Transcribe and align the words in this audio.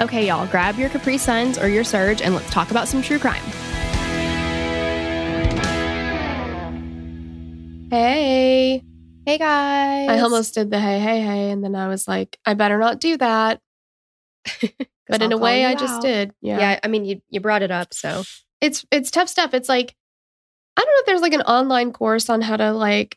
Okay, 0.00 0.28
y'all, 0.28 0.46
grab 0.46 0.76
your 0.76 0.88
Capri 0.88 1.18
Suns 1.18 1.58
or 1.58 1.68
your 1.68 1.82
Surge 1.84 2.22
and 2.22 2.34
let's 2.34 2.48
talk 2.50 2.70
about 2.70 2.86
some 2.86 3.02
true 3.02 3.18
crime. 3.18 3.42
Hey. 7.90 8.84
Hey, 9.26 9.38
guys. 9.38 10.08
I 10.08 10.20
almost 10.20 10.54
did 10.54 10.70
the 10.70 10.78
hey, 10.78 11.00
hey, 11.00 11.20
hey, 11.20 11.50
and 11.50 11.64
then 11.64 11.74
I 11.74 11.88
was 11.88 12.06
like, 12.06 12.38
I 12.46 12.54
better 12.54 12.78
not 12.78 13.00
do 13.00 13.16
that. 13.18 13.60
But 15.10 15.22
in 15.22 15.32
I'll 15.32 15.38
a 15.38 15.40
way, 15.40 15.64
I 15.64 15.70
you 15.70 15.78
just 15.78 16.02
did. 16.02 16.32
Yeah. 16.42 16.58
Yeah. 16.58 16.80
I 16.82 16.88
mean, 16.88 17.06
you, 17.06 17.22
you 17.30 17.40
brought 17.40 17.62
it 17.62 17.70
up, 17.70 17.94
so. 17.94 18.24
It's 18.60 18.84
it's 18.90 19.10
tough 19.10 19.28
stuff. 19.30 19.54
It's 19.54 19.68
like 19.68 19.94
I 20.76 20.80
don't 20.82 20.86
know 20.86 21.00
if 21.00 21.06
there's 21.06 21.22
like 21.22 21.32
an 21.32 21.42
online 21.42 21.92
course 21.92 22.28
on 22.28 22.40
how 22.40 22.56
to 22.56 22.72
like 22.72 23.16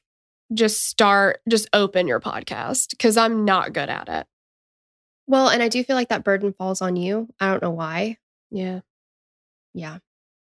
just 0.53 0.87
start, 0.87 1.41
just 1.49 1.67
open 1.73 2.07
your 2.07 2.19
podcast 2.19 2.91
because 2.91 3.17
I'm 3.17 3.43
not 3.43 3.73
good 3.73 3.89
at 3.89 4.07
it. 4.07 4.25
Well, 5.27 5.47
and 5.49 5.61
I 5.63 5.67
do 5.69 5.83
feel 5.83 5.95
like 5.95 6.09
that 6.09 6.23
burden 6.23 6.53
falls 6.53 6.81
on 6.81 6.95
you. 6.95 7.27
I 7.39 7.51
don't 7.51 7.61
know 7.63 7.71
why. 7.71 8.17
Yeah. 8.49 8.81
Yeah, 9.73 9.99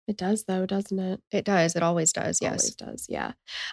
It 0.07 0.17
does 0.17 0.43
though, 0.43 0.67
doesn't 0.67 0.99
it? 0.99 1.19
it 1.31 1.45
does. 1.45 1.75
It 1.75 1.81
always 1.81 2.13
does. 2.13 2.39
Yes. 2.41 2.51
Always 2.61 2.75
does. 2.75 3.05
Yeah. 3.09 3.31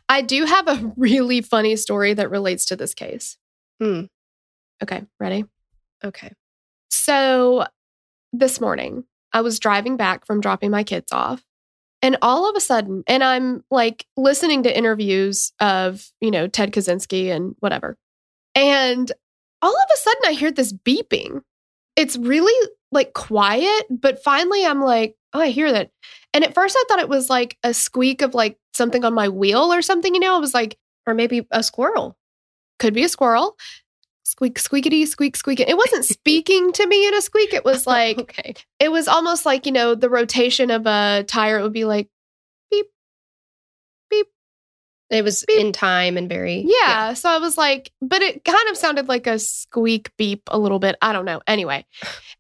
I 0.09 0.23
do 0.23 0.47
have 0.47 0.67
a 0.67 0.93
really 0.97 1.43
funny 1.43 1.77
story 1.77 2.15
that 2.15 2.31
relates 2.31 2.65
to 2.67 2.77
this 2.77 2.95
case. 2.95 3.37
Hmm. 3.81 4.05
Okay, 4.83 5.05
ready? 5.21 5.45
Okay. 6.03 6.33
So 6.91 7.67
this 8.33 8.61
morning, 8.61 9.05
I 9.35 9.43
was 9.43 9.59
driving 9.59 9.97
back 9.99 10.25
from 10.25 10.41
dropping 10.41 10.71
my 10.71 10.85
kids 10.85 11.13
off. 11.13 11.45
And 12.01 12.17
all 12.23 12.49
of 12.51 12.57
a 12.57 12.61
sudden, 12.61 13.05
and 13.07 13.23
I'm 13.23 13.63
like 13.71 14.07
listening 14.17 14.63
to 14.65 14.77
interviews 14.77 15.53
of, 15.61 16.05
you 16.21 16.31
know, 16.31 16.49
Ted 16.49 16.73
Kaczynski 16.73 17.29
and 17.31 17.55
whatever. 17.61 17.97
And 18.57 19.13
all 19.63 19.71
of 19.71 19.89
a 19.95 19.99
sudden, 19.99 20.23
I 20.27 20.33
hear 20.33 20.51
this 20.51 20.73
beeping. 20.73 21.41
It's 21.97 22.17
really 22.17 22.69
like 22.91 23.15
quiet, 23.15 23.85
but 23.91 24.23
finally, 24.23 24.67
I'm 24.67 24.83
like, 24.83 25.17
oh, 25.33 25.41
I 25.41 25.49
hear 25.49 25.73
that. 25.73 25.91
And 26.35 26.45
at 26.45 26.55
first, 26.55 26.77
I 26.77 26.85
thought 26.89 26.99
it 26.99 27.09
was 27.09 27.31
like 27.31 27.57
a 27.63 27.73
squeak 27.73 28.23
of 28.23 28.35
like 28.35 28.59
something 28.75 29.05
on 29.05 29.15
my 29.15 29.29
wheel 29.29 29.73
or 29.73 29.83
something, 29.83 30.15
you 30.15 30.21
know? 30.21 30.35
I 30.37 30.41
was 30.41 30.55
like, 30.55 30.77
Or 31.07 31.15
maybe 31.15 31.47
a 31.51 31.63
squirrel. 31.63 32.17
could 32.79 32.95
be 32.95 33.05
a 33.05 33.09
squirrel. 33.09 33.57
Squeak, 34.25 34.59
squeakity, 34.59 35.07
squeak, 35.07 35.37
squeak. 35.37 35.61
It 35.61 35.77
wasn't 35.77 36.05
speaking 36.19 36.73
to 36.73 36.87
me 36.87 37.07
in 37.07 37.15
a 37.15 37.21
squeak. 37.21 37.53
It 37.53 37.65
was 37.65 37.87
oh, 37.87 37.91
like, 37.91 38.19
okay. 38.19 38.55
it 38.79 38.91
was 38.91 39.09
almost 39.09 39.45
like, 39.45 39.67
you 39.67 39.73
know, 39.73 39.95
the 39.95 40.09
rotation 40.09 40.71
of 40.71 40.87
a 40.87 41.25
tire. 41.27 41.59
It 41.59 41.63
would 41.63 41.73
be 41.73 41.85
like, 41.85 42.09
It 45.13 45.23
was 45.23 45.45
Beep. 45.47 45.61
in 45.61 45.73
time 45.73 46.17
and 46.17 46.29
very. 46.29 46.65
yeah. 46.67 47.13
So 47.13 47.29
I 47.29 47.39
was 47.39 47.57
like, 47.59 47.93
but 48.01 48.23
it 48.23 48.45
kind 48.45 48.69
of 48.71 48.77
sounded 48.77 49.09
like 49.09 49.27
a 49.27 49.39
squeak 49.39 50.11
beep 50.17 50.43
a 50.49 50.59
little 50.59 50.79
bit. 50.79 50.97
I 51.03 51.13
don't 51.13 51.27
know. 51.27 51.41
Anyway. 51.47 51.85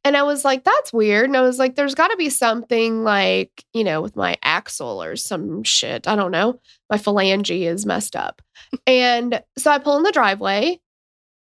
And 0.05 0.16
I 0.16 0.22
was 0.25 0.44
like, 0.44 0.65
that's 0.65 0.93
weird. 0.93 1.27
And 1.27 1.37
I 1.37 1.43
was 1.43 1.59
like, 1.59 1.77
there's 1.77 1.94
got 1.94 2.09
to 2.09 2.16
be 2.16 2.28
something 2.31 3.05
like, 3.05 3.65
you 3.72 3.84
know, 3.84 4.00
with 4.00 4.16
my 4.16 4.37
axle 4.43 5.00
or 5.03 5.15
some 5.15 5.62
shit. 5.62 6.09
I 6.09 6.16
don't 6.16 6.32
know. 6.32 6.59
My 6.91 6.97
phalange 6.97 7.50
is 7.55 7.87
messed 7.87 8.16
up. 8.16 8.43
and 8.87 9.43
so 9.59 9.71
I 9.71 9.78
pull 9.78 9.97
in 9.99 10.03
the 10.03 10.11
driveway 10.11 10.81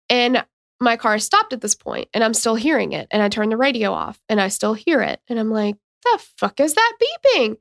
and 0.09 0.43
my 0.79 0.95
car 0.95 1.19
stopped 1.19 1.53
at 1.53 1.61
this 1.61 1.75
point 1.75 2.07
and 2.13 2.23
I'm 2.23 2.33
still 2.33 2.55
hearing 2.55 2.93
it. 2.93 3.07
And 3.11 3.21
I 3.21 3.29
turn 3.29 3.49
the 3.49 3.57
radio 3.57 3.91
off 3.91 4.19
and 4.29 4.39
I 4.39 4.47
still 4.47 4.73
hear 4.73 5.01
it. 5.01 5.19
And 5.27 5.39
I'm 5.39 5.51
like, 5.51 5.75
the 6.03 6.19
fuck 6.37 6.59
is 6.59 6.73
that 6.75 6.93
beeping? 7.01 7.57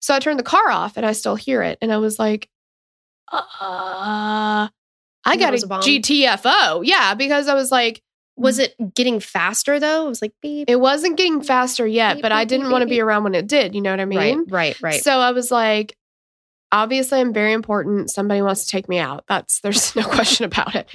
So 0.00 0.14
I 0.14 0.18
turned 0.18 0.38
the 0.38 0.44
car 0.44 0.68
off 0.70 0.96
and 0.96 1.06
I 1.06 1.12
still 1.12 1.36
hear 1.36 1.62
it. 1.62 1.78
And 1.80 1.92
I 1.92 1.96
was 1.96 2.18
like, 2.18 2.48
uh, 3.32 4.68
I 5.24 5.36
got 5.36 5.54
a 5.54 5.56
a? 5.56 5.80
GTFO. 5.80 6.82
Yeah, 6.84 7.14
because 7.14 7.48
I 7.48 7.54
was 7.54 7.70
like, 7.72 8.02
Was 8.36 8.58
it 8.58 8.74
getting 8.94 9.20
faster 9.20 9.80
though? 9.80 10.06
It 10.06 10.08
was 10.08 10.22
like 10.22 10.34
beep. 10.40 10.70
it 10.70 10.80
wasn't 10.80 11.16
getting 11.16 11.42
faster 11.42 11.86
yet, 11.86 12.14
Beep, 12.14 12.22
but 12.22 12.32
I 12.32 12.44
didn't 12.44 12.66
beep, 12.66 12.72
want 12.72 12.82
to 12.82 12.88
be 12.88 13.00
around 13.00 13.24
when 13.24 13.34
it 13.34 13.46
did. 13.46 13.74
You 13.74 13.80
know 13.80 13.90
what 13.90 14.00
I 14.00 14.04
mean? 14.04 14.38
right, 14.48 14.48
right, 14.48 14.82
right. 14.82 15.02
So 15.02 15.18
I 15.18 15.32
was 15.32 15.50
like, 15.50 15.96
obviously, 16.72 17.20
I'm 17.20 17.32
very 17.32 17.52
important. 17.52 18.10
Somebody 18.10 18.42
wants 18.42 18.64
to 18.64 18.70
take 18.70 18.88
me 18.88 18.98
out. 18.98 19.24
That's 19.28 19.60
there's 19.60 19.96
no 19.96 20.04
question 20.04 20.44
about 20.44 20.74
it. 20.74 20.88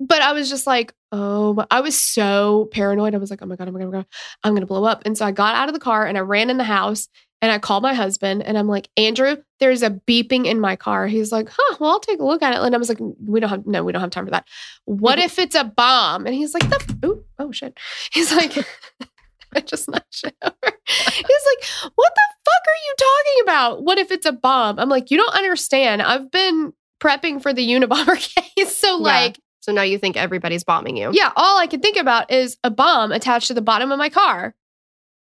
But 0.00 0.22
I 0.22 0.32
was 0.32 0.50
just 0.50 0.66
like, 0.66 0.92
oh, 1.12 1.64
I 1.70 1.80
was 1.80 1.98
so 1.98 2.68
paranoid. 2.72 3.14
I 3.14 3.18
was 3.18 3.30
like, 3.30 3.40
oh 3.42 3.46
my 3.46 3.56
god, 3.56 3.68
oh 3.68 3.72
my 3.72 3.78
god, 3.80 3.86
oh 3.86 3.90
my 3.90 3.98
god, 3.98 4.06
I'm 4.44 4.54
gonna 4.54 4.66
blow 4.66 4.84
up. 4.84 5.02
And 5.06 5.16
so 5.16 5.24
I 5.24 5.30
got 5.30 5.54
out 5.54 5.68
of 5.68 5.74
the 5.74 5.80
car 5.80 6.06
and 6.06 6.18
I 6.18 6.20
ran 6.20 6.50
in 6.50 6.58
the 6.58 6.64
house 6.64 7.08
and 7.40 7.52
I 7.52 7.58
called 7.58 7.82
my 7.82 7.94
husband 7.94 8.42
and 8.42 8.58
I'm 8.58 8.66
like, 8.66 8.88
Andrew, 8.96 9.36
there's 9.60 9.82
a 9.82 9.90
beeping 9.90 10.46
in 10.46 10.60
my 10.60 10.74
car. 10.76 11.06
He's 11.06 11.30
like, 11.30 11.48
huh, 11.50 11.76
well, 11.78 11.92
I'll 11.92 12.00
take 12.00 12.18
a 12.18 12.24
look 12.24 12.42
at 12.42 12.52
it. 12.52 12.60
And 12.60 12.74
I 12.74 12.78
was 12.78 12.88
like, 12.88 12.98
we 13.00 13.38
don't 13.38 13.50
have 13.50 13.66
no, 13.66 13.84
we 13.84 13.92
don't 13.92 14.00
have 14.00 14.10
time 14.10 14.24
for 14.24 14.32
that. 14.32 14.46
What 14.84 15.18
mm-hmm. 15.18 15.26
if 15.26 15.38
it's 15.38 15.54
a 15.54 15.64
bomb? 15.64 16.26
And 16.26 16.34
he's 16.34 16.54
like, 16.54 16.68
the 16.68 16.98
ooh, 17.06 17.24
oh 17.38 17.52
shit. 17.52 17.78
He's 18.12 18.34
like, 18.34 18.56
I 19.54 19.60
just 19.60 19.88
shit 20.10 20.36
over. 20.42 20.54
He's 20.86 21.12
like, 21.12 21.92
what 21.94 22.12
the 22.14 22.22
fuck 22.44 22.62
are 22.66 22.82
you 22.84 22.94
talking 22.98 23.42
about? 23.42 23.84
What 23.84 23.98
if 23.98 24.10
it's 24.10 24.26
a 24.26 24.32
bomb? 24.32 24.78
I'm 24.78 24.88
like, 24.88 25.10
you 25.10 25.16
don't 25.16 25.34
understand. 25.34 26.02
I've 26.02 26.30
been 26.30 26.72
prepping 27.00 27.40
for 27.40 27.52
the 27.52 27.66
Unabomber 27.66 28.16
case. 28.56 28.76
So, 28.76 28.98
Yeah. 28.98 29.02
like, 29.02 29.40
so 29.60 29.72
now 29.72 29.82
you 29.82 29.98
think 29.98 30.16
everybody's 30.16 30.64
bombing 30.64 30.96
you. 30.96 31.10
yeah, 31.12 31.30
all 31.36 31.58
I 31.58 31.66
can 31.66 31.80
think 31.80 31.96
about 31.96 32.30
is 32.30 32.56
a 32.64 32.70
bomb 32.70 33.12
attached 33.12 33.48
to 33.48 33.54
the 33.54 33.62
bottom 33.62 33.92
of 33.92 33.98
my 33.98 34.08
car. 34.08 34.54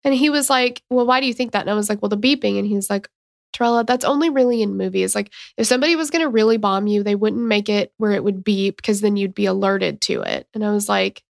And 0.03 0.13
he 0.13 0.29
was 0.29 0.49
like, 0.49 0.81
Well, 0.89 1.05
why 1.05 1.19
do 1.19 1.27
you 1.27 1.33
think 1.33 1.51
that? 1.51 1.61
And 1.61 1.69
I 1.69 1.73
was 1.73 1.89
like, 1.89 2.01
Well, 2.01 2.09
the 2.09 2.17
beeping. 2.17 2.57
And 2.57 2.67
he's 2.67 2.89
like, 2.89 3.07
Trella, 3.53 3.83
that's 3.83 4.05
only 4.05 4.29
really 4.29 4.61
in 4.61 4.77
movies. 4.77 5.15
Like, 5.15 5.31
if 5.57 5.65
somebody 5.65 5.95
was 5.95 6.11
going 6.11 6.21
to 6.21 6.29
really 6.29 6.57
bomb 6.57 6.87
you, 6.87 7.01
they 7.01 7.15
wouldn't 7.15 7.41
make 7.41 7.69
it 7.69 7.93
where 7.97 8.11
it 8.11 8.23
would 8.23 8.43
beep 8.43 8.77
because 8.77 9.01
then 9.01 9.15
you'd 9.15 9.33
be 9.33 9.45
alerted 9.45 10.01
to 10.01 10.21
it. 10.21 10.47
And 10.53 10.63
I 10.63 10.71
was 10.71 10.87
like, 10.87 11.23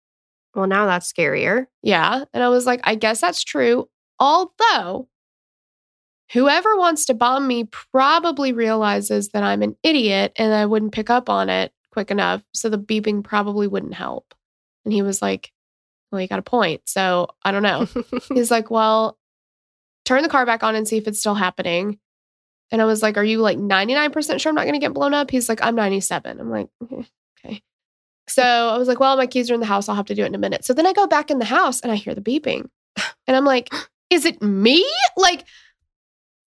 Well, 0.55 0.67
now 0.67 0.87
that's 0.87 1.13
scarier. 1.13 1.67
Yeah. 1.83 2.25
And 2.33 2.43
I 2.43 2.49
was 2.49 2.67
like, 2.67 2.81
I 2.85 2.95
guess 2.95 3.21
that's 3.21 3.45
true. 3.45 3.89
Although, 4.19 5.09
whoever 6.33 6.77
wants 6.77 7.05
to 7.07 7.15
bomb 7.15 7.47
me 7.47 7.65
probably 7.65 8.53
realizes 8.53 9.31
that 9.31 9.43
I'm 9.43 9.63
an 9.63 9.77
idiot 9.83 10.33
and 10.37 10.53
I 10.53 10.67
wouldn't 10.67 10.93
pick 10.93 11.11
up 11.11 11.29
on 11.29 11.49
it 11.49 11.73
quick 11.91 12.11
enough. 12.11 12.43
So 12.53 12.69
the 12.69 12.79
beeping 12.79 13.23
probably 13.23 13.67
wouldn't 13.67 13.95
help. 13.95 14.35
And 14.85 14.93
he 14.93 15.03
was 15.03 15.23
like, 15.23 15.51
Well, 16.13 16.21
you 16.21 16.29
got 16.29 16.39
a 16.39 16.43
point. 16.43 16.83
So 16.87 17.29
I 17.45 17.51
don't 17.53 17.63
know. 17.63 17.87
He's 18.35 18.51
like, 18.51 18.71
Well, 18.71 19.19
turn 20.05 20.23
the 20.23 20.29
car 20.29 20.47
back 20.47 20.63
on 20.63 20.75
and 20.77 20.87
see 20.87 20.97
if 20.97 21.07
it's 21.09 21.19
still 21.21 21.35
happening. 21.35 21.99
And 22.71 22.81
I 22.83 22.85
was 22.85 23.03
like, 23.03 23.17
Are 23.17 23.25
you 23.25 23.39
like 23.39 23.59
99% 23.59 24.41
sure 24.41 24.51
I'm 24.51 24.55
not 24.57 24.63
going 24.65 24.75
to 24.75 24.79
get 24.81 24.95
blown 24.95 25.15
up? 25.15 25.31
He's 25.31 25.49
like, 25.49 25.63
I'm 25.63 25.75
97. 25.75 26.41
I'm 26.41 26.51
like, 26.51 26.69
"Okay. 26.83 27.63
So 28.29 28.43
I 28.43 28.77
was 28.77 28.89
like, 28.89 28.99
well, 28.99 29.17
my 29.17 29.27
keys 29.27 29.51
are 29.51 29.55
in 29.55 29.61
the 29.61 29.67
house. 29.67 29.89
I'll 29.89 29.95
have 29.95 30.07
to 30.07 30.15
do 30.15 30.23
it 30.25 30.27
in 30.27 30.35
a 30.35 30.39
minute. 30.39 30.65
So 30.65 30.73
then 30.75 30.87
I 30.87 30.93
go 30.93 31.07
back 31.07 31.31
in 31.31 31.39
the 31.39 31.45
house 31.45 31.81
and 31.81 31.93
I 31.93 31.95
hear 31.95 32.15
the 32.15 32.21
beeping. 32.21 32.69
And 33.29 33.37
I'm 33.37 33.45
like, 33.45 33.73
is 34.11 34.25
it 34.25 34.43
me? 34.43 34.85
Like, 35.17 35.45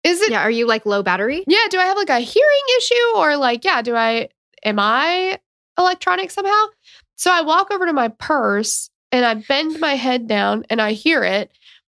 is 0.04 0.20
it, 0.20 0.30
Yeah. 0.32 0.42
Are 0.42 0.50
you 0.50 0.66
like 0.66 0.84
low 0.84 1.02
battery? 1.02 1.44
yeah, 1.46 1.64
do 1.70 1.78
I 1.78 1.84
have 1.84 1.96
like 1.96 2.10
a 2.10 2.18
hearing 2.20 2.62
issue 2.78 3.16
or 3.16 3.36
like, 3.36 3.64
yeah, 3.64 3.80
do 3.82 3.94
I, 3.94 4.28
am 4.64 4.78
I 4.78 5.38
electronic 5.78 6.30
somehow? 6.30 6.66
So 7.16 7.30
I 7.32 7.40
walk 7.42 7.70
over 7.70 7.86
to 7.86 7.92
my 7.92 8.08
purse 8.08 8.90
and 9.12 9.24
I 9.24 9.34
bend 9.34 9.78
my 9.78 9.94
head 9.94 10.26
down 10.26 10.64
and 10.70 10.80
I 10.80 10.92
hear 10.92 11.22
it. 11.22 11.50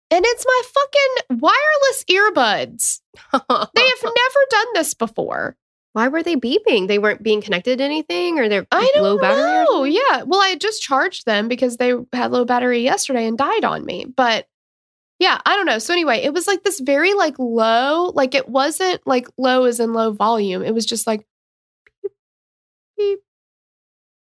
And 0.09 0.25
it's 0.27 0.45
my 0.45 0.61
fucking 0.73 1.39
wireless 1.39 2.03
earbuds. 2.09 2.99
They 3.31 3.39
have 3.39 4.03
never 4.03 4.39
done 4.49 4.67
this 4.73 4.93
before. 4.93 5.55
Why 5.93 6.07
were 6.07 6.23
they 6.23 6.35
beeping? 6.35 6.87
They 6.87 6.99
weren't 6.99 7.23
being 7.23 7.41
connected 7.41 7.77
to 7.77 7.83
anything, 7.83 8.39
or 8.39 8.47
they're 8.49 8.65
I 8.71 8.89
don't 8.93 9.03
low 9.03 9.17
battery. 9.17 9.41
know. 9.43 9.65
something? 9.69 9.91
Yeah. 9.93 10.23
Well, 10.23 10.41
I 10.41 10.47
had 10.47 10.61
just 10.61 10.81
charged 10.81 11.25
them 11.25 11.47
because 11.47 11.77
they 11.77 11.93
had 12.13 12.31
low 12.31 12.45
battery 12.45 12.81
yesterday 12.81 13.27
and 13.27 13.37
died 13.37 13.65
on 13.65 13.85
me. 13.85 14.05
But 14.05 14.47
yeah, 15.19 15.39
I 15.45 15.55
don't 15.55 15.65
know. 15.65 15.79
So 15.79 15.93
anyway, 15.93 16.21
it 16.23 16.33
was 16.33 16.47
like 16.47 16.63
this 16.63 16.79
very 16.79 17.13
like 17.13 17.37
low, 17.37 18.11
like 18.15 18.35
it 18.35 18.49
wasn't 18.49 19.05
like 19.05 19.27
low 19.37 19.65
as 19.65 19.79
in 19.79 19.93
low 19.93 20.11
volume. 20.13 20.63
It 20.63 20.73
was 20.73 20.85
just 20.85 21.05
like 21.07 21.25
beep, 22.01 22.11
beep, 22.97 23.19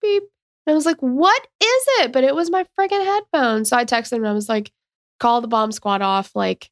beep. 0.02 0.24
I 0.72 0.76
was 0.76 0.86
like, 0.86 1.00
what 1.00 1.42
is 1.62 1.84
it? 2.00 2.12
But 2.12 2.24
it 2.24 2.36
was 2.36 2.50
my 2.50 2.66
freaking 2.80 3.04
headphones. 3.04 3.70
So 3.70 3.78
I 3.78 3.86
texted 3.86 4.14
him 4.14 4.24
and 4.24 4.30
I 4.30 4.34
was 4.34 4.50
like, 4.50 4.72
call 5.20 5.42
the 5.42 5.48
bomb 5.48 5.72
squad 5.72 6.02
off. 6.02 6.32
Like, 6.36 6.70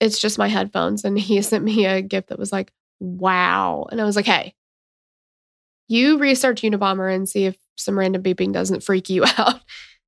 it's 0.00 0.18
just 0.18 0.38
my 0.38 0.48
headphones. 0.48 1.04
And 1.04 1.18
he 1.18 1.40
sent 1.42 1.64
me 1.64 1.86
a 1.86 2.02
gift 2.02 2.28
that 2.28 2.38
was 2.38 2.52
like, 2.52 2.72
wow. 3.00 3.86
And 3.90 4.00
I 4.00 4.04
was 4.04 4.16
like, 4.16 4.26
hey, 4.26 4.54
you 5.88 6.18
research 6.18 6.62
Unabomber 6.62 7.12
and 7.12 7.28
see 7.28 7.46
if 7.46 7.56
some 7.76 7.98
random 7.98 8.22
beeping 8.22 8.52
doesn't 8.52 8.82
freak 8.82 9.10
you 9.10 9.24
out. 9.38 9.60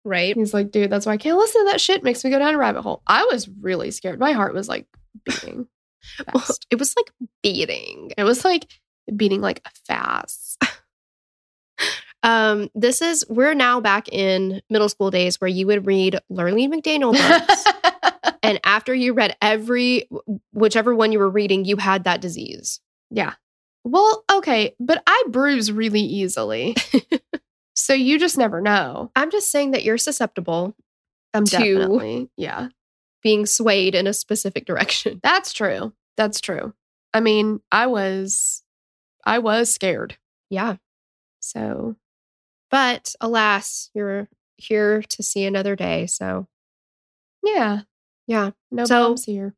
Right. 0.04 0.36
He's 0.36 0.54
like, 0.54 0.70
dude, 0.70 0.90
that's 0.90 1.04
why 1.04 1.12
I 1.12 1.16
can't 1.16 1.36
listen 1.36 1.66
to 1.66 1.72
that 1.72 1.80
shit. 1.80 2.04
Makes 2.04 2.24
me 2.24 2.30
go 2.30 2.38
down 2.38 2.54
a 2.54 2.58
rabbit 2.58 2.82
hole. 2.82 3.02
I 3.06 3.24
was 3.24 3.48
really 3.48 3.90
scared. 3.90 4.20
My 4.20 4.32
heart 4.32 4.54
was 4.54 4.68
like 4.68 4.86
beating 5.24 5.66
Well, 6.32 6.44
it 6.70 6.78
was 6.78 6.94
like 6.96 7.10
beating. 7.42 8.12
it 8.16 8.22
was 8.22 8.44
like 8.44 8.66
beating 9.14 9.40
like 9.40 9.66
fast. 9.86 10.62
Um, 12.26 12.68
this 12.74 13.00
is 13.00 13.24
we're 13.28 13.54
now 13.54 13.80
back 13.80 14.08
in 14.10 14.60
middle 14.68 14.88
school 14.90 15.10
days 15.10 15.40
where 15.40 15.48
you 15.48 15.66
would 15.68 15.86
read 15.86 16.18
Lurlene 16.30 16.74
McDaniel 16.74 17.12
books, 17.12 18.34
and 18.42 18.58
after 18.64 18.92
you 18.94 19.12
read 19.14 19.36
every 19.40 20.08
whichever 20.52 20.94
one 20.94 21.12
you 21.12 21.18
were 21.20 21.30
reading, 21.30 21.64
you 21.64 21.76
had 21.76 22.04
that 22.04 22.20
disease. 22.20 22.80
yeah. 23.10 23.34
Well, 23.84 24.24
okay, 24.32 24.74
but 24.80 25.00
I 25.06 25.24
bruise 25.30 25.70
really 25.70 26.00
easily. 26.00 26.74
so 27.76 27.94
you 27.94 28.18
just 28.18 28.36
never 28.36 28.60
know. 28.60 29.12
I'm 29.14 29.30
just 29.30 29.52
saying 29.52 29.70
that 29.70 29.84
you're 29.84 29.96
susceptible 29.96 30.74
I'm 31.32 31.44
To- 31.44 31.56
definitely. 31.56 32.28
Yeah. 32.36 32.70
being 33.22 33.46
swayed 33.46 33.94
in 33.94 34.08
a 34.08 34.12
specific 34.12 34.66
direction. 34.66 35.20
That's 35.22 35.52
true. 35.52 35.92
That's 36.16 36.40
true. 36.40 36.74
I 37.14 37.20
mean, 37.20 37.60
I 37.70 37.86
was 37.86 38.64
I 39.24 39.38
was 39.38 39.72
scared. 39.72 40.16
Yeah. 40.50 40.76
So 41.38 41.94
But 42.76 43.14
alas, 43.22 43.88
you're 43.94 44.28
here 44.58 45.00
to 45.00 45.22
see 45.22 45.46
another 45.46 45.74
day. 45.76 46.06
So 46.06 46.46
yeah. 47.42 47.80
yeah. 48.26 48.50
No 48.70 48.84
So- 48.84 49.08
bombs 49.08 49.24
here. 49.24 49.54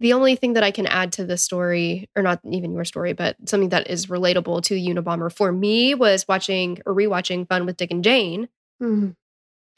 The 0.00 0.12
only 0.12 0.34
thing 0.36 0.52
that 0.54 0.64
I 0.64 0.70
can 0.72 0.86
add 0.86 1.12
to 1.12 1.24
the 1.24 1.38
story, 1.38 2.10
or 2.14 2.22
not 2.22 2.40
even 2.50 2.72
your 2.74 2.84
story, 2.84 3.14
but 3.14 3.36
something 3.48 3.68
that 3.70 3.88
is 3.88 4.08
relatable 4.08 4.60
to 4.64 4.74
Unabomber 4.74 5.32
for 5.34 5.50
me 5.52 5.94
was 5.94 6.26
watching 6.28 6.78
or 6.84 6.92
rewatching 6.92 7.48
Fun 7.48 7.64
with 7.64 7.76
Dick 7.78 7.90
and 7.92 8.04
Jane. 8.04 8.48
Mhm. 8.82 9.14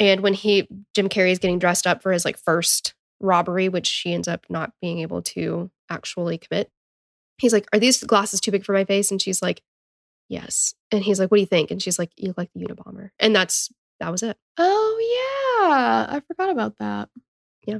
And 0.00 0.20
when 0.22 0.34
he 0.34 0.66
Jim 0.96 1.08
Carrey 1.08 1.30
is 1.30 1.38
getting 1.38 1.60
dressed 1.60 1.86
up 1.86 2.02
for 2.02 2.10
his 2.10 2.24
like 2.24 2.38
first 2.38 2.94
robbery, 3.20 3.68
which 3.68 3.86
she 3.86 4.12
ends 4.14 4.26
up 4.26 4.46
not 4.48 4.72
being 4.80 4.98
able 4.98 5.22
to 5.22 5.70
actually 5.88 6.38
commit, 6.38 6.72
he's 7.38 7.52
like, 7.52 7.68
"Are 7.72 7.78
these 7.78 8.02
glasses 8.02 8.40
too 8.40 8.50
big 8.50 8.64
for 8.64 8.72
my 8.72 8.84
face?" 8.84 9.12
And 9.12 9.22
she's 9.22 9.42
like, 9.42 9.62
"Yes." 10.28 10.74
And 10.90 11.02
he's 11.02 11.18
like, 11.20 11.30
"What 11.30 11.38
do 11.38 11.40
you 11.42 11.46
think?" 11.46 11.70
And 11.70 11.82
she's 11.82 11.98
like, 11.98 12.10
"You 12.16 12.28
look 12.28 12.38
like 12.38 12.50
the 12.54 12.64
Unabomber." 12.64 13.10
And 13.18 13.34
that's 13.34 13.72
that 14.00 14.10
was 14.10 14.22
it. 14.22 14.36
Oh 14.58 14.98
yeah. 15.00 16.16
I 16.16 16.20
forgot 16.26 16.50
about 16.50 16.78
that. 16.78 17.08
Yeah. 17.66 17.78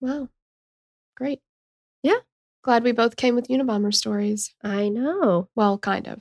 Wow. 0.00 0.28
Great. 1.16 1.40
Yeah. 2.02 2.18
Glad 2.62 2.84
we 2.84 2.92
both 2.92 3.16
came 3.16 3.34
with 3.34 3.48
Unabomber 3.48 3.94
stories. 3.94 4.54
I 4.62 4.88
know. 4.88 5.48
Well, 5.54 5.78
kind 5.78 6.06
of. 6.08 6.20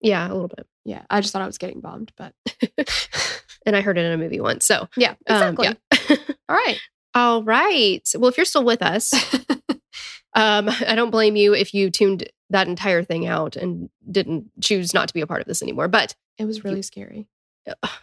Yeah, 0.00 0.26
a 0.26 0.32
little 0.32 0.48
bit. 0.48 0.66
Yeah. 0.84 1.02
I 1.08 1.20
just 1.20 1.32
thought 1.32 1.42
I 1.42 1.46
was 1.46 1.58
getting 1.58 1.80
bombed, 1.80 2.12
but 2.16 2.34
And 3.66 3.76
I 3.76 3.80
heard 3.80 3.98
it 3.98 4.04
in 4.04 4.12
a 4.12 4.18
movie 4.18 4.40
once. 4.40 4.66
So 4.66 4.88
yeah, 4.96 5.14
um, 5.28 5.56
exactly. 5.56 5.76
yeah. 6.10 6.16
All 6.48 6.56
right. 6.56 6.78
All 7.14 7.42
right. 7.42 8.08
Well, 8.16 8.28
if 8.28 8.36
you're 8.36 8.46
still 8.46 8.64
with 8.64 8.82
us, 8.82 9.12
um, 10.34 10.68
I 10.68 10.94
don't 10.94 11.10
blame 11.10 11.36
you 11.36 11.54
if 11.54 11.74
you 11.74 11.90
tuned 11.90 12.28
that 12.52 12.68
entire 12.68 13.02
thing 13.02 13.26
out 13.26 13.56
and 13.56 13.90
didn't 14.10 14.50
choose 14.60 14.94
not 14.94 15.08
to 15.08 15.14
be 15.14 15.20
a 15.20 15.26
part 15.26 15.40
of 15.40 15.46
this 15.46 15.62
anymore. 15.62 15.88
But 15.88 16.14
It 16.38 16.44
was 16.44 16.64
really 16.64 16.82
scary. 16.82 17.28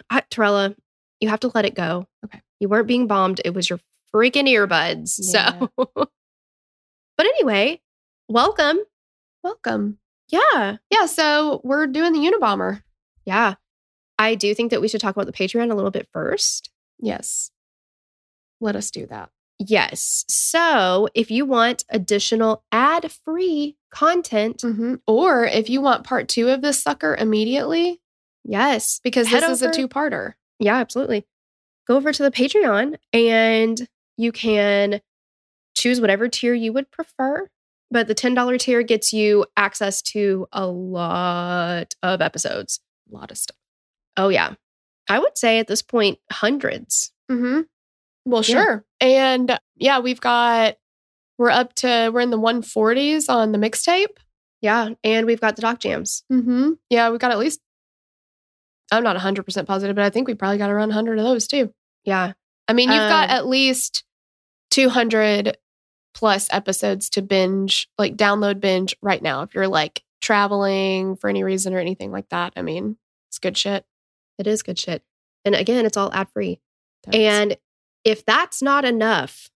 I, 0.09 0.21
Torella, 0.31 0.75
you 1.19 1.29
have 1.29 1.39
to 1.41 1.51
let 1.53 1.65
it 1.65 1.75
go. 1.75 2.07
Okay. 2.25 2.41
You 2.59 2.69
weren't 2.69 2.87
being 2.87 3.07
bombed. 3.07 3.41
It 3.45 3.53
was 3.53 3.69
your 3.69 3.79
freaking 4.13 4.47
earbuds. 4.47 5.09
So, 5.09 5.69
but 5.77 6.09
anyway, 7.19 7.81
welcome. 8.27 8.79
Welcome. 9.43 9.99
Yeah. 10.29 10.77
Yeah. 10.89 11.05
So 11.05 11.61
we're 11.63 11.87
doing 11.87 12.13
the 12.13 12.19
Unabomber. 12.19 12.83
Yeah. 13.25 13.55
I 14.17 14.35
do 14.35 14.53
think 14.53 14.71
that 14.71 14.81
we 14.81 14.87
should 14.87 15.01
talk 15.01 15.15
about 15.15 15.25
the 15.27 15.33
Patreon 15.33 15.71
a 15.71 15.75
little 15.75 15.91
bit 15.91 16.07
first. 16.11 16.69
Yes. 16.99 17.51
Let 18.59 18.75
us 18.75 18.91
do 18.91 19.05
that. 19.07 19.29
Yes. 19.59 20.23
So 20.29 21.09
if 21.13 21.29
you 21.29 21.45
want 21.45 21.83
additional 21.89 22.63
ad 22.71 23.11
free 23.11 23.75
content, 23.91 24.59
Mhm. 24.61 25.01
Or 25.07 25.45
if 25.45 25.69
you 25.69 25.81
want 25.81 26.03
part 26.05 26.27
two 26.29 26.49
of 26.49 26.61
this 26.61 26.81
sucker 26.81 27.15
immediately, 27.15 28.01
yes. 28.45 28.99
because 29.03 29.29
this 29.29 29.43
is 29.43 29.61
a 29.61 29.71
two 29.71 29.87
parter. 29.87 30.33
Yeah, 30.59 30.75
absolutely. 30.77 31.25
Go 31.87 31.95
over 31.97 32.11
to 32.13 32.23
the 32.23 32.31
Patreon 32.31 32.97
and 33.13 33.87
you 34.17 34.31
can 34.31 35.01
choose 35.75 35.99
whatever 35.99 36.27
tier 36.29 36.53
you 36.53 36.71
would 36.73 36.91
prefer. 36.91 37.49
But 37.91 38.07
the 38.07 38.13
$10 38.15 38.57
tier 38.59 38.83
gets 38.83 39.11
you 39.13 39.45
access 39.57 40.01
to 40.03 40.47
a 40.51 40.67
lot 40.67 41.95
of 42.03 42.21
episodes. 42.21 42.79
A 43.11 43.15
lot 43.17 43.31
of 43.31 43.37
stuff. 43.37 43.57
Oh, 44.15 44.29
yeah. 44.29 44.53
I 45.09 45.17
would 45.17 45.37
say 45.37 45.57
at 45.57 45.67
this 45.67 45.81
point, 45.81 46.19
hundreds. 46.31 47.11
Mm-hmm. 47.31 47.61
Well, 48.25 48.43
Yeah. 48.45 48.61
sure. 48.63 48.85
And 48.99 49.59
yeah, 49.75 49.99
we've 49.99 50.21
got, 50.21 50.75
we're 51.37 51.49
up 51.49 51.73
to, 51.75 52.09
we're 52.13 52.19
in 52.21 52.29
the 52.31 52.39
140s 52.39 53.29
on 53.29 53.51
the 53.51 53.57
mixtape. 53.57 54.17
Yeah. 54.61 54.89
And 55.03 55.25
we've 55.25 55.39
got 55.41 55.55
the 55.55 55.61
doc 55.61 55.79
jams. 55.79 56.23
Mm-hmm. 56.31 56.71
Yeah, 56.89 57.09
we've 57.09 57.19
got 57.19 57.31
at 57.31 57.37
least, 57.39 57.61
I'm 58.91 59.03
not 59.03 59.15
100% 59.15 59.65
positive, 59.67 59.95
but 59.95 60.03
I 60.05 60.09
think 60.09 60.27
we 60.27 60.33
probably 60.35 60.57
got 60.57 60.69
around 60.69 60.89
100 60.89 61.17
of 61.19 61.23
those 61.25 61.47
too. 61.47 61.73
Yeah. 62.03 62.33
I 62.67 62.73
mean, 62.73 62.89
you've 62.89 62.97
got 62.97 63.29
Um, 63.29 63.35
at 63.35 63.47
least 63.47 64.03
200 64.71 65.57
plus 66.13 66.49
episodes 66.51 67.09
to 67.11 67.21
binge, 67.21 67.87
like 67.97 68.15
download 68.17 68.59
binge 68.59 68.95
right 69.01 69.21
now. 69.21 69.43
If 69.43 69.53
you're 69.53 69.67
like 69.67 70.03
traveling 70.21 71.15
for 71.15 71.29
any 71.29 71.43
reason 71.43 71.73
or 71.73 71.79
anything 71.79 72.11
like 72.11 72.29
that, 72.29 72.53
I 72.57 72.61
mean, 72.61 72.97
it's 73.29 73.39
good 73.39 73.57
shit. 73.57 73.85
It 74.37 74.47
is 74.47 74.61
good 74.63 74.77
shit. 74.77 75.03
And 75.45 75.55
again, 75.55 75.85
it's 75.85 75.97
all 75.97 76.11
ad 76.13 76.29
free. 76.33 76.59
And 77.13 77.55
if 78.03 78.25
that's 78.25 78.61
not 78.61 78.85
enough, 78.85 79.49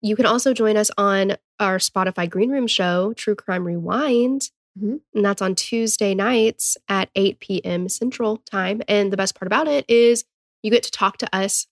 you 0.00 0.14
can 0.16 0.26
also 0.26 0.54
join 0.54 0.76
us 0.76 0.90
on 0.96 1.36
our 1.58 1.78
Spotify 1.78 2.28
Green 2.30 2.50
Room 2.50 2.66
show, 2.66 3.12
True 3.14 3.34
Crime 3.34 3.64
Rewind. 3.64 4.50
Mhm. 4.78 5.00
And 5.12 5.24
that's 5.24 5.42
on 5.42 5.56
Tuesday 5.56 6.14
nights 6.14 6.76
at 6.88 7.10
8 7.16 7.40
p.m. 7.40 7.88
Central 7.88 8.36
Time. 8.38 8.80
And 8.86 9.12
the 9.12 9.16
best 9.16 9.34
part 9.34 9.48
about 9.48 9.66
it 9.66 9.84
is 9.88 10.24
you 10.62 10.70
get 10.70 10.84
to 10.84 10.90
talk 10.92 11.18
to 11.18 11.36
us 11.36 11.66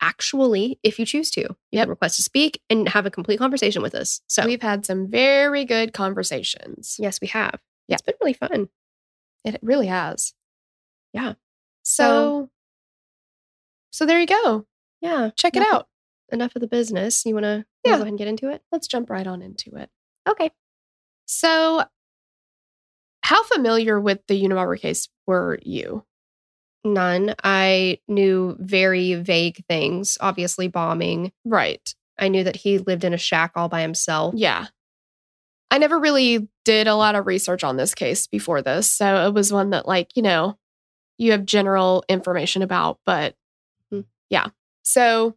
actually 0.00 0.78
if 0.84 0.98
you 1.00 1.06
choose 1.06 1.30
to. 1.32 1.40
You 1.40 1.56
Yep. 1.72 1.84
can 1.84 1.90
request 1.90 2.16
to 2.16 2.22
speak 2.22 2.60
and 2.70 2.88
have 2.90 3.04
a 3.06 3.10
complete 3.10 3.38
conversation 3.38 3.82
with 3.82 3.94
us. 3.96 4.20
So, 4.28 4.44
we've 4.46 4.62
had 4.62 4.86
some 4.86 5.08
very 5.08 5.64
good 5.64 5.92
conversations. 5.92 6.96
yes, 7.00 7.20
we 7.20 7.26
have. 7.28 7.60
Yeah. 7.88 7.94
It's 7.94 8.02
been 8.02 8.14
really 8.20 8.34
fun. 8.34 8.68
It 9.44 9.58
really 9.62 9.86
has. 9.88 10.34
Yeah. 11.12 11.34
So, 11.82 12.50
so 13.90 14.06
there 14.06 14.20
you 14.20 14.26
go. 14.26 14.66
Yeah. 15.06 15.30
Check 15.36 15.54
it 15.56 15.58
Enough 15.58 15.68
of- 15.68 15.74
out. 15.76 15.88
Enough 16.32 16.56
of 16.56 16.60
the 16.60 16.68
business. 16.68 17.24
You 17.24 17.34
want 17.34 17.44
to 17.44 17.64
Yeah. 17.84 17.92
go 17.92 17.94
ahead 17.96 18.06
and 18.08 18.18
get 18.18 18.28
into 18.28 18.50
it? 18.50 18.62
Let's 18.72 18.86
jump 18.88 19.08
right 19.10 19.26
on 19.26 19.42
into 19.42 19.76
it. 19.76 19.90
Okay. 20.28 20.50
So, 21.26 21.84
how 23.22 23.42
familiar 23.44 24.00
with 24.00 24.26
the 24.28 24.40
Unabomber 24.42 24.78
case 24.80 25.08
were 25.26 25.58
you? 25.62 26.04
None. 26.84 27.34
I 27.42 27.98
knew 28.06 28.56
very 28.60 29.14
vague 29.14 29.64
things, 29.68 30.16
obviously 30.20 30.68
bombing. 30.68 31.32
Right. 31.44 31.94
I 32.18 32.28
knew 32.28 32.44
that 32.44 32.56
he 32.56 32.78
lived 32.78 33.02
in 33.04 33.12
a 33.12 33.18
shack 33.18 33.52
all 33.56 33.68
by 33.68 33.82
himself. 33.82 34.34
Yeah. 34.36 34.66
I 35.70 35.78
never 35.78 35.98
really 35.98 36.48
did 36.64 36.86
a 36.86 36.94
lot 36.94 37.16
of 37.16 37.26
research 37.26 37.64
on 37.64 37.76
this 37.76 37.94
case 37.94 38.26
before 38.28 38.62
this. 38.62 38.90
So 38.90 39.26
it 39.26 39.34
was 39.34 39.52
one 39.52 39.70
that, 39.70 39.86
like, 39.88 40.16
you 40.16 40.22
know, 40.22 40.56
you 41.18 41.32
have 41.32 41.44
general 41.44 42.04
information 42.08 42.62
about, 42.62 43.00
but 43.04 43.34
Hmm. 43.90 44.02
yeah. 44.30 44.48
So 44.86 45.34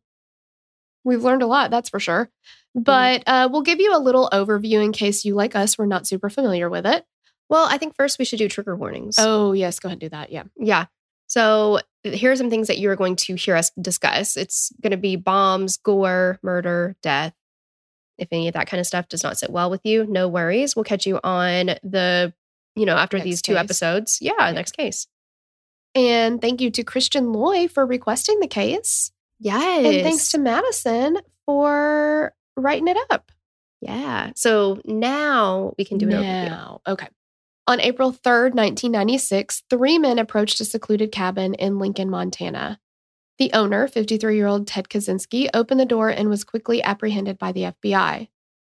we've 1.03 1.23
learned 1.23 1.41
a 1.41 1.47
lot, 1.47 1.71
that's 1.71 1.89
for 1.89 1.99
sure. 1.99 2.29
But 2.75 3.23
uh, 3.25 3.49
we'll 3.51 3.63
give 3.63 3.79
you 3.79 3.95
a 3.95 3.99
little 3.99 4.29
overview 4.31 4.83
in 4.83 4.91
case 4.91 5.25
you, 5.25 5.33
like 5.33 5.55
us, 5.55 5.75
were 5.77 5.87
not 5.87 6.05
super 6.05 6.29
familiar 6.29 6.69
with 6.69 6.85
it. 6.85 7.03
Well, 7.49 7.65
I 7.67 7.79
think 7.79 7.95
first 7.95 8.19
we 8.19 8.25
should 8.25 8.37
do 8.37 8.47
trigger 8.47 8.75
warnings. 8.75 9.15
Oh, 9.17 9.53
yes. 9.53 9.79
Go 9.79 9.87
ahead 9.87 9.93
and 9.95 10.01
do 10.01 10.09
that. 10.09 10.31
Yeah. 10.31 10.43
Yeah. 10.55 10.85
So 11.25 11.79
here 12.03 12.31
are 12.31 12.35
some 12.35 12.51
things 12.51 12.67
that 12.67 12.77
you 12.77 12.91
are 12.91 12.95
going 12.95 13.15
to 13.17 13.35
hear 13.35 13.55
us 13.55 13.71
discuss. 13.81 14.37
It's 14.37 14.71
going 14.81 14.91
to 14.91 14.97
be 14.97 15.15
bombs, 15.15 15.77
gore, 15.77 16.37
murder, 16.43 16.95
death. 17.01 17.33
If 18.19 18.27
any 18.31 18.47
of 18.47 18.53
that 18.53 18.67
kind 18.67 18.79
of 18.79 18.85
stuff 18.85 19.07
does 19.07 19.23
not 19.23 19.39
sit 19.39 19.49
well 19.49 19.71
with 19.71 19.81
you, 19.83 20.05
no 20.05 20.27
worries. 20.27 20.75
We'll 20.75 20.83
catch 20.85 21.07
you 21.07 21.19
on 21.23 21.71
the, 21.81 22.33
you 22.75 22.85
know, 22.85 22.97
after 22.97 23.17
Next 23.17 23.25
these 23.25 23.41
two 23.41 23.53
case. 23.53 23.59
episodes. 23.63 24.19
Yeah, 24.21 24.33
Yeah. 24.37 24.51
next 24.51 24.73
case. 24.77 25.07
And 25.95 26.39
thank 26.39 26.61
you 26.61 26.69
to 26.69 26.83
Christian 26.83 27.33
Loy 27.33 27.67
for 27.67 27.83
requesting 27.83 28.39
the 28.41 28.47
case. 28.47 29.11
Yes. 29.39 29.85
And 29.85 30.03
thanks 30.03 30.31
to 30.31 30.37
Madison 30.37 31.17
for 31.45 32.33
writing 32.57 32.87
it 32.87 32.97
up. 33.09 33.31
Yeah. 33.81 34.31
So 34.35 34.81
now 34.85 35.73
we 35.77 35.85
can 35.85 35.97
do 35.97 36.07
an 36.07 36.13
overview. 36.13 36.49
now. 36.49 36.81
Okay. 36.85 37.07
On 37.67 37.79
April 37.79 38.11
3rd, 38.11 38.55
1996, 38.55 39.63
three 39.69 39.99
men 39.99 40.19
approached 40.19 40.59
a 40.59 40.65
secluded 40.65 41.11
cabin 41.11 41.53
in 41.53 41.79
Lincoln, 41.79 42.09
Montana. 42.09 42.79
The 43.37 43.53
owner, 43.53 43.87
53 43.87 44.35
year 44.35 44.47
old 44.47 44.67
Ted 44.67 44.89
Kaczynski, 44.89 45.49
opened 45.53 45.79
the 45.79 45.85
door 45.85 46.09
and 46.09 46.29
was 46.29 46.43
quickly 46.43 46.83
apprehended 46.83 47.37
by 47.37 47.51
the 47.51 47.61
FBI. 47.61 48.27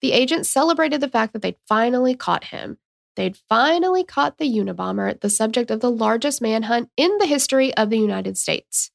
The 0.01 0.12
agents 0.12 0.50
celebrated 0.50 1.01
the 1.01 1.08
fact 1.08 1.34
that 1.34 1.42
they'd 1.42 1.56
finally 1.68 2.16
caught 2.16 2.46
him. 2.46 2.78
They'd 3.16 3.38
finally 3.38 4.04
caught 4.04 4.38
the 4.38 4.50
Unabomber, 4.50 5.20
the 5.20 5.30
subject 5.30 5.72
of 5.72 5.82
the 5.82 5.92
largest 5.92 6.42
manhunt 6.42 6.89
in 6.98 7.18
the 7.20 7.25
history 7.25 7.74
of 7.75 7.89
the 7.89 8.00
United 8.00 8.38
States. 8.38 8.92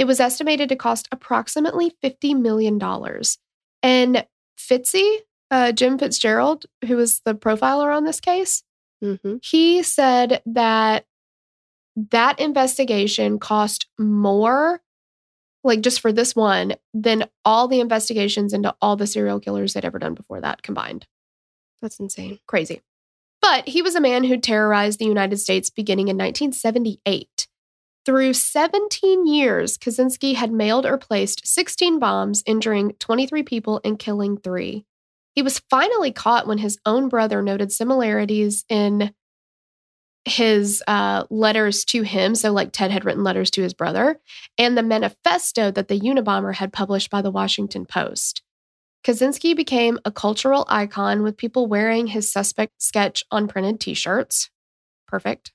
It 0.00 0.06
was 0.06 0.18
estimated 0.18 0.70
to 0.70 0.76
cost 0.76 1.08
approximately 1.12 1.92
$50 2.02 2.40
million. 2.40 2.80
And 3.82 4.26
Fitzy, 4.58 5.16
uh, 5.50 5.72
Jim 5.72 5.98
Fitzgerald, 5.98 6.64
who 6.86 6.96
was 6.96 7.20
the 7.26 7.34
profiler 7.34 7.94
on 7.94 8.04
this 8.04 8.18
case, 8.18 8.62
hmm 9.02 9.36
he 9.42 9.82
said 9.82 10.42
that 10.46 11.04
that 12.10 12.40
investigation 12.40 13.38
cost 13.38 13.88
more, 13.98 14.80
like 15.64 15.82
just 15.82 16.00
for 16.00 16.12
this 16.12 16.34
one, 16.34 16.76
than 16.94 17.28
all 17.44 17.68
the 17.68 17.80
investigations 17.80 18.54
into 18.54 18.74
all 18.80 18.96
the 18.96 19.06
serial 19.06 19.38
killers 19.38 19.74
they'd 19.74 19.84
ever 19.84 19.98
done 19.98 20.14
before 20.14 20.40
that 20.40 20.62
combined. 20.62 21.06
That's 21.82 22.00
insane. 22.00 22.38
Crazy. 22.46 22.80
But 23.42 23.68
he 23.68 23.82
was 23.82 23.94
a 23.94 24.00
man 24.00 24.24
who 24.24 24.38
terrorized 24.38 24.98
the 24.98 25.04
United 25.04 25.36
States 25.38 25.68
beginning 25.68 26.08
in 26.08 26.16
1978. 26.16 27.39
Through 28.06 28.32
17 28.32 29.26
years, 29.26 29.76
Kaczynski 29.76 30.34
had 30.34 30.52
mailed 30.52 30.86
or 30.86 30.96
placed 30.96 31.46
16 31.46 31.98
bombs, 31.98 32.42
injuring 32.46 32.92
23 32.98 33.42
people 33.42 33.80
and 33.84 33.98
killing 33.98 34.38
three. 34.38 34.86
He 35.34 35.42
was 35.42 35.60
finally 35.70 36.10
caught 36.10 36.46
when 36.46 36.58
his 36.58 36.78
own 36.86 37.08
brother 37.08 37.42
noted 37.42 37.72
similarities 37.72 38.64
in 38.68 39.12
his 40.24 40.82
uh, 40.86 41.24
letters 41.30 41.84
to 41.86 42.02
him. 42.02 42.34
So, 42.34 42.52
like 42.52 42.72
Ted 42.72 42.90
had 42.90 43.04
written 43.04 43.24
letters 43.24 43.50
to 43.52 43.62
his 43.62 43.74
brother, 43.74 44.18
and 44.58 44.76
the 44.76 44.82
manifesto 44.82 45.70
that 45.70 45.88
the 45.88 46.00
Unabomber 46.00 46.54
had 46.54 46.72
published 46.72 47.10
by 47.10 47.22
the 47.22 47.30
Washington 47.30 47.86
Post. 47.86 48.42
Kaczynski 49.04 49.56
became 49.56 49.98
a 50.04 50.12
cultural 50.12 50.66
icon 50.68 51.22
with 51.22 51.36
people 51.36 51.66
wearing 51.66 52.08
his 52.08 52.30
suspect 52.30 52.82
sketch 52.82 53.24
on 53.30 53.48
printed 53.48 53.80
t 53.80 53.94
shirts. 53.94 54.50
Perfect. 55.06 55.52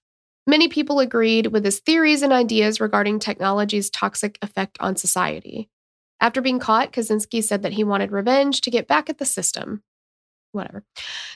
Many 0.47 0.67
people 0.67 0.99
agreed 0.99 1.47
with 1.47 1.65
his 1.65 1.79
theories 1.79 2.21
and 2.21 2.31
ideas 2.31 2.79
regarding 2.79 3.19
technology's 3.19 3.89
toxic 3.89 4.37
effect 4.41 4.77
on 4.79 4.95
society. 4.95 5.69
After 6.21 6.41
being 6.41 6.59
caught, 6.59 6.93
Kaczynski 6.93 7.43
said 7.43 7.63
that 7.63 7.73
he 7.73 7.83
wanted 7.83 8.11
revenge 8.11 8.61
to 8.61 8.71
get 8.71 8.87
back 8.87 9.09
at 9.09 9.17
the 9.17 9.25
system. 9.25 9.83
Whatever. 10.51 10.83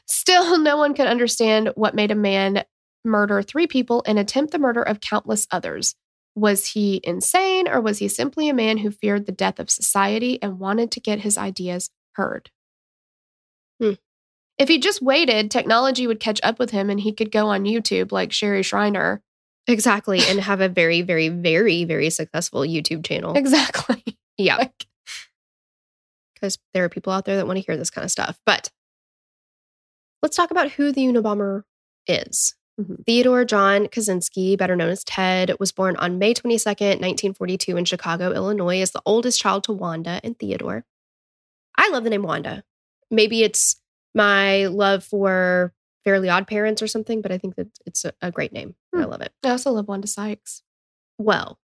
Still, 0.06 0.60
no 0.62 0.78
one 0.78 0.94
could 0.94 1.08
understand 1.08 1.72
what 1.76 1.96
made 1.96 2.12
a 2.12 2.16
man 2.16 2.64
murder 3.04 3.42
three 3.42 3.68
people 3.68 4.04
and 4.06 4.20
attempt 4.20 4.52
the 4.52 4.60
murder 4.60 4.82
of 4.82 5.00
countless 5.00 5.48
others. 5.52 5.96
Was 6.36 6.68
he 6.68 7.02
insane 7.04 7.68
or 7.68 7.82
was 7.82 7.98
he 7.98 8.08
simply 8.08 8.48
a 8.48 8.54
man 8.54 8.78
who 8.78 8.92
feared 8.92 9.26
the 9.26 9.32
death 9.32 9.60
of 9.60 9.70
society 9.70 10.42
and 10.42 10.60
wanted 10.60 10.92
to 10.92 11.00
get 11.00 11.22
his 11.22 11.38
ideas 11.38 11.90
heard? 12.14 12.52
If 14.60 14.68
he 14.68 14.78
just 14.78 15.02
waited, 15.02 15.50
technology 15.50 16.06
would 16.06 16.20
catch 16.20 16.40
up 16.44 16.60
with 16.60 16.70
him 16.72 16.90
and 16.90 17.00
he 17.00 17.14
could 17.14 17.32
go 17.32 17.48
on 17.48 17.64
YouTube 17.64 18.12
like 18.12 18.34
Sherry 18.34 18.62
Shriner. 18.62 19.24
Exactly. 19.68 20.20
And 20.28 20.40
have 20.42 20.60
a 20.62 20.68
very, 20.70 21.02
very, 21.02 21.30
very, 21.30 21.86
very 21.86 22.10
successful 22.10 22.62
YouTube 22.62 23.06
channel. 23.06 23.36
Exactly. 23.36 24.04
Yeah. 24.42 24.56
Like, 24.56 24.86
Because 26.34 26.58
there 26.74 26.86
are 26.86 26.90
people 26.90 27.12
out 27.12 27.26
there 27.26 27.36
that 27.36 27.46
want 27.46 27.58
to 27.58 27.66
hear 27.66 27.76
this 27.76 27.90
kind 27.90 28.06
of 28.06 28.12
stuff. 28.12 28.40
But 28.46 28.72
let's 30.24 30.38
talk 30.38 30.50
about 30.50 30.72
who 30.72 30.94
the 30.94 31.02
Unabomber 31.02 31.64
is. 32.08 32.56
Mhm. 32.80 33.06
Theodore 33.06 33.44
John 33.44 33.88
Kaczynski, 33.88 34.58
better 34.58 34.78
known 34.78 34.92
as 34.92 35.04
Ted, 35.04 35.52
was 35.60 35.74
born 35.74 35.98
on 35.98 36.20
May 36.20 36.34
22nd, 36.34 37.02
1942, 37.02 37.76
in 37.76 37.84
Chicago, 37.84 38.32
Illinois, 38.32 38.80
as 38.80 38.92
the 38.92 39.02
oldest 39.06 39.42
child 39.42 39.66
to 39.66 39.74
Wanda 39.74 40.22
and 40.24 40.40
Theodore. 40.40 40.86
I 41.78 41.90
love 41.90 42.06
the 42.06 42.10
name 42.10 42.24
Wanda. 42.24 42.64
Maybe 43.12 43.44
it's 43.44 43.76
my 44.16 44.66
love 44.68 45.04
for 45.04 45.74
Fairly 46.04 46.30
Odd 46.30 46.48
Parents 46.48 46.82
or 46.82 46.88
something, 46.88 47.22
but 47.22 47.32
I 47.32 47.38
think 47.38 47.56
that 47.56 47.68
it's 47.86 48.06
a, 48.06 48.14
a 48.22 48.32
great 48.32 48.52
name. 48.54 48.76
I 48.96 49.04
Hmm. 49.04 49.10
love 49.10 49.22
it. 49.22 49.34
I 49.44 49.50
also 49.50 49.72
love 49.72 49.88
Wanda 49.88 50.08
Sykes. 50.08 50.64
Well, 51.18 51.60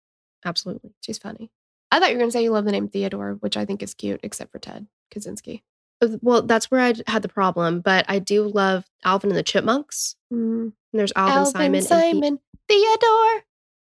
absolutely. 0.45 0.93
She's 1.01 1.17
funny. 1.17 1.51
I 1.91 1.99
thought 1.99 2.09
you 2.09 2.15
were 2.15 2.19
going 2.19 2.29
to 2.29 2.33
say 2.33 2.43
you 2.43 2.51
love 2.51 2.65
the 2.65 2.71
name 2.71 2.87
Theodore, 2.87 3.33
which 3.41 3.57
I 3.57 3.65
think 3.65 3.83
is 3.83 3.93
cute, 3.93 4.21
except 4.23 4.51
for 4.51 4.59
Ted 4.59 4.87
Kaczynski. 5.13 5.61
Uh, 6.01 6.17
Well, 6.21 6.41
that's 6.43 6.71
where 6.71 6.79
I 6.81 6.93
had 7.07 7.21
the 7.21 7.27
problem, 7.29 7.81
but 7.81 8.05
I 8.07 8.19
do 8.19 8.43
love 8.47 8.85
Alvin 9.03 9.29
and 9.31 9.37
the 9.37 9.43
Chipmunks. 9.43 10.15
Mm. 10.33 10.61
And 10.63 10.73
there's 10.93 11.11
Alvin, 11.15 11.37
Alvin, 11.37 11.51
Simon, 11.51 11.75
and 11.75 11.85
Simon, 11.85 12.39
Theodore. 12.69 13.43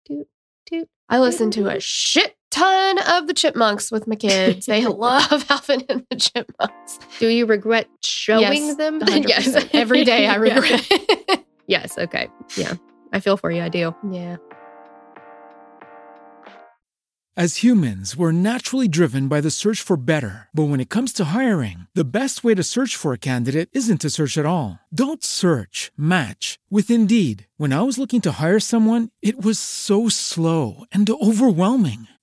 Doot, 0.05 0.27
doot. 0.67 0.89
I 1.09 1.19
listen 1.19 1.49
to 1.51 1.67
a 1.69 1.79
shit 1.79 2.36
ton 2.51 2.99
of 2.99 3.27
the 3.27 3.33
Chipmunks 3.33 3.91
with 3.91 4.07
my 4.07 4.15
kids. 4.15 4.65
They 4.65 4.85
love 4.87 5.45
Alvin 5.49 5.83
and 5.89 6.05
the 6.09 6.15
Chipmunks. 6.17 6.99
Do 7.19 7.27
you 7.27 7.45
regret 7.45 7.87
showing 8.01 8.41
Yes, 8.41 8.75
them? 8.75 8.99
100%. 9.01 9.69
Every 9.73 10.03
day 10.03 10.27
I 10.27 10.35
regret 10.35 10.87
it. 10.89 11.45
Yes. 11.67 11.97
Okay. 11.97 12.29
Yeah. 12.55 12.73
I 13.13 13.19
feel 13.19 13.37
for 13.37 13.51
you. 13.51 13.61
I 13.61 13.69
do. 13.69 13.95
yeah. 14.11 14.37
As 17.35 17.57
humans, 17.57 18.17
we're 18.17 18.31
naturally 18.31 18.87
driven 18.87 19.27
by 19.27 19.41
the 19.41 19.51
search 19.51 19.79
for 19.81 19.95
better. 19.95 20.47
But 20.55 20.69
when 20.69 20.79
it 20.79 20.89
comes 20.89 21.13
to 21.13 21.25
hiring, 21.25 21.85
the 21.93 22.03
best 22.03 22.43
way 22.43 22.55
to 22.55 22.63
search 22.63 22.95
for 22.95 23.13
a 23.13 23.17
candidate 23.19 23.69
isn't 23.73 24.01
to 24.01 24.09
search 24.09 24.39
at 24.39 24.45
all. 24.47 24.79
Don't 24.91 25.23
search, 25.23 25.91
match 25.95 26.57
with 26.71 26.89
Indeed. 26.89 27.45
When 27.57 27.73
I 27.73 27.83
was 27.83 27.99
looking 27.99 28.21
to 28.21 28.31
hire 28.31 28.59
someone, 28.59 29.09
it 29.21 29.39
was 29.45 29.59
so 29.59 30.09
slow 30.09 30.85
and 30.91 31.07
overwhelming. 31.07 32.07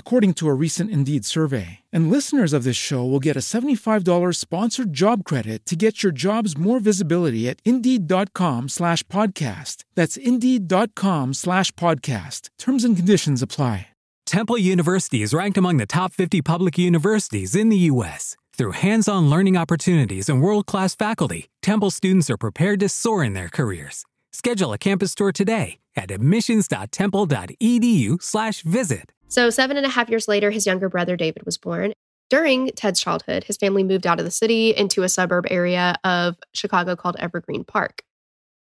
according 0.00 0.34
to 0.34 0.48
a 0.48 0.58
recent 0.64 0.90
Indeed 0.90 1.24
survey. 1.24 1.78
And 1.92 2.10
listeners 2.10 2.52
of 2.52 2.64
this 2.64 2.86
show 2.88 3.04
will 3.04 3.20
get 3.20 3.36
a 3.36 3.46
$75 3.54 4.34
sponsored 4.34 4.92
job 4.92 5.22
credit 5.22 5.64
to 5.66 5.76
get 5.76 6.02
your 6.02 6.10
jobs 6.10 6.58
more 6.58 6.80
visibility 6.80 7.48
at 7.48 7.60
Indeed.com 7.64 8.68
slash 8.68 9.04
podcast. 9.04 9.84
That's 9.94 10.16
Indeed.com 10.16 11.34
slash 11.34 11.70
podcast. 11.72 12.48
Terms 12.58 12.82
and 12.82 12.96
conditions 12.96 13.40
apply. 13.40 13.86
Temple 14.26 14.58
University 14.58 15.22
is 15.22 15.32
ranked 15.34 15.58
among 15.58 15.78
the 15.78 15.86
top 15.86 16.12
50 16.12 16.40
public 16.42 16.78
universities 16.78 17.56
in 17.56 17.68
the 17.68 17.90
U.S. 17.92 18.36
Through 18.56 18.72
hands 18.72 19.08
on 19.08 19.28
learning 19.28 19.56
opportunities 19.56 20.28
and 20.28 20.40
world 20.40 20.66
class 20.66 20.94
faculty, 20.94 21.48
Temple 21.62 21.90
students 21.90 22.30
are 22.30 22.36
prepared 22.36 22.78
to 22.80 22.88
soar 22.88 23.24
in 23.24 23.32
their 23.32 23.48
careers. 23.48 24.04
Schedule 24.30 24.72
a 24.72 24.78
campus 24.78 25.12
tour 25.14 25.32
today 25.32 25.78
at 25.96 26.12
admissions.temple.edu/slash 26.12 28.62
visit. 28.62 29.12
So, 29.30 29.48
seven 29.48 29.76
and 29.76 29.86
a 29.86 29.90
half 29.90 30.10
years 30.10 30.26
later, 30.26 30.50
his 30.50 30.66
younger 30.66 30.88
brother 30.88 31.16
David 31.16 31.44
was 31.46 31.56
born. 31.56 31.92
During 32.30 32.68
Ted's 32.70 33.00
childhood, 33.00 33.44
his 33.44 33.56
family 33.56 33.84
moved 33.84 34.06
out 34.06 34.18
of 34.18 34.24
the 34.24 34.30
city 34.30 34.70
into 34.74 35.04
a 35.04 35.08
suburb 35.08 35.46
area 35.50 35.94
of 36.04 36.36
Chicago 36.52 36.96
called 36.96 37.16
Evergreen 37.18 37.64
Park. 37.64 38.02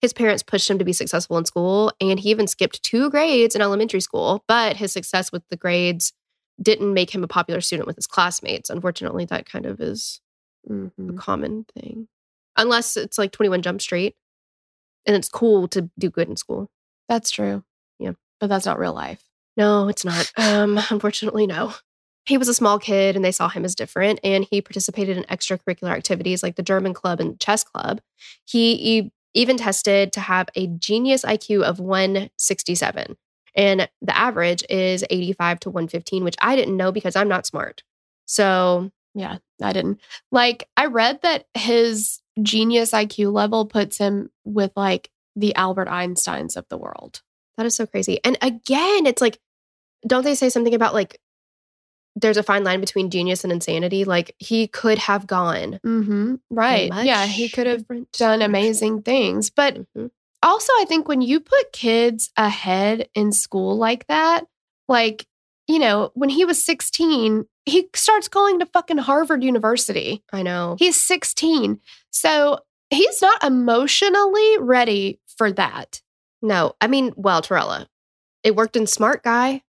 His 0.01 0.13
parents 0.13 0.41
pushed 0.41 0.69
him 0.69 0.79
to 0.79 0.85
be 0.85 0.93
successful 0.93 1.37
in 1.37 1.45
school, 1.45 1.91
and 2.01 2.17
he 2.19 2.29
even 2.31 2.47
skipped 2.47 2.81
two 2.83 3.09
grades 3.09 3.55
in 3.55 3.61
elementary 3.61 3.99
school, 4.01 4.43
but 4.47 4.77
his 4.77 4.91
success 4.93 5.31
with 5.31 5.43
the 5.49 5.57
grades 5.57 6.13
didn't 6.61 6.93
make 6.93 7.13
him 7.13 7.23
a 7.23 7.27
popular 7.27 7.59
student 7.61 7.87
with 7.87 7.95
his 7.97 8.07
classmates. 8.07 8.69
Unfortunately, 8.69 9.25
that 9.25 9.45
kind 9.45 9.65
of 9.65 9.81
is 9.81 10.21
a 10.69 10.73
Mhm. 10.73 11.17
common 11.17 11.65
thing. 11.77 12.07
Unless 12.55 12.95
it's 12.95 13.17
like 13.17 13.31
21 13.31 13.61
Jump 13.61 13.81
Street 13.81 14.15
and 15.05 15.15
it's 15.15 15.27
cool 15.29 15.67
to 15.69 15.89
do 15.99 16.09
good 16.09 16.29
in 16.29 16.37
school. 16.37 16.69
That's 17.09 17.31
true. 17.31 17.63
Yeah. 17.99 18.13
But 18.39 18.47
that's 18.47 18.65
not 18.65 18.79
real 18.79 18.93
life. 18.93 19.23
No, 19.57 19.87
it's 19.87 20.05
not. 20.05 20.31
Um, 20.37 20.79
unfortunately, 20.89 21.47
no. 21.47 21.73
He 22.25 22.37
was 22.37 22.47
a 22.47 22.53
small 22.53 22.79
kid 22.79 23.15
and 23.15 23.23
they 23.25 23.33
saw 23.33 23.49
him 23.49 23.65
as 23.65 23.75
different, 23.75 24.19
and 24.23 24.45
he 24.49 24.61
participated 24.61 25.17
in 25.17 25.23
extracurricular 25.25 25.89
activities 25.91 26.41
like 26.41 26.55
the 26.55 26.63
German 26.63 26.93
club 26.93 27.19
and 27.19 27.39
chess 27.39 27.63
club. 27.63 27.99
He 28.45 28.97
e- 28.99 29.11
even 29.33 29.57
tested 29.57 30.13
to 30.13 30.21
have 30.21 30.47
a 30.55 30.67
genius 30.67 31.23
IQ 31.25 31.63
of 31.63 31.79
167, 31.79 33.17
and 33.55 33.89
the 34.01 34.17
average 34.17 34.63
is 34.69 35.03
85 35.09 35.59
to 35.61 35.69
115, 35.69 36.23
which 36.23 36.35
I 36.39 36.55
didn't 36.55 36.77
know 36.77 36.91
because 36.91 37.15
I'm 37.15 37.27
not 37.27 37.45
smart. 37.45 37.83
So, 38.25 38.91
Yeah, 39.15 39.37
I 39.61 39.73
didn't. 39.73 39.99
Like, 40.31 40.67
I 40.77 40.85
read 40.85 41.21
that 41.23 41.45
his 41.53 42.21
genius 42.41 42.91
IQ 42.91 43.31
level 43.33 43.65
puts 43.65 43.97
him 43.97 44.31
with 44.45 44.71
like 44.75 45.09
the 45.35 45.53
Albert 45.55 45.87
Einsteins 45.89 46.55
of 46.57 46.65
the 46.69 46.77
world. 46.77 47.21
that 47.57 47.65
is 47.65 47.75
so 47.75 47.85
crazy. 47.85 48.19
And 48.23 48.37
again, 48.41 49.05
it's 49.05 49.21
like, 49.21 49.39
don't 50.05 50.23
they 50.23 50.35
say 50.35 50.49
something 50.49 50.73
about 50.73 50.93
like, 50.93 51.19
there's 52.15 52.37
a 52.37 52.43
fine 52.43 52.63
line 52.63 52.79
between 52.79 53.09
genius 53.09 53.43
and 53.43 53.51
insanity? 53.51 54.05
Like, 54.05 54.35
he 54.37 54.67
could 54.67 54.99
have 54.99 55.25
gone. 55.25 55.79
Mm-hmm. 55.85 56.35
Right. 56.51 56.91
Yeah, 57.03 57.25
he 57.25 57.49
could 57.49 57.65
have 57.65 57.85
done 58.13 58.41
amazing 58.41 59.01
things. 59.01 59.49
But 59.49 59.77
Mhm. 59.97 60.11
also, 60.43 60.71
I 60.79 60.85
think 60.87 61.07
when 61.07 61.21
you 61.21 61.39
put 61.39 61.71
kids 61.73 62.29
ahead 62.37 63.09
in 63.15 63.31
school 63.31 63.77
like 63.77 64.05
that, 64.07 64.45
like, 64.87 65.25
you 65.67 65.79
know, 65.79 66.11
when 66.13 66.29
he 66.29 66.45
was 66.45 66.63
16, 66.63 67.45
he 67.65 67.87
starts 67.95 68.27
going 68.27 68.59
to 68.59 68.65
fucking 68.67 68.97
Harvard 68.99 69.43
University. 69.43 70.23
I 70.31 70.43
know. 70.43 70.75
He's 70.77 71.01
16. 71.01 71.79
So 72.11 72.59
he's 72.91 73.21
not 73.21 73.43
emotionally 73.43 74.57
ready 74.59 75.19
for 75.37 75.51
that. 75.53 76.01
No, 76.41 76.73
I 76.81 76.87
mean, 76.87 77.13
well, 77.15 77.41
Torella, 77.41 77.87
it 78.43 78.55
worked 78.55 78.75
in 78.75 78.85
Smart 78.85 79.23
Guy. 79.23 79.63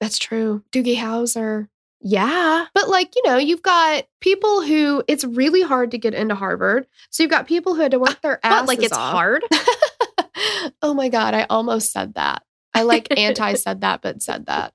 That's 0.00 0.18
true. 0.18 0.62
Doogie 0.72 0.96
Howser. 0.96 1.68
Yeah. 2.00 2.66
But 2.74 2.88
like, 2.88 3.14
you 3.16 3.22
know, 3.24 3.36
you've 3.36 3.62
got 3.62 4.04
people 4.20 4.62
who 4.62 5.02
it's 5.08 5.24
really 5.24 5.62
hard 5.62 5.90
to 5.90 5.98
get 5.98 6.14
into 6.14 6.34
Harvard. 6.34 6.86
So 7.10 7.22
you've 7.22 7.30
got 7.30 7.48
people 7.48 7.74
who 7.74 7.82
had 7.82 7.90
to 7.90 7.98
work 7.98 8.20
their 8.22 8.38
asses 8.44 8.68
What, 8.68 8.68
like 8.68 8.82
it's 8.84 8.96
off. 8.96 9.12
hard? 9.12 9.42
oh 10.82 10.94
my 10.94 11.08
God, 11.08 11.34
I 11.34 11.46
almost 11.50 11.92
said 11.92 12.14
that. 12.14 12.42
I 12.74 12.82
like 12.82 13.08
anti 13.18 13.54
said 13.54 13.80
that, 13.80 14.02
but 14.02 14.22
said 14.22 14.46
that. 14.46 14.72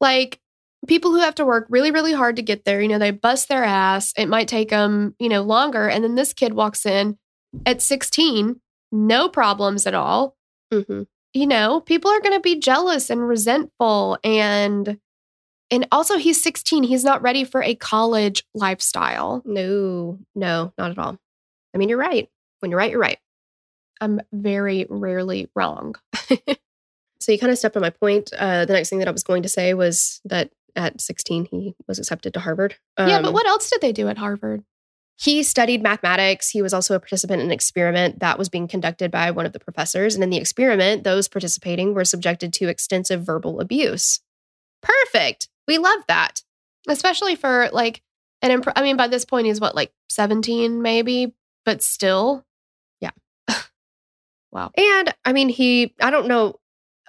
Like 0.00 0.40
people 0.86 1.12
who 1.12 1.20
have 1.20 1.36
to 1.36 1.46
work 1.46 1.66
really, 1.70 1.90
really 1.90 2.12
hard 2.12 2.36
to 2.36 2.42
get 2.42 2.64
there, 2.66 2.82
you 2.82 2.88
know, 2.88 2.98
they 2.98 3.10
bust 3.10 3.48
their 3.48 3.64
ass. 3.64 4.12
It 4.18 4.26
might 4.28 4.48
take 4.48 4.68
them, 4.68 5.14
you 5.18 5.30
know, 5.30 5.42
longer. 5.42 5.88
And 5.88 6.04
then 6.04 6.14
this 6.14 6.34
kid 6.34 6.52
walks 6.52 6.84
in 6.84 7.16
at 7.64 7.80
16, 7.80 8.60
no 8.92 9.28
problems 9.30 9.86
at 9.86 9.94
all. 9.94 10.36
hmm 10.70 11.04
You 11.34 11.46
know, 11.46 11.80
people 11.80 12.10
are 12.10 12.20
going 12.20 12.34
to 12.34 12.40
be 12.40 12.58
jealous 12.60 13.10
and 13.10 13.26
resentful. 13.26 14.18
And, 14.24 14.98
and 15.70 15.86
also 15.92 16.16
he's 16.16 16.40
16. 16.42 16.84
He's 16.84 17.04
not 17.04 17.22
ready 17.22 17.44
for 17.44 17.62
a 17.62 17.74
college 17.74 18.44
lifestyle. 18.54 19.42
No, 19.44 20.18
no, 20.34 20.72
not 20.78 20.92
at 20.92 20.98
all. 20.98 21.18
I 21.74 21.78
mean, 21.78 21.88
you're 21.88 21.98
right. 21.98 22.28
When 22.60 22.70
you're 22.70 22.78
right, 22.78 22.90
you're 22.92 23.00
right. 23.00 23.18
I'm 24.00 24.20
very 24.32 24.86
rarely 24.88 25.50
wrong. 25.54 25.96
So 27.20 27.32
you 27.32 27.38
kind 27.38 27.50
of 27.50 27.56
stepped 27.56 27.74
on 27.74 27.80
my 27.80 27.88
point. 27.88 28.34
Uh, 28.36 28.66
the 28.66 28.74
next 28.74 28.90
thing 28.90 28.98
that 28.98 29.08
I 29.08 29.10
was 29.10 29.22
going 29.22 29.44
to 29.44 29.48
say 29.48 29.72
was 29.72 30.20
that 30.26 30.50
at 30.76 31.00
16, 31.00 31.46
he 31.46 31.74
was 31.88 31.98
accepted 31.98 32.34
to 32.34 32.40
Harvard. 32.40 32.76
yeah, 32.98 33.22
but 33.22 33.28
Um, 33.28 33.32
what 33.32 33.46
else 33.46 33.70
did 33.70 33.80
they 33.80 33.92
do 33.92 34.08
at 34.08 34.18
Harvard? 34.18 34.62
He 35.16 35.42
studied 35.42 35.82
mathematics. 35.82 36.50
He 36.50 36.60
was 36.62 36.74
also 36.74 36.94
a 36.94 37.00
participant 37.00 37.40
in 37.40 37.46
an 37.48 37.52
experiment 37.52 38.18
that 38.20 38.38
was 38.38 38.48
being 38.48 38.66
conducted 38.68 39.10
by 39.10 39.30
one 39.30 39.46
of 39.46 39.52
the 39.52 39.60
professors. 39.60 40.14
And 40.14 40.24
in 40.24 40.30
the 40.30 40.36
experiment, 40.38 41.04
those 41.04 41.28
participating 41.28 41.94
were 41.94 42.04
subjected 42.04 42.52
to 42.54 42.68
extensive 42.68 43.22
verbal 43.24 43.60
abuse. 43.60 44.20
Perfect. 44.82 45.48
We 45.68 45.78
love 45.78 46.00
that. 46.08 46.42
especially 46.88 47.36
for 47.36 47.70
like 47.72 48.02
an 48.42 48.50
imp- 48.50 48.72
I 48.76 48.82
mean 48.82 48.96
by 48.98 49.08
this 49.08 49.24
point 49.24 49.46
he's 49.46 49.60
what 49.60 49.74
like 49.74 49.92
17 50.10 50.82
maybe 50.82 51.34
but 51.64 51.82
still 51.82 52.44
Yeah. 53.00 53.12
wow 54.52 54.70
And 54.76 55.14
I 55.24 55.32
mean, 55.32 55.48
he, 55.48 55.94
I 56.00 56.10
don't 56.10 56.28
know, 56.28 56.56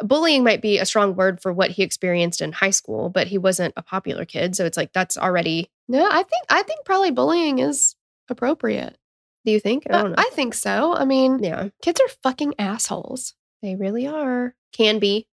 bullying 0.02 0.44
might 0.44 0.62
be 0.62 0.78
a 0.78 0.86
strong 0.86 1.16
word 1.16 1.42
for 1.42 1.52
what 1.52 1.72
he 1.72 1.84
experienced 1.84 2.40
in 2.42 2.52
high 2.54 2.70
school, 2.70 3.10
but 3.10 3.28
he 3.28 3.38
wasn't 3.38 3.74
a 3.76 3.82
popular 3.84 4.24
kid. 4.26 4.56
So 4.56 4.66
it's 4.66 4.78
like, 4.78 4.94
that's 4.94 5.18
already, 5.18 5.70
no 5.88 6.06
I 6.06 6.24
think 6.24 6.46
I 6.50 6.64
think 6.64 6.86
probably 6.86 7.12
bullying 7.12 7.60
is 7.60 7.96
appropriate 8.30 8.98
do 9.46 9.52
you 9.52 9.60
think? 9.60 9.84
I 9.88 10.00
I, 10.00 10.02
don't 10.02 10.12
know. 10.12 10.16
I 10.18 10.30
think 10.34 10.54
so 10.54 10.96
I 10.96 11.06
mean 11.06 11.40
yeah, 11.44 11.70
kids 11.82 12.00
are 12.02 12.14
fucking 12.24 12.56
assholes 12.60 13.34
they 13.62 13.76
really 13.76 14.06
are. 14.06 14.54
Can 14.74 15.00
be. 15.00 15.28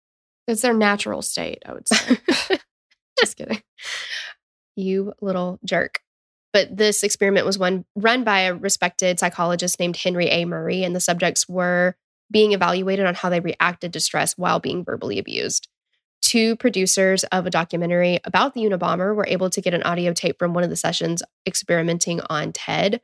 it's 0.46 0.62
their 0.62 0.74
natural 0.74 1.22
state 1.22 1.62
I 1.66 1.72
would 1.72 1.88
say 1.88 2.18
just 3.18 3.36
kidding 3.36 3.62
you 4.80 5.12
little 5.20 5.58
jerk. 5.64 6.00
But 6.52 6.76
this 6.76 7.04
experiment 7.04 7.46
was 7.46 7.58
one 7.58 7.84
run 7.94 8.24
by 8.24 8.40
a 8.40 8.54
respected 8.54 9.20
psychologist 9.20 9.78
named 9.78 9.96
Henry 9.96 10.26
A. 10.26 10.44
Murray, 10.44 10.82
and 10.82 10.96
the 10.96 11.00
subjects 11.00 11.48
were 11.48 11.94
being 12.30 12.52
evaluated 12.52 13.06
on 13.06 13.14
how 13.14 13.28
they 13.28 13.40
reacted 13.40 13.92
to 13.92 14.00
stress 14.00 14.36
while 14.36 14.58
being 14.58 14.84
verbally 14.84 15.18
abused. 15.18 15.68
Two 16.30 16.54
producers 16.54 17.24
of 17.24 17.44
a 17.44 17.50
documentary 17.50 18.20
about 18.22 18.54
the 18.54 18.60
Unabomber 18.60 19.16
were 19.16 19.26
able 19.26 19.50
to 19.50 19.60
get 19.60 19.74
an 19.74 19.82
audio 19.82 20.12
tape 20.12 20.38
from 20.38 20.54
one 20.54 20.62
of 20.62 20.70
the 20.70 20.76
sessions 20.76 21.24
experimenting 21.44 22.20
on 22.30 22.52
Ted. 22.52 23.00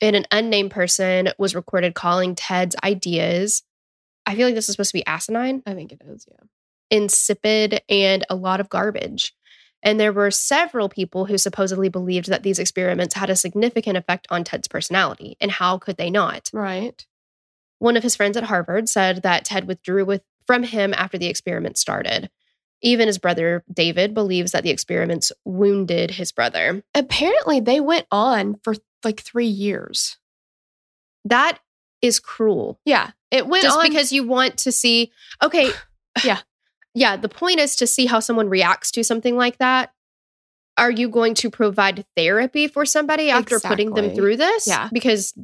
And 0.00 0.16
an 0.16 0.24
unnamed 0.30 0.70
person 0.70 1.28
was 1.36 1.54
recorded 1.54 1.94
calling 1.94 2.34
Ted's 2.34 2.74
ideas. 2.82 3.64
I 4.24 4.34
feel 4.34 4.46
like 4.46 4.54
this 4.54 4.70
is 4.70 4.76
supposed 4.76 4.92
to 4.92 4.98
be 4.98 5.06
asinine 5.06 5.62
I 5.66 5.74
think 5.74 5.92
it 5.92 6.00
is 6.06 6.26
yeah 6.26 6.46
insipid, 6.90 7.82
and 7.90 8.24
a 8.30 8.34
lot 8.34 8.60
of 8.60 8.70
garbage. 8.70 9.34
And 9.82 10.00
there 10.00 10.14
were 10.14 10.30
several 10.30 10.88
people 10.88 11.26
who 11.26 11.36
supposedly 11.36 11.90
believed 11.90 12.28
that 12.28 12.44
these 12.44 12.58
experiments 12.58 13.14
had 13.14 13.28
a 13.28 13.36
significant 13.36 13.98
effect 13.98 14.26
on 14.30 14.42
Ted's 14.42 14.68
personality. 14.68 15.36
And 15.38 15.50
how 15.50 15.76
could 15.76 15.98
they 15.98 16.08
not? 16.08 16.48
right 16.54 17.04
One 17.78 17.98
of 17.98 18.02
his 18.02 18.16
friends 18.16 18.38
at 18.38 18.44
Harvard 18.44 18.88
said 18.88 19.20
that 19.20 19.44
Ted 19.44 19.68
withdrew 19.68 20.06
with, 20.06 20.22
from 20.46 20.62
him 20.62 20.94
after 20.94 21.18
the 21.18 21.26
experiment 21.26 21.76
started. 21.76 22.30
Even 22.84 23.08
his 23.08 23.18
brother 23.18 23.64
David 23.72 24.14
believes 24.14 24.52
that 24.52 24.62
the 24.62 24.70
experiments 24.70 25.32
wounded 25.44 26.12
his 26.12 26.30
brother. 26.30 26.82
apparently 26.94 27.58
they 27.58 27.80
went 27.80 28.06
on 28.12 28.54
for 28.62 28.74
like 29.02 29.20
3 29.20 29.46
years 29.46 30.18
That 31.24 31.58
is 32.02 32.20
cruel. 32.20 32.78
yeah 32.84 33.10
it 33.30 33.48
went 33.48 33.64
Just 33.64 33.76
on 33.78 33.88
because 33.88 34.12
you 34.12 34.24
want 34.26 34.58
to 34.58 34.70
see, 34.70 35.10
okay. 35.42 35.70
Yeah. 36.24 36.38
Yeah. 36.96 37.16
The 37.16 37.28
point 37.28 37.58
is 37.58 37.74
to 37.76 37.88
see 37.88 38.06
how 38.06 38.20
someone 38.20 38.48
reacts 38.48 38.92
to 38.92 39.02
something 39.02 39.36
like 39.36 39.58
that. 39.58 39.92
Are 40.78 40.92
you 40.92 41.08
going 41.08 41.34
to 41.34 41.50
provide 41.50 42.04
therapy 42.16 42.68
for 42.68 42.84
somebody 42.86 43.30
after 43.30 43.58
putting 43.58 43.94
them 43.94 44.14
through 44.14 44.36
this? 44.36 44.68
Yeah. 44.68 44.88
Because 44.92 45.34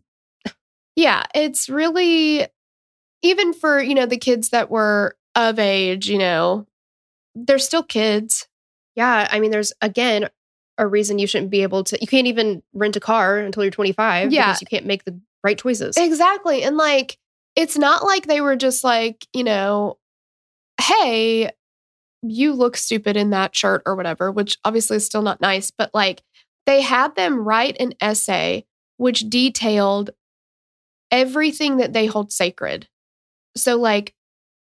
Yeah, 0.95 1.25
it's 1.35 1.69
really 1.69 2.47
even 3.23 3.53
for, 3.53 3.83
you 3.83 3.95
know, 3.97 4.07
the 4.07 4.17
kids 4.17 4.51
that 4.51 4.71
were 4.71 5.17
of 5.35 5.59
age, 5.59 6.09
you 6.09 6.19
know, 6.19 6.67
they're 7.35 7.59
still 7.59 7.83
kids. 7.83 8.47
yeah, 8.97 9.29
I 9.31 9.41
mean, 9.41 9.51
there's 9.51 9.73
again 9.81 10.29
a 10.79 10.87
reason 10.87 11.19
you 11.19 11.27
shouldn't 11.27 11.51
be 11.51 11.63
able 11.63 11.85
to. 11.85 11.99
You 12.01 12.07
can't 12.07 12.27
even 12.27 12.63
rent 12.73 12.97
a 12.97 13.01
car 13.01 13.39
until 13.39 13.63
you're 13.63 13.71
25. 13.71 14.33
Yeah. 14.33 14.47
because 14.47 14.61
you 14.63 14.67
can't 14.67 14.87
make 14.87 15.05
the 15.05 15.21
right 15.45 15.59
choices. 15.59 15.97
Exactly. 15.97 16.63
And 16.63 16.77
like 16.77 17.19
it's 17.57 17.77
not 17.77 18.05
like 18.05 18.27
they 18.27 18.41
were 18.41 18.57
just 18.57 18.83
like, 18.83 19.27
you 19.35 19.45
know, 19.45 19.99
hey, 20.81 21.51
you 22.23 22.53
look 22.55 22.77
stupid 22.77 23.17
in 23.17 23.31
that 23.31 23.55
shirt 23.55 23.83
or 23.87 23.95
whatever, 23.95 24.31
which 24.31 24.59
obviously 24.65 24.97
is 24.97 25.07
still 25.07 25.23
not 25.23 25.41
nice, 25.41 25.71
but 25.71 25.91
like 25.93 26.23
they 26.67 26.81
had 26.81 27.15
them 27.17 27.41
write 27.41 27.77
an 27.81 27.95
essay 28.01 28.65
which 28.97 29.29
detailed 29.31 30.11
everything 31.11 31.79
that 31.79 31.93
they 31.93 32.07
hold 32.07 32.31
sacred. 32.31 32.87
So 33.57 33.77
like 33.77 34.15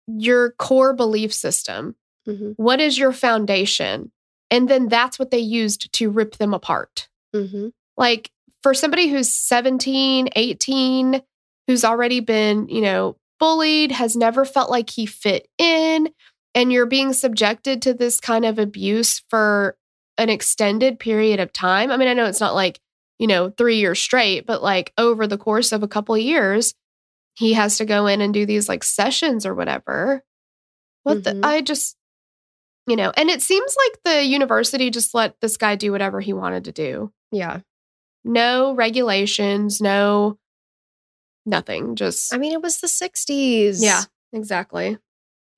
your 0.06 0.52
core 0.52 0.94
belief 0.94 1.32
system, 1.32 1.96
Mhm, 2.28 2.54
what 2.56 2.80
is 2.80 2.98
your 2.98 3.12
foundation? 3.12 4.12
And 4.50 4.68
then 4.68 4.88
that's 4.88 5.18
what 5.18 5.30
they 5.30 5.38
used 5.38 5.92
to 5.94 6.10
rip 6.10 6.36
them 6.36 6.54
apart. 6.54 7.08
mhm. 7.34 7.72
Like 7.96 8.30
for 8.62 8.74
somebody 8.74 9.08
who's 9.08 9.32
17, 9.32 10.28
18, 10.36 11.22
who's 11.66 11.84
already 11.84 12.20
been, 12.20 12.68
you 12.68 12.80
know, 12.80 13.16
bullied, 13.40 13.92
has 13.92 14.14
never 14.16 14.44
felt 14.44 14.70
like 14.70 14.90
he 14.90 15.06
fit 15.06 15.48
in, 15.58 16.10
and 16.54 16.72
you're 16.72 16.86
being 16.86 17.12
subjected 17.12 17.82
to 17.82 17.94
this 17.94 18.20
kind 18.20 18.44
of 18.44 18.58
abuse 18.58 19.22
for 19.30 19.76
an 20.18 20.28
extended 20.28 20.98
period 20.98 21.40
of 21.40 21.52
time. 21.52 21.90
I 21.90 21.96
mean, 21.96 22.08
I 22.08 22.14
know 22.14 22.26
it's 22.26 22.40
not 22.40 22.54
like, 22.54 22.78
you 23.18 23.26
know, 23.26 23.50
three 23.50 23.76
years 23.78 23.98
straight, 23.98 24.46
but 24.46 24.62
like 24.62 24.92
over 24.98 25.26
the 25.26 25.38
course 25.38 25.72
of 25.72 25.82
a 25.82 25.88
couple 25.88 26.14
of 26.14 26.20
years, 26.20 26.74
he 27.34 27.54
has 27.54 27.78
to 27.78 27.84
go 27.86 28.06
in 28.06 28.20
and 28.20 28.34
do 28.34 28.44
these 28.46 28.68
like 28.68 28.84
sessions 28.84 29.46
or 29.46 29.54
whatever. 29.54 30.22
What 31.04 31.18
Mhm. 31.18 31.24
the, 31.24 31.40
I 31.42 31.60
just, 31.62 31.96
you 32.86 32.96
know, 32.96 33.12
and 33.16 33.30
it 33.30 33.42
seems 33.42 33.74
like 33.86 33.98
the 34.04 34.24
university 34.24 34.90
just 34.90 35.14
let 35.14 35.40
this 35.40 35.56
guy 35.56 35.76
do 35.76 35.92
whatever 35.92 36.20
he 36.20 36.32
wanted 36.32 36.64
to 36.64 36.72
do. 36.72 37.12
Yeah. 37.30 37.60
No 38.24 38.74
regulations, 38.74 39.80
no 39.80 40.38
nothing. 41.46 41.96
Just 41.96 42.32
I 42.34 42.38
mean, 42.38 42.52
it 42.52 42.62
was 42.62 42.80
the 42.80 42.86
60s. 42.86 43.78
yeah, 43.80 44.02
exactly. 44.32 44.98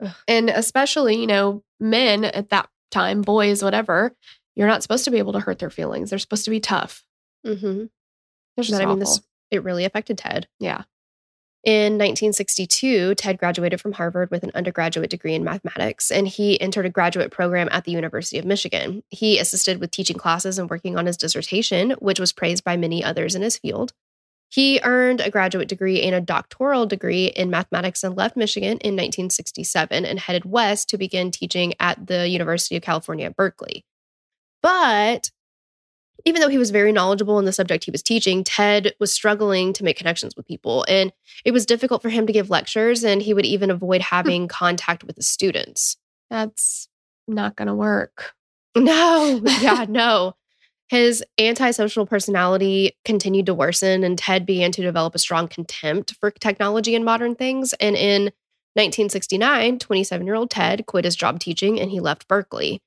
Ugh. 0.03 0.15
And 0.29 0.51
especially, 0.51 1.17
you 1.17 1.27
know, 1.27 1.63
men 1.81 2.25
at 2.25 2.51
that 2.51 2.69
time, 2.91 3.23
boys, 3.23 3.63
whatever, 3.63 4.15
you're 4.57 4.69
not 4.69 4.83
supposed 4.83 5.05
to 5.05 5.11
be 5.11 5.19
able 5.19 5.33
to 5.35 5.41
hurt 5.41 5.59
their 5.59 5.71
feelings. 5.71 6.11
They're 6.11 6.19
supposed 6.19 6.45
to 6.45 6.51
be 6.51 6.61
tough. 6.61 7.05
Mm-hmm. 7.47 7.85
It's 8.57 8.69
just 8.69 8.81
But 8.81 8.83
I 8.83 8.87
mean, 8.87 8.99
this 8.99 9.21
it 9.51 9.63
really 9.63 9.85
affected 9.85 10.19
Ted. 10.19 10.49
yeah. 10.59 10.83
In 11.65 11.95
1962, 11.95 13.15
Ted 13.15 13.39
graduated 13.39 13.81
from 13.81 13.93
Harvard 13.93 14.31
with 14.31 14.43
an 14.43 14.51
undergraduate 14.55 15.09
degree 15.09 15.35
in 15.35 15.45
mathematics, 15.45 16.11
and 16.11 16.29
he 16.29 16.61
entered 16.61 16.85
a 16.85 16.91
graduate 16.91 17.31
program 17.31 17.71
at 17.71 17.85
the 17.85 17.93
University 17.93 18.39
of 18.39 18.45
Michigan. 18.45 19.03
He 19.09 19.39
assisted 19.39 19.81
with 19.81 19.91
teaching 19.91 20.19
classes 20.19 20.59
and 20.59 20.69
working 20.69 20.99
on 20.99 21.07
his 21.07 21.17
dissertation, 21.17 21.93
which 22.01 22.21
was 22.21 22.35
praised 22.35 22.65
by 22.65 22.77
many 22.77 23.03
others 23.03 23.35
in 23.35 23.41
his 23.41 23.57
field. 23.57 23.95
He 24.51 24.79
earned 24.85 25.23
a 25.23 25.31
graduate 25.31 25.69
degree 25.69 26.03
and 26.03 26.15
a 26.15 26.21
doctoral 26.21 26.85
degree 26.85 27.27
in 27.27 27.49
mathematics 27.49 28.05
and 28.05 28.15
left 28.15 28.37
Michigan 28.37 28.79
in 28.83 28.95
1967 28.95 30.05
and 30.05 30.19
headed 30.21 30.45
west 30.45 30.91
to 30.91 30.99
begin 30.99 31.31
teaching 31.31 31.73
at 31.81 32.07
the 32.07 32.29
University 32.29 32.77
of 32.77 32.83
California 32.83 33.31
Berkeley. 33.31 33.87
But 34.63 35.31
even 36.25 36.41
though 36.41 36.49
he 36.49 36.59
was 36.59 36.71
very 36.71 36.93
knowledgeable 36.93 37.39
in 37.39 37.45
the 37.45 37.53
subject 37.53 37.85
he 37.85 37.91
was 37.91 38.03
teaching, 38.03 38.45
Ted 38.45 38.95
was 38.99 39.13
struggling 39.13 39.73
to 39.75 39.85
make 39.85 39.97
connections 39.97 40.37
with 40.37 40.47
people. 40.47 40.85
And 40.89 41.13
it 41.45 41.53
was 41.53 41.67
difficult 41.67 42.03
for 42.03 42.09
him 42.09 42.27
to 42.27 42.33
give 42.33 42.51
lectures, 42.51 43.05
and 43.05 43.21
he 43.21 43.35
would 43.35 43.47
even 43.47 43.71
avoid 43.71 44.01
hmm. 44.01 44.15
having 44.15 44.49
contact 44.49 45.05
with 45.05 45.17
the 45.17 45.23
students. 45.23 45.97
That's 46.31 46.89
not 47.27 47.57
going 47.57 47.69
to 47.69 47.75
work. 47.75 48.33
No, 48.77 49.41
yeah, 49.61 49.87
no. 49.89 50.35
His 50.89 51.23
antisocial 51.39 52.07
personality 52.07 52.97
continued 53.05 53.47
to 53.47 53.55
worsen, 53.55 54.03
and 54.03 54.19
Ted 54.19 54.45
began 54.45 54.73
to 54.73 54.83
develop 54.83 55.15
a 55.15 55.21
strong 55.21 55.47
contempt 55.47 56.17
for 56.19 56.33
technology 56.33 56.97
and 56.97 57.05
modern 57.05 57.37
things. 57.37 57.73
And 57.75 57.95
in 57.95 58.33
1969, 58.75 59.79
27 59.79 60.27
year 60.27 60.35
old 60.35 60.51
Ted 60.51 60.87
quit 60.87 61.05
his 61.05 61.15
job 61.15 61.39
teaching 61.39 61.81
and 61.81 61.93
he 61.93 62.01
left 62.01 62.27
Berkeley. 62.27 62.83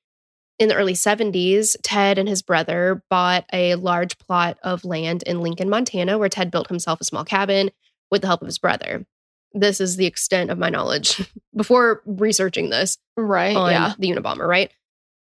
In 0.58 0.68
the 0.68 0.74
early 0.74 0.94
70s, 0.94 1.76
Ted 1.82 2.18
and 2.18 2.28
his 2.28 2.42
brother 2.42 3.02
bought 3.08 3.44
a 3.52 3.76
large 3.76 4.18
plot 4.18 4.58
of 4.64 4.84
land 4.84 5.22
in 5.22 5.40
Lincoln, 5.40 5.70
Montana, 5.70 6.18
where 6.18 6.28
Ted 6.28 6.50
built 6.50 6.68
himself 6.68 7.00
a 7.00 7.04
small 7.04 7.24
cabin 7.24 7.70
with 8.10 8.22
the 8.22 8.26
help 8.26 8.42
of 8.42 8.46
his 8.46 8.58
brother. 8.58 9.06
This 9.54 9.80
is 9.80 9.96
the 9.96 10.06
extent 10.06 10.50
of 10.50 10.58
my 10.58 10.68
knowledge 10.68 11.22
before 11.56 12.02
researching 12.06 12.70
this 12.70 12.98
Right. 13.16 13.56
on 13.56 13.70
yeah. 13.70 13.94
the 13.98 14.10
Unabomber, 14.10 14.46
right? 14.48 14.72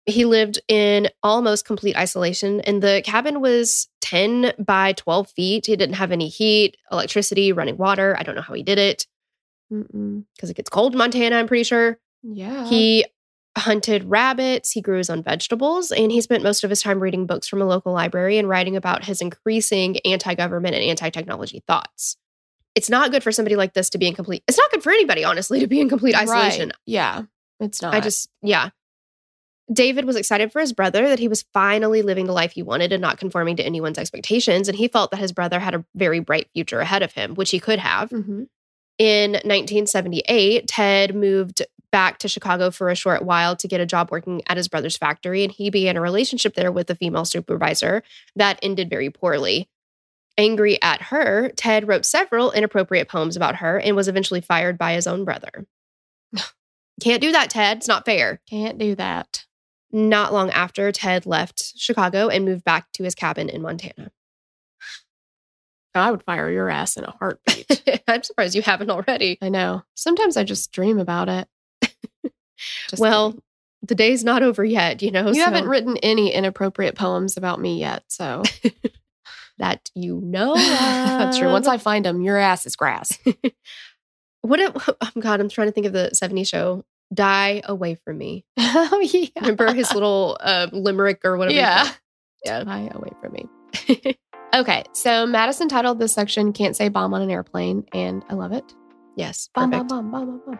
He 0.05 0.23
lived 0.23 0.59
in 0.67 1.09
almost 1.23 1.65
complete 1.65 1.97
isolation, 1.97 2.61
and 2.61 2.81
the 2.81 3.01
cabin 3.03 3.41
was 3.41 3.89
10 4.01 4.53
by 4.59 4.93
12 4.93 5.29
feet. 5.31 5.65
He 5.65 5.75
didn't 5.75 5.95
have 5.95 6.11
any 6.11 6.27
heat, 6.29 6.77
electricity, 6.91 7.51
running 7.51 7.75
water. 7.75 8.15
I 8.17 8.23
don't 8.23 8.35
know 8.35 8.41
how 8.41 8.53
he 8.53 8.63
did 8.63 8.77
it 8.77 9.07
because 9.69 10.49
it 10.49 10.55
gets 10.55 10.69
cold 10.69 10.93
in 10.93 10.99
Montana, 10.99 11.37
I'm 11.37 11.47
pretty 11.47 11.63
sure. 11.63 11.97
Yeah. 12.21 12.67
He 12.67 13.05
hunted 13.57 14.03
rabbits, 14.05 14.71
he 14.71 14.81
grew 14.81 14.97
his 14.97 15.09
own 15.09 15.23
vegetables, 15.23 15.91
and 15.91 16.11
he 16.11 16.21
spent 16.21 16.43
most 16.43 16.63
of 16.63 16.69
his 16.69 16.81
time 16.81 16.99
reading 16.99 17.25
books 17.25 17.47
from 17.47 17.61
a 17.61 17.65
local 17.65 17.93
library 17.93 18.37
and 18.37 18.49
writing 18.49 18.75
about 18.75 19.05
his 19.05 19.21
increasing 19.21 19.97
anti 19.99 20.35
government 20.35 20.75
and 20.75 20.83
anti 20.83 21.09
technology 21.09 21.63
thoughts. 21.67 22.17
It's 22.75 22.89
not 22.89 23.11
good 23.11 23.23
for 23.23 23.31
somebody 23.31 23.55
like 23.55 23.73
this 23.73 23.89
to 23.91 23.97
be 23.97 24.07
in 24.07 24.15
complete, 24.15 24.43
it's 24.47 24.57
not 24.57 24.71
good 24.71 24.83
for 24.83 24.91
anybody, 24.91 25.23
honestly, 25.23 25.61
to 25.61 25.67
be 25.67 25.79
in 25.79 25.89
complete 25.89 26.15
isolation. 26.15 26.69
Right. 26.69 26.77
Yeah. 26.85 27.21
It's 27.59 27.81
not. 27.81 27.93
I 27.93 28.01
just, 28.01 28.29
yeah. 28.41 28.69
David 29.71 30.05
was 30.05 30.15
excited 30.15 30.51
for 30.51 30.59
his 30.59 30.73
brother 30.73 31.07
that 31.07 31.19
he 31.19 31.27
was 31.27 31.45
finally 31.53 32.01
living 32.01 32.25
the 32.25 32.33
life 32.33 32.51
he 32.51 32.61
wanted 32.61 32.91
and 32.91 33.01
not 33.01 33.17
conforming 33.17 33.55
to 33.55 33.63
anyone's 33.63 33.97
expectations. 33.97 34.67
And 34.67 34.77
he 34.77 34.87
felt 34.87 35.09
that 35.11 35.19
his 35.19 35.31
brother 35.31 35.59
had 35.59 35.73
a 35.73 35.85
very 35.95 36.19
bright 36.19 36.49
future 36.53 36.81
ahead 36.81 37.01
of 37.01 37.13
him, 37.13 37.33
which 37.33 37.49
he 37.51 37.59
could 37.59 37.79
have. 37.79 38.09
Mhm. 38.09 38.47
In 38.97 39.31
1978, 39.31 40.67
Ted 40.67 41.15
moved 41.15 41.63
back 41.95 42.17
to 42.17 42.27
Chicago 42.27 42.71
for 42.71 42.89
a 42.89 42.95
short 42.95 43.21
while 43.21 43.55
to 43.55 43.69
get 43.69 43.79
a 43.79 43.85
job 43.85 44.11
working 44.11 44.41
at 44.47 44.57
his 44.57 44.67
brother's 44.67 44.97
factory. 44.97 45.43
And 45.43 45.51
he 45.51 45.69
began 45.69 45.95
a 45.95 46.01
relationship 46.01 46.53
there 46.53 46.69
with 46.69 46.89
a 46.89 46.95
female 46.95 47.23
supervisor 47.23 48.03
that 48.35 48.59
ended 48.61 48.89
very 48.89 49.09
poorly. 49.09 49.69
Angry 50.37 50.77
at 50.81 51.03
her, 51.03 51.53
Ted 51.55 51.87
wrote 51.87 52.05
several 52.05 52.51
inappropriate 52.51 53.07
poems 53.07 53.37
about 53.37 53.55
her 53.55 53.79
and 53.79 53.95
was 53.95 54.09
eventually 54.09 54.41
fired 54.41 54.77
by 54.77 54.91
his 54.91 55.07
own 55.07 55.23
brother. 55.23 55.65
Can't 57.01 57.21
do 57.21 57.31
that, 57.31 57.49
Ted. 57.49 57.77
It's 57.77 57.87
not 57.87 58.03
fair. 58.03 58.41
Can't 58.49 58.77
do 58.77 58.95
that. 58.95 59.45
Not 59.89 60.33
long 60.33 60.49
after, 60.49 60.91
Ted 60.91 61.25
left 61.25 61.77
Chicago 61.77 62.27
and 62.27 62.43
moved 62.43 62.65
back 62.65 62.91
to 62.95 63.05
his 63.05 63.15
cabin 63.15 63.47
in 63.47 63.61
Montana. 63.61 64.11
I 65.93 66.11
would 66.11 66.23
fire 66.23 66.51
your 66.51 66.69
ass 66.69 66.97
in 66.97 67.05
a 67.05 67.11
heartbeat. 67.11 68.03
I'm 68.09 68.21
surprised 68.23 68.53
you 68.53 68.63
haven't 68.63 68.89
already. 68.89 69.37
I 69.41 69.47
know. 69.47 69.83
Sometimes 69.95 70.35
I 70.35 70.43
just 70.43 70.73
dream 70.73 70.99
about 70.99 71.29
it. 71.29 71.47
Just 72.89 73.01
well, 73.01 73.31
kidding. 73.31 73.43
the 73.83 73.95
day's 73.95 74.23
not 74.23 74.43
over 74.43 74.63
yet, 74.63 75.01
you 75.01 75.11
know. 75.11 75.27
you 75.27 75.35
so 75.35 75.41
haven't 75.45 75.67
written 75.67 75.97
any 75.97 76.33
inappropriate 76.33 76.95
poems 76.95 77.37
about 77.37 77.59
me 77.59 77.79
yet. 77.79 78.03
So 78.07 78.43
that 79.57 79.89
you 79.95 80.21
know. 80.21 80.55
that's 80.55 81.37
true. 81.37 81.51
Once 81.51 81.67
I 81.67 81.77
find 81.77 82.05
them, 82.05 82.21
your 82.21 82.37
ass 82.37 82.65
is 82.65 82.75
grass. 82.75 83.17
what? 84.41 84.59
It, 84.59 84.71
oh 84.87 85.09
God, 85.19 85.39
I'm 85.39 85.49
trying 85.49 85.67
to 85.67 85.71
think 85.71 85.87
of 85.87 85.93
the 85.93 86.11
'70s 86.13 86.47
show. 86.47 86.83
Die 87.13 87.61
away 87.65 87.95
from 88.03 88.17
me. 88.17 88.45
oh, 88.57 88.99
yeah. 88.99 89.29
Remember 89.39 89.71
his 89.71 89.93
little 89.93 90.37
uh, 90.39 90.67
limerick 90.73 91.21
or 91.23 91.37
whatever. 91.37 91.55
Yeah. 91.55 91.87
Yeah. 92.43 92.63
Fly 92.63 92.89
away 92.91 93.11
from 93.21 93.33
me. 93.33 93.47
Okay. 94.55 94.85
So 94.93 95.25
Madison 95.25 95.67
titled 95.67 95.99
this 95.99 96.13
section 96.13 96.53
Can't 96.53 96.75
Say 96.75 96.87
Bomb 96.89 97.13
on 97.13 97.21
an 97.21 97.29
Airplane. 97.29 97.85
And 97.93 98.23
I 98.29 98.33
love 98.35 98.53
it. 98.53 98.73
yes, 99.15 99.49
Bomb, 99.53 99.69
bomb, 99.69 99.87
bomb, 99.87 100.11
bomb, 100.11 100.25
bomb, 100.25 100.41
bomb. 100.45 100.59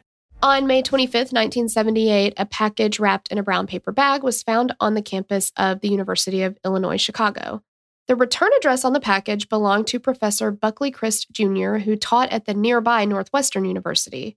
On 0.43 0.65
May 0.65 0.81
25th, 0.81 1.31
1978, 1.31 2.33
a 2.35 2.45
package 2.47 2.99
wrapped 2.99 3.31
in 3.31 3.37
a 3.37 3.43
brown 3.43 3.67
paper 3.67 3.91
bag 3.91 4.23
was 4.23 4.41
found 4.41 4.73
on 4.79 4.95
the 4.95 5.01
campus 5.01 5.51
of 5.55 5.81
the 5.81 5.89
University 5.89 6.41
of 6.41 6.57
Illinois 6.65 6.97
Chicago. 6.97 7.61
The 8.07 8.15
return 8.15 8.49
address 8.57 8.83
on 8.83 8.93
the 8.93 8.99
package 8.99 9.49
belonged 9.49 9.85
to 9.87 9.99
Professor 9.99 10.49
Buckley 10.49 10.89
Crist 10.89 11.31
Jr., 11.31 11.75
who 11.77 11.95
taught 11.95 12.31
at 12.31 12.45
the 12.45 12.55
nearby 12.55 13.05
Northwestern 13.05 13.65
University. 13.65 14.35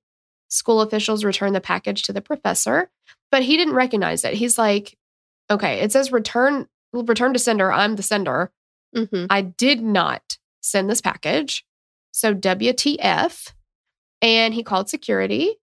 School 0.48 0.82
officials 0.82 1.24
returned 1.24 1.54
the 1.56 1.60
package 1.60 2.02
to 2.02 2.12
the 2.12 2.20
professor, 2.20 2.90
but 3.30 3.42
he 3.42 3.56
didn't 3.56 3.74
recognize 3.74 4.24
it. 4.24 4.34
He's 4.34 4.58
like, 4.58 4.98
okay, 5.50 5.80
it 5.80 5.90
says 5.90 6.12
return 6.12 6.68
return 6.92 7.32
to 7.32 7.38
sender. 7.38 7.72
I'm 7.72 7.96
the 7.96 8.02
sender. 8.02 8.52
Mhm. 8.94 9.26
I 9.30 9.40
did 9.40 9.80
not 9.80 10.38
send 10.60 10.88
this 10.88 11.00
package. 11.00 11.64
So 12.12 12.34
WTF. 12.34 13.54
And 14.22 14.54
he 14.54 14.62
called 14.62 14.88
security, 14.88 15.56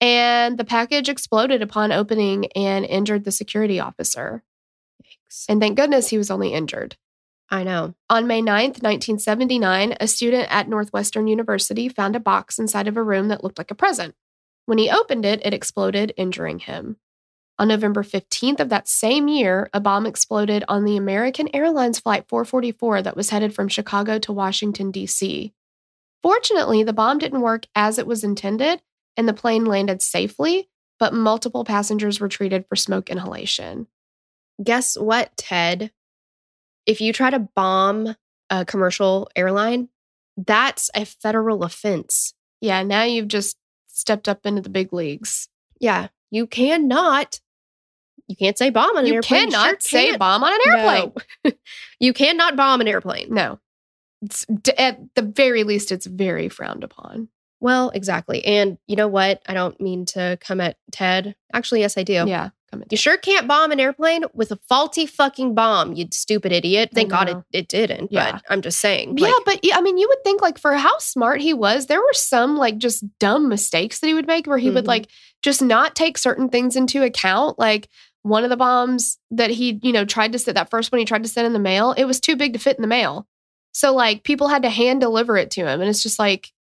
and 0.00 0.58
the 0.58 0.64
package 0.64 1.08
exploded 1.08 1.62
upon 1.62 1.92
opening 1.92 2.46
and 2.52 2.84
injured 2.84 3.24
the 3.24 3.32
security 3.32 3.80
officer. 3.80 4.42
And 5.48 5.60
thank 5.60 5.76
goodness 5.76 6.08
he 6.08 6.18
was 6.18 6.30
only 6.30 6.52
injured. 6.52 6.96
I 7.48 7.62
know. 7.62 7.94
On 8.10 8.26
May 8.26 8.42
9th, 8.42 8.82
1979, 8.82 9.96
a 10.00 10.08
student 10.08 10.48
at 10.50 10.68
Northwestern 10.68 11.28
University 11.28 11.88
found 11.88 12.16
a 12.16 12.20
box 12.20 12.58
inside 12.58 12.88
of 12.88 12.96
a 12.96 13.02
room 13.02 13.28
that 13.28 13.44
looked 13.44 13.58
like 13.58 13.70
a 13.70 13.76
present. 13.76 14.14
When 14.66 14.78
he 14.78 14.90
opened 14.90 15.24
it, 15.24 15.40
it 15.44 15.54
exploded, 15.54 16.12
injuring 16.16 16.58
him. 16.58 16.96
On 17.58 17.68
November 17.68 18.02
15th 18.02 18.60
of 18.60 18.68
that 18.68 18.88
same 18.88 19.28
year, 19.28 19.70
a 19.72 19.80
bomb 19.80 20.06
exploded 20.06 20.64
on 20.68 20.84
the 20.84 20.96
American 20.96 21.48
Airlines 21.54 22.00
Flight 22.00 22.28
444 22.28 23.02
that 23.02 23.16
was 23.16 23.30
headed 23.30 23.54
from 23.54 23.68
Chicago 23.68 24.18
to 24.18 24.32
Washington, 24.32 24.90
D.C. 24.90 25.54
Fortunately, 26.22 26.82
the 26.82 26.92
bomb 26.92 27.18
didn't 27.18 27.40
work 27.40 27.66
as 27.74 27.98
it 27.98 28.06
was 28.06 28.24
intended, 28.24 28.82
and 29.16 29.28
the 29.28 29.32
plane 29.34 29.64
landed 29.64 30.02
safely, 30.02 30.68
but 30.98 31.14
multiple 31.14 31.64
passengers 31.64 32.20
were 32.20 32.28
treated 32.28 32.66
for 32.68 32.76
smoke 32.76 33.10
inhalation. 33.10 33.86
Guess 34.62 34.96
what, 34.98 35.36
Ted? 35.36 35.90
If 36.86 37.00
you 37.00 37.12
try 37.12 37.30
to 37.30 37.48
bomb 37.54 38.14
a 38.50 38.64
commercial 38.64 39.28
airline, 39.36 39.88
that's 40.36 40.90
a 40.94 41.04
federal 41.04 41.62
offense. 41.64 42.34
Yeah, 42.60 42.82
now 42.82 43.02
you've 43.02 43.28
just 43.28 43.56
stepped 43.88 44.28
up 44.28 44.46
into 44.46 44.62
the 44.62 44.68
big 44.70 44.92
leagues. 44.92 45.48
Yeah, 45.80 46.08
you 46.30 46.46
cannot. 46.46 47.40
You 48.28 48.36
can't 48.36 48.58
say 48.58 48.70
bomb 48.70 48.96
on 48.96 49.04
an 49.04 49.06
You 49.06 49.14
airplane. 49.16 49.50
cannot 49.50 49.68
Sure 49.68 49.76
say 49.80 50.06
can't. 50.08 50.18
bomb 50.18 50.42
on 50.44 50.52
an 50.52 50.60
airplane. 50.66 51.12
No. 51.44 51.52
you 52.00 52.12
cannot 52.12 52.56
bomb 52.56 52.80
an 52.80 52.88
airplane. 52.88 53.32
No. 53.32 53.60
It's, 54.22 54.46
at 54.78 54.98
the 55.14 55.22
very 55.22 55.62
least, 55.64 55.92
it's 55.92 56.06
very 56.06 56.48
frowned 56.48 56.82
upon. 56.82 57.28
Well, 57.60 57.90
exactly. 57.90 58.44
And 58.44 58.78
you 58.86 58.96
know 58.96 59.08
what? 59.08 59.42
I 59.48 59.54
don't 59.54 59.80
mean 59.80 60.04
to 60.06 60.38
come 60.40 60.60
at 60.60 60.76
Ted. 60.92 61.34
Actually, 61.52 61.80
yes, 61.80 61.96
I 61.96 62.02
do. 62.02 62.24
Yeah. 62.26 62.50
Come 62.70 62.82
in. 62.82 62.88
You 62.90 62.96
sure 62.96 63.16
can't 63.16 63.46
bomb 63.48 63.70
an 63.72 63.80
airplane 63.80 64.24
with 64.34 64.50
a 64.50 64.58
faulty 64.68 65.06
fucking 65.06 65.54
bomb, 65.54 65.92
you 65.94 66.06
stupid 66.12 66.52
idiot. 66.52 66.90
Thank 66.92 67.10
God 67.10 67.28
it, 67.28 67.36
it 67.52 67.68
didn't. 67.68 68.10
Yeah. 68.12 68.32
But 68.32 68.42
I'm 68.50 68.60
just 68.60 68.80
saying. 68.80 69.16
yeah, 69.18 69.28
like, 69.46 69.62
but 69.62 69.72
I 69.72 69.80
mean, 69.80 69.96
you 69.98 70.08
would 70.08 70.22
think 70.24 70.42
like 70.42 70.58
for 70.58 70.74
how 70.74 70.98
smart 70.98 71.40
he 71.40 71.54
was, 71.54 71.86
there 71.86 72.00
were 72.00 72.12
some 72.12 72.56
like 72.56 72.76
just 72.78 73.04
dumb 73.18 73.48
mistakes 73.48 74.00
that 74.00 74.08
he 74.08 74.14
would 74.14 74.26
make 74.26 74.46
where 74.46 74.58
he 74.58 74.70
would 74.70 74.84
Mhm. 74.84 74.88
like 74.88 75.08
just 75.42 75.62
not 75.62 75.94
take 75.94 76.18
certain 76.18 76.48
things 76.48 76.74
into 76.76 77.02
account. 77.04 77.58
Like 77.58 77.88
one 78.22 78.42
of 78.42 78.50
the 78.50 78.56
bombs 78.56 79.18
that 79.30 79.50
he, 79.50 79.78
you 79.82 79.92
know, 79.92 80.04
tried 80.04 80.32
to 80.32 80.38
send 80.40 80.56
that 80.56 80.68
first 80.68 80.90
one 80.90 80.98
he 80.98 81.04
tried 81.04 81.22
to 81.22 81.28
send 81.28 81.46
in 81.46 81.52
the 81.52 81.58
mail, 81.60 81.92
it 81.92 82.04
was 82.04 82.18
too 82.20 82.34
big 82.36 82.52
to 82.54 82.58
fit 82.58 82.76
in 82.76 82.82
the 82.82 82.88
mail. 82.88 83.26
So 83.72 83.94
like 83.94 84.24
people 84.24 84.48
had 84.48 84.62
to 84.62 84.70
hand 84.70 85.00
deliver 85.00 85.36
it 85.36 85.52
to 85.52 85.60
him. 85.66 85.80
And 85.80 85.88
it's 85.88 86.02
just 86.02 86.18
like, 86.18 86.52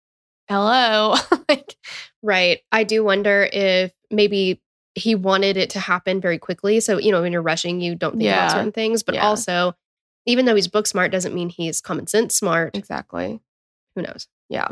hello. 0.48 1.16
like, 1.50 1.76
Right. 2.24 2.62
I 2.72 2.84
do 2.84 3.04
wonder 3.04 3.48
if 3.52 3.92
maybe 4.10 4.62
he 4.96 5.14
wanted 5.16 5.58
it 5.58 5.72
to 5.72 5.80
happen 5.80 6.22
very 6.22 6.38
quickly. 6.40 6.80
So, 6.80 6.98
you 6.98 7.12
know, 7.12 7.22
when 7.22 7.32
you're 7.34 7.42
rushing, 7.42 7.82
you 7.82 7.96
don't 7.96 8.14
think 8.14 8.24
Yeah. 8.24 8.46
about 8.46 8.52
certain 8.52 8.72
things. 8.72 9.04
But 9.04 9.16
Yeah. 9.16 9.26
also, 9.28 9.76
even 10.26 10.46
though 10.46 10.56
he's 10.56 10.68
book 10.68 10.88
smart, 10.88 11.12
doesn't 11.12 11.36
mean 11.36 11.50
he's 11.50 11.82
common 11.82 12.08
sense 12.08 12.36
smart. 12.36 12.76
exactly. 12.76 13.42
Who 13.96 14.02
knows? 14.02 14.28
Yeah. 14.50 14.70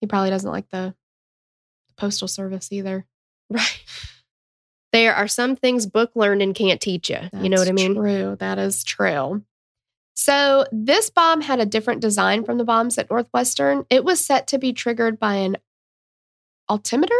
He 0.00 0.06
probably 0.06 0.30
doesn't 0.30 0.50
like 0.50 0.68
the 0.70 0.94
postal 1.96 2.28
service 2.28 2.70
either. 2.72 3.06
Right. 3.50 3.82
There 4.92 5.14
are 5.14 5.28
some 5.28 5.56
things 5.56 5.86
book 5.86 6.12
learning 6.14 6.54
can't 6.54 6.80
teach 6.80 7.10
you. 7.10 7.18
you 7.40 7.48
know 7.48 7.58
what 7.58 7.68
I 7.68 7.72
mean? 7.72 7.94
True. 7.94 8.36
That 8.38 8.58
is 8.58 8.82
true. 8.84 9.42
So 10.14 10.66
this 10.72 11.10
bomb 11.10 11.40
had 11.40 11.58
a 11.60 11.66
different 11.66 12.00
design 12.00 12.44
from 12.44 12.58
the 12.58 12.64
bombs 12.64 12.98
at 12.98 13.10
Northwestern. 13.10 13.86
It 13.90 14.04
was 14.04 14.24
set 14.24 14.46
to 14.48 14.58
be 14.58 14.72
triggered 14.72 15.18
by 15.18 15.36
an 15.36 15.56
altimeter. 16.68 17.14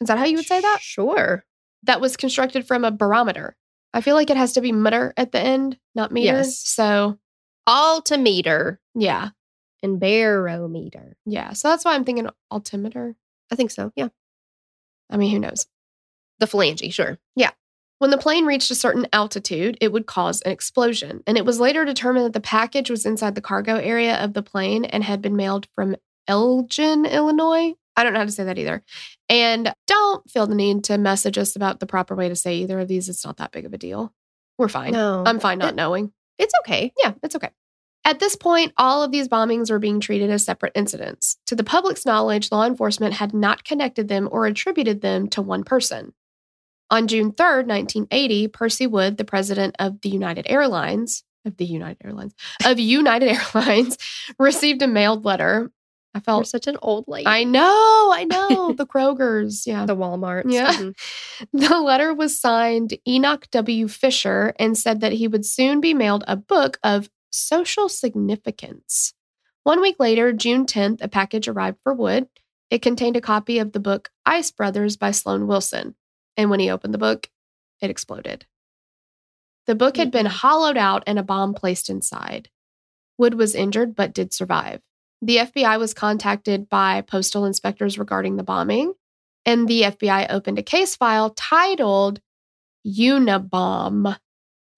Is 0.00 0.08
that 0.08 0.18
how 0.18 0.24
you 0.24 0.36
would 0.36 0.46
say 0.46 0.60
that? 0.60 0.78
Sure. 0.80 1.44
That 1.84 2.00
was 2.00 2.16
constructed 2.16 2.66
from 2.66 2.84
a 2.84 2.90
barometer. 2.90 3.56
I 3.92 4.00
feel 4.00 4.14
like 4.14 4.30
it 4.30 4.36
has 4.36 4.52
to 4.52 4.60
be 4.60 4.72
meter 4.72 5.12
at 5.16 5.32
the 5.32 5.40
end, 5.40 5.78
not 5.94 6.12
meter. 6.12 6.36
Yes. 6.38 6.58
So 6.58 7.18
Altimeter 7.66 8.80
yeah, 8.94 9.30
and 9.82 10.00
barometer. 10.00 11.16
yeah. 11.24 11.52
So 11.52 11.68
that's 11.68 11.84
why 11.84 11.94
I'm 11.94 12.04
thinking 12.04 12.28
altimeter. 12.50 13.14
I 13.50 13.54
think 13.54 13.70
so. 13.70 13.92
Yeah. 13.94 14.08
I 15.10 15.16
mean, 15.16 15.30
who 15.30 15.38
knows? 15.38 15.66
The 16.40 16.46
phalange, 16.46 16.92
sure. 16.92 17.18
When 18.02 18.10
the 18.10 18.18
plane 18.18 18.46
reached 18.46 18.68
a 18.72 18.74
certain 18.74 19.06
altitude, 19.12 19.78
it 19.80 19.92
would 19.92 20.06
cause 20.06 20.40
an 20.42 20.50
explosion. 20.50 21.22
And 21.24 21.38
it 21.38 21.44
was 21.44 21.60
later 21.60 21.84
determined 21.84 22.26
that 22.26 22.32
the 22.32 22.40
package 22.40 22.90
was 22.90 23.06
inside 23.06 23.36
the 23.36 23.40
cargo 23.40 23.76
area 23.76 24.16
of 24.16 24.32
the 24.32 24.42
plane 24.42 24.84
and 24.84 25.04
had 25.04 25.22
been 25.22 25.36
mailed 25.36 25.68
from 25.76 25.94
Elgin, 26.26 27.06
Illinois. 27.06 27.74
I 27.94 28.02
don't 28.02 28.12
know 28.12 28.18
how 28.18 28.24
to 28.24 28.32
say 28.32 28.42
that 28.42 28.58
either. 28.58 28.82
And 29.28 29.72
don't 29.86 30.28
feel 30.28 30.48
the 30.48 30.56
need 30.56 30.82
to 30.82 30.98
message 30.98 31.38
us 31.38 31.54
about 31.54 31.78
the 31.78 31.86
proper 31.86 32.16
way 32.16 32.28
to 32.28 32.34
say 32.34 32.56
either 32.56 32.80
of 32.80 32.88
these. 32.88 33.08
It's 33.08 33.24
not 33.24 33.36
that 33.36 33.52
big 33.52 33.66
of 33.66 33.72
a 33.72 33.78
deal. 33.78 34.12
We're 34.58 34.66
fine. 34.66 34.94
No. 34.94 35.22
I'm 35.24 35.38
fine 35.38 35.58
not 35.58 35.74
It- 35.74 35.76
knowing. 35.76 36.12
It's 36.38 36.54
okay. 36.64 36.92
Yeah, 37.00 37.12
it's 37.22 37.36
okay. 37.36 37.50
At 38.04 38.18
this 38.18 38.34
point, 38.34 38.72
all 38.76 39.04
of 39.04 39.12
these 39.12 39.28
bombings 39.28 39.70
were 39.70 39.78
being 39.78 40.00
treated 40.00 40.28
as 40.28 40.44
separate 40.44 40.72
incidents. 40.74 41.36
To 41.46 41.54
the 41.54 41.62
public's 41.62 42.04
knowledge, 42.04 42.50
law 42.50 42.66
enforcement 42.66 43.14
had 43.14 43.32
not 43.32 43.62
connected 43.62 44.08
them 44.08 44.28
or 44.32 44.46
attributed 44.46 45.02
them 45.02 45.28
to 45.28 45.40
one 45.40 45.62
person. 45.62 46.14
On 46.92 47.08
June 47.08 47.32
3rd, 47.32 47.66
1980, 47.68 48.48
Percy 48.48 48.86
Wood, 48.86 49.16
the 49.16 49.24
president 49.24 49.76
of 49.78 50.02
the 50.02 50.10
United 50.10 50.44
Airlines, 50.46 51.24
of 51.46 51.56
the 51.56 51.64
United 51.64 51.96
Airlines, 52.04 52.34
of 52.66 52.78
United 52.78 53.28
Airlines, 53.54 53.96
received 54.38 54.82
a 54.82 54.86
mailed 54.86 55.24
letter. 55.24 55.70
I 56.14 56.18
You're 56.18 56.22
felt, 56.22 56.48
such 56.48 56.66
an 56.66 56.76
old 56.82 57.06
lady. 57.08 57.26
I 57.26 57.44
know, 57.44 58.12
I 58.14 58.24
know, 58.24 58.72
the 58.76 58.84
Kroger's. 58.84 59.66
Yeah. 59.66 59.86
the 59.86 59.96
Walmart. 59.96 60.42
Yeah. 60.52 60.70
Mm-hmm. 60.70 60.90
The 61.58 61.80
letter 61.80 62.12
was 62.12 62.38
signed 62.38 62.98
Enoch 63.08 63.46
W. 63.50 63.88
Fisher 63.88 64.52
and 64.58 64.76
said 64.76 65.00
that 65.00 65.12
he 65.12 65.26
would 65.26 65.46
soon 65.46 65.80
be 65.80 65.94
mailed 65.94 66.24
a 66.28 66.36
book 66.36 66.78
of 66.84 67.08
social 67.30 67.88
significance. 67.88 69.14
One 69.64 69.80
week 69.80 69.96
later, 69.98 70.34
June 70.34 70.66
10th, 70.66 71.02
a 71.02 71.08
package 71.08 71.48
arrived 71.48 71.78
for 71.82 71.94
Wood. 71.94 72.28
It 72.68 72.82
contained 72.82 73.16
a 73.16 73.22
copy 73.22 73.58
of 73.58 73.72
the 73.72 73.80
book 73.80 74.10
Ice 74.26 74.50
Brothers 74.50 74.98
by 74.98 75.12
Sloan 75.12 75.46
Wilson. 75.46 75.94
And 76.36 76.50
when 76.50 76.60
he 76.60 76.70
opened 76.70 76.94
the 76.94 76.98
book, 76.98 77.28
it 77.80 77.90
exploded. 77.90 78.46
The 79.66 79.74
book 79.74 79.96
had 79.96 80.10
been 80.10 80.26
hollowed 80.26 80.76
out 80.76 81.04
and 81.06 81.18
a 81.18 81.22
bomb 81.22 81.54
placed 81.54 81.88
inside. 81.88 82.48
Wood 83.18 83.34
was 83.34 83.54
injured 83.54 83.94
but 83.94 84.12
did 84.12 84.32
survive. 84.32 84.80
The 85.20 85.36
FBI 85.38 85.78
was 85.78 85.94
contacted 85.94 86.68
by 86.68 87.02
postal 87.02 87.44
inspectors 87.44 87.98
regarding 87.98 88.36
the 88.36 88.42
bombing. 88.42 88.94
And 89.44 89.68
the 89.68 89.82
FBI 89.82 90.26
opened 90.30 90.58
a 90.58 90.62
case 90.62 90.96
file 90.96 91.30
titled 91.30 92.20
Unabomb, 92.86 94.16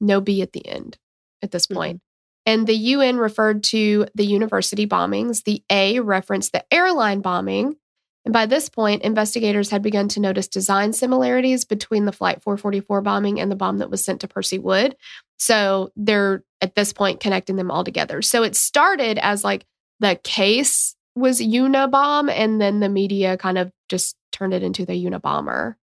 no 0.00 0.20
B 0.20 0.42
at 0.42 0.52
the 0.52 0.66
end 0.66 0.98
at 1.42 1.50
this 1.50 1.66
Mhm. 1.66 1.74
point. 1.74 2.00
And 2.46 2.66
the 2.66 2.74
UN 2.76 3.16
referred 3.16 3.64
to 3.64 4.06
the 4.14 4.26
university 4.26 4.86
bombings. 4.86 5.44
The 5.44 5.62
A 5.70 6.00
referenced 6.00 6.52
the 6.52 6.64
airline 6.72 7.20
bombing. 7.20 7.76
And 8.24 8.32
by 8.32 8.46
this 8.46 8.68
point, 8.68 9.02
investigators 9.02 9.70
had 9.70 9.82
begun 9.82 10.08
to 10.08 10.20
notice 10.20 10.48
design 10.48 10.92
similarities 10.92 11.64
between 11.64 12.06
the 12.06 12.12
Flight 12.12 12.42
444 12.42 13.02
bombing 13.02 13.38
and 13.38 13.50
the 13.50 13.56
bomb 13.56 13.78
that 13.78 13.90
was 13.90 14.04
sent 14.04 14.22
to 14.22 14.28
Percy 14.28 14.58
Wood. 14.58 14.96
So 15.38 15.90
they're 15.94 16.42
at 16.60 16.74
this 16.74 16.92
point 16.92 17.20
connecting 17.20 17.56
them 17.56 17.70
all 17.70 17.84
together. 17.84 18.22
So 18.22 18.42
it 18.42 18.56
started 18.56 19.18
as 19.18 19.44
like 19.44 19.66
the 20.00 20.18
case 20.24 20.96
was 21.14 21.40
Unabomb, 21.40 22.30
and 22.30 22.60
then 22.60 22.80
the 22.80 22.88
media 22.88 23.36
kind 23.36 23.58
of 23.58 23.70
just 23.88 24.16
turned 24.32 24.54
it 24.54 24.62
into 24.62 24.84
the 24.84 24.92
Unabomber 24.92 25.76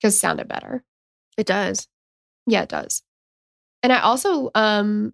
because 0.00 0.14
it 0.14 0.18
sounded 0.18 0.48
better. 0.48 0.82
It 1.36 1.46
does. 1.46 1.86
Yeah, 2.46 2.62
it 2.62 2.68
does. 2.68 3.02
And 3.82 3.92
I 3.92 4.00
also 4.00 4.50
um 4.54 5.12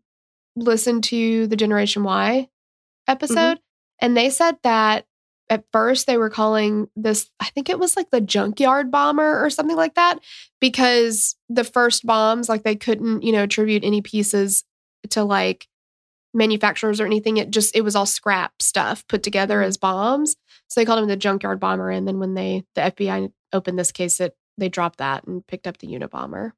listened 0.55 1.05
to 1.05 1.47
the 1.47 1.57
Generation 1.57 2.05
Why 2.05 2.49
episode 3.09 3.59
and 4.01 4.17
they 4.17 4.31
said 4.31 4.57
that 4.63 5.07
at 5.51 5.65
first 5.73 6.07
they 6.07 6.17
were 6.17 6.31
calling 6.31 6.89
this 6.97 7.31
I 7.41 7.47
think 7.47 7.69
it 7.69 7.79
was 7.79 7.97
like 7.97 8.11
the 8.11 8.21
junkyard 8.21 8.91
bomber 8.91 9.45
or 9.45 9.51
something 9.51 9.77
like 9.77 9.95
that 9.95 10.19
because 10.61 11.37
the 11.49 11.65
first 11.65 12.07
bombs 12.07 12.49
like 12.49 12.63
they 12.63 12.77
couldn't, 12.77 13.23
you 13.23 13.33
know, 13.33 13.43
attribute 13.43 13.85
any 13.85 14.01
pieces 14.01 14.65
to 15.11 15.25
like 15.25 15.69
manufacturers 16.35 17.01
or 17.01 17.05
anything 17.05 17.37
it 17.37 17.51
just 17.51 17.77
it 17.77 17.83
was 17.83 17.95
all 17.95 18.07
scrap 18.07 18.63
stuff 18.63 19.07
put 19.09 19.23
together 19.23 19.57
mm-hmm. 19.59 19.69
as 19.69 19.77
bombs. 19.77 20.37
So 20.69 20.81
they 20.81 20.87
called 20.87 21.03
him 21.03 21.09
the 21.09 21.17
junkyard 21.17 21.61
bomber 21.61 21.91
and 21.91 22.09
then 22.09 22.19
when 22.19 22.35
they 22.35 22.65
the 22.75 22.83
FBI 22.83 23.33
opened 23.53 23.79
this 23.79 23.93
case 23.93 24.21
it 24.21 24.35
they 24.59 24.69
dropped 24.69 24.99
that 24.99 25.25
and 25.25 25.47
picked 25.47 25.67
up 25.67 25.79
the 25.79 25.89
Unabomber. 25.89 26.53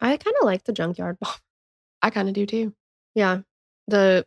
I 0.00 0.16
kind 0.16 0.36
of 0.40 0.44
like 0.44 0.64
the 0.64 0.72
junkyard 0.72 1.18
bomb. 1.20 1.34
I 2.02 2.10
kind 2.10 2.28
of 2.28 2.34
do 2.34 2.46
too. 2.46 2.74
Yeah. 3.14 3.40
The 3.88 4.26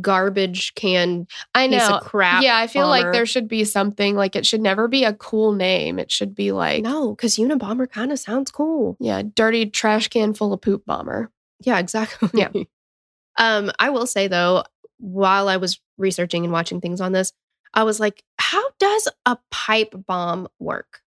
garbage 0.00 0.74
can 0.74 1.26
I 1.54 1.68
piece 1.68 1.88
know. 1.88 1.96
of 1.96 2.02
crap. 2.02 2.42
yeah, 2.42 2.56
I 2.56 2.66
feel 2.66 2.88
like 2.88 3.12
there 3.12 3.26
should 3.26 3.48
be 3.48 3.64
something 3.64 4.16
like 4.16 4.36
it 4.36 4.46
should 4.46 4.60
never 4.60 4.88
be 4.88 5.04
a 5.04 5.12
cool 5.14 5.52
name. 5.52 5.98
It 5.98 6.10
should 6.10 6.34
be 6.34 6.52
like 6.52 6.82
no, 6.82 7.14
because 7.14 7.36
Unabomber 7.36 7.90
kind 7.90 8.12
of 8.12 8.18
sounds 8.18 8.50
cool. 8.50 8.96
yeah, 9.00 9.22
dirty 9.34 9.66
trash 9.66 10.08
can 10.08 10.34
full 10.34 10.52
of 10.52 10.60
poop 10.60 10.84
bomber. 10.86 11.30
Yeah, 11.60 11.78
exactly. 11.78 12.28
Yeah. 12.34 12.50
um, 13.38 13.70
I 13.78 13.90
will 13.90 14.06
say 14.06 14.28
though, 14.28 14.64
while 14.98 15.48
I 15.48 15.56
was 15.56 15.80
researching 15.98 16.44
and 16.44 16.52
watching 16.52 16.80
things 16.80 17.00
on 17.00 17.12
this, 17.12 17.32
I 17.72 17.84
was 17.84 18.00
like, 18.00 18.22
how 18.38 18.62
does 18.78 19.08
a 19.24 19.38
pipe 19.50 19.94
bomb 20.06 20.48
work? 20.58 21.00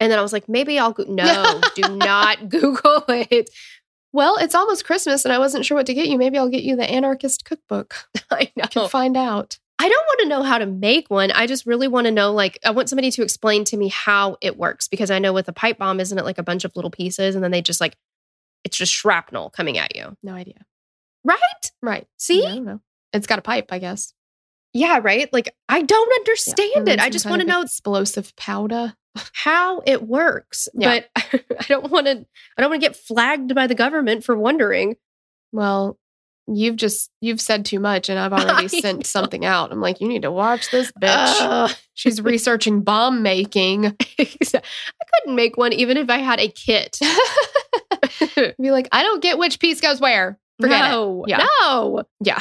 And 0.00 0.10
then 0.10 0.18
I 0.18 0.22
was 0.22 0.32
like, 0.32 0.48
maybe 0.48 0.78
I'll 0.78 0.92
go- 0.92 1.04
no, 1.08 1.60
do 1.76 1.96
not 1.96 2.48
Google 2.48 3.04
it. 3.08 3.50
Well, 4.12 4.36
it's 4.36 4.54
almost 4.54 4.84
Christmas 4.84 5.24
and 5.24 5.32
I 5.32 5.38
wasn't 5.38 5.64
sure 5.64 5.76
what 5.76 5.86
to 5.86 5.94
get 5.94 6.08
you. 6.08 6.18
Maybe 6.18 6.36
I'll 6.38 6.48
get 6.48 6.62
you 6.64 6.76
the 6.76 6.88
anarchist 6.90 7.44
cookbook. 7.44 7.94
I 8.30 8.52
You 8.54 8.62
can 8.68 8.82
know. 8.82 8.88
find 8.88 9.16
out. 9.16 9.58
I 9.78 9.88
don't 9.88 10.06
want 10.06 10.20
to 10.20 10.28
know 10.28 10.42
how 10.42 10.58
to 10.58 10.66
make 10.66 11.08
one. 11.10 11.30
I 11.32 11.46
just 11.46 11.66
really 11.66 11.88
want 11.88 12.04
to 12.06 12.10
know, 12.12 12.32
like, 12.32 12.58
I 12.64 12.70
want 12.70 12.88
somebody 12.88 13.10
to 13.10 13.22
explain 13.22 13.64
to 13.64 13.76
me 13.76 13.88
how 13.88 14.36
it 14.40 14.56
works 14.56 14.86
because 14.86 15.10
I 15.10 15.18
know 15.18 15.32
with 15.32 15.48
a 15.48 15.52
pipe 15.52 15.78
bomb, 15.78 15.98
isn't 15.98 16.16
it 16.16 16.24
like 16.24 16.38
a 16.38 16.42
bunch 16.42 16.64
of 16.64 16.76
little 16.76 16.90
pieces 16.90 17.34
and 17.34 17.42
then 17.42 17.50
they 17.50 17.62
just 17.62 17.80
like, 17.80 17.96
it's 18.64 18.76
just 18.76 18.92
shrapnel 18.92 19.50
coming 19.50 19.78
at 19.78 19.96
you, 19.96 20.16
No 20.22 20.34
idea. 20.34 20.64
right? 21.24 21.70
Right. 21.82 22.06
See? 22.18 22.46
I 22.46 22.54
don't 22.54 22.64
know. 22.64 22.80
It's 23.12 23.26
got 23.26 23.38
a 23.40 23.42
pipe, 23.42 23.66
I 23.72 23.78
guess. 23.80 24.12
Yeah, 24.72 25.00
right. 25.02 25.30
Like, 25.32 25.54
I 25.68 25.82
don't 25.82 26.12
understand 26.20 26.70
And 26.76 26.86
then 26.86 26.98
it. 26.98 27.02
I 27.02 27.10
just 27.10 27.26
want 27.26 27.40
to 27.42 27.46
know 27.46 27.62
explosive 27.62 28.34
powder. 28.36 28.94
How 29.32 29.82
it 29.86 30.02
works, 30.06 30.68
Yeah. 30.74 31.00
but 31.14 31.42
I 31.60 31.64
don't 31.68 31.90
want 31.90 32.06
to. 32.06 32.24
I 32.56 32.60
don't 32.60 32.70
want 32.70 32.82
to 32.82 32.86
get 32.88 32.96
flagged 32.96 33.54
by 33.54 33.66
the 33.66 33.74
government 33.74 34.24
for 34.24 34.36
wondering. 34.36 34.96
Well, 35.52 35.98
you've 36.48 36.76
just 36.76 37.10
you've 37.20 37.40
said 37.40 37.64
too 37.64 37.78
much 37.78 38.08
and 38.08 38.18
I've 38.18 38.32
already 38.48 38.68
sent 38.68 39.06
something 39.06 39.44
out. 39.44 39.70
I'm 39.72 39.80
like, 39.80 40.00
you 40.00 40.08
need 40.08 40.22
to 40.22 40.30
watch 40.32 40.70
this 40.70 40.90
bitch. 40.92 41.36
Ugh. 41.40 41.70
She's 41.94 42.20
researching 42.22 42.82
bomb 42.82 43.22
making. 43.22 43.86
I 44.18 44.24
couldn't 45.20 45.34
make 45.36 45.56
one 45.56 45.72
even 45.72 45.96
if 45.96 46.08
I 46.10 46.18
had 46.18 46.40
a 46.40 46.48
kit. 46.48 46.98
Be 48.58 48.70
like, 48.70 48.88
I 48.92 49.02
don't 49.02 49.22
get 49.22 49.38
which 49.38 49.60
piece 49.60 49.80
goes 49.80 50.00
where. 50.00 50.38
Forget 50.60 50.86
it. 50.86 50.88
no, 50.90 51.24
Yeah. 51.26 51.46
no. 51.60 52.04
Yeah. 52.20 52.40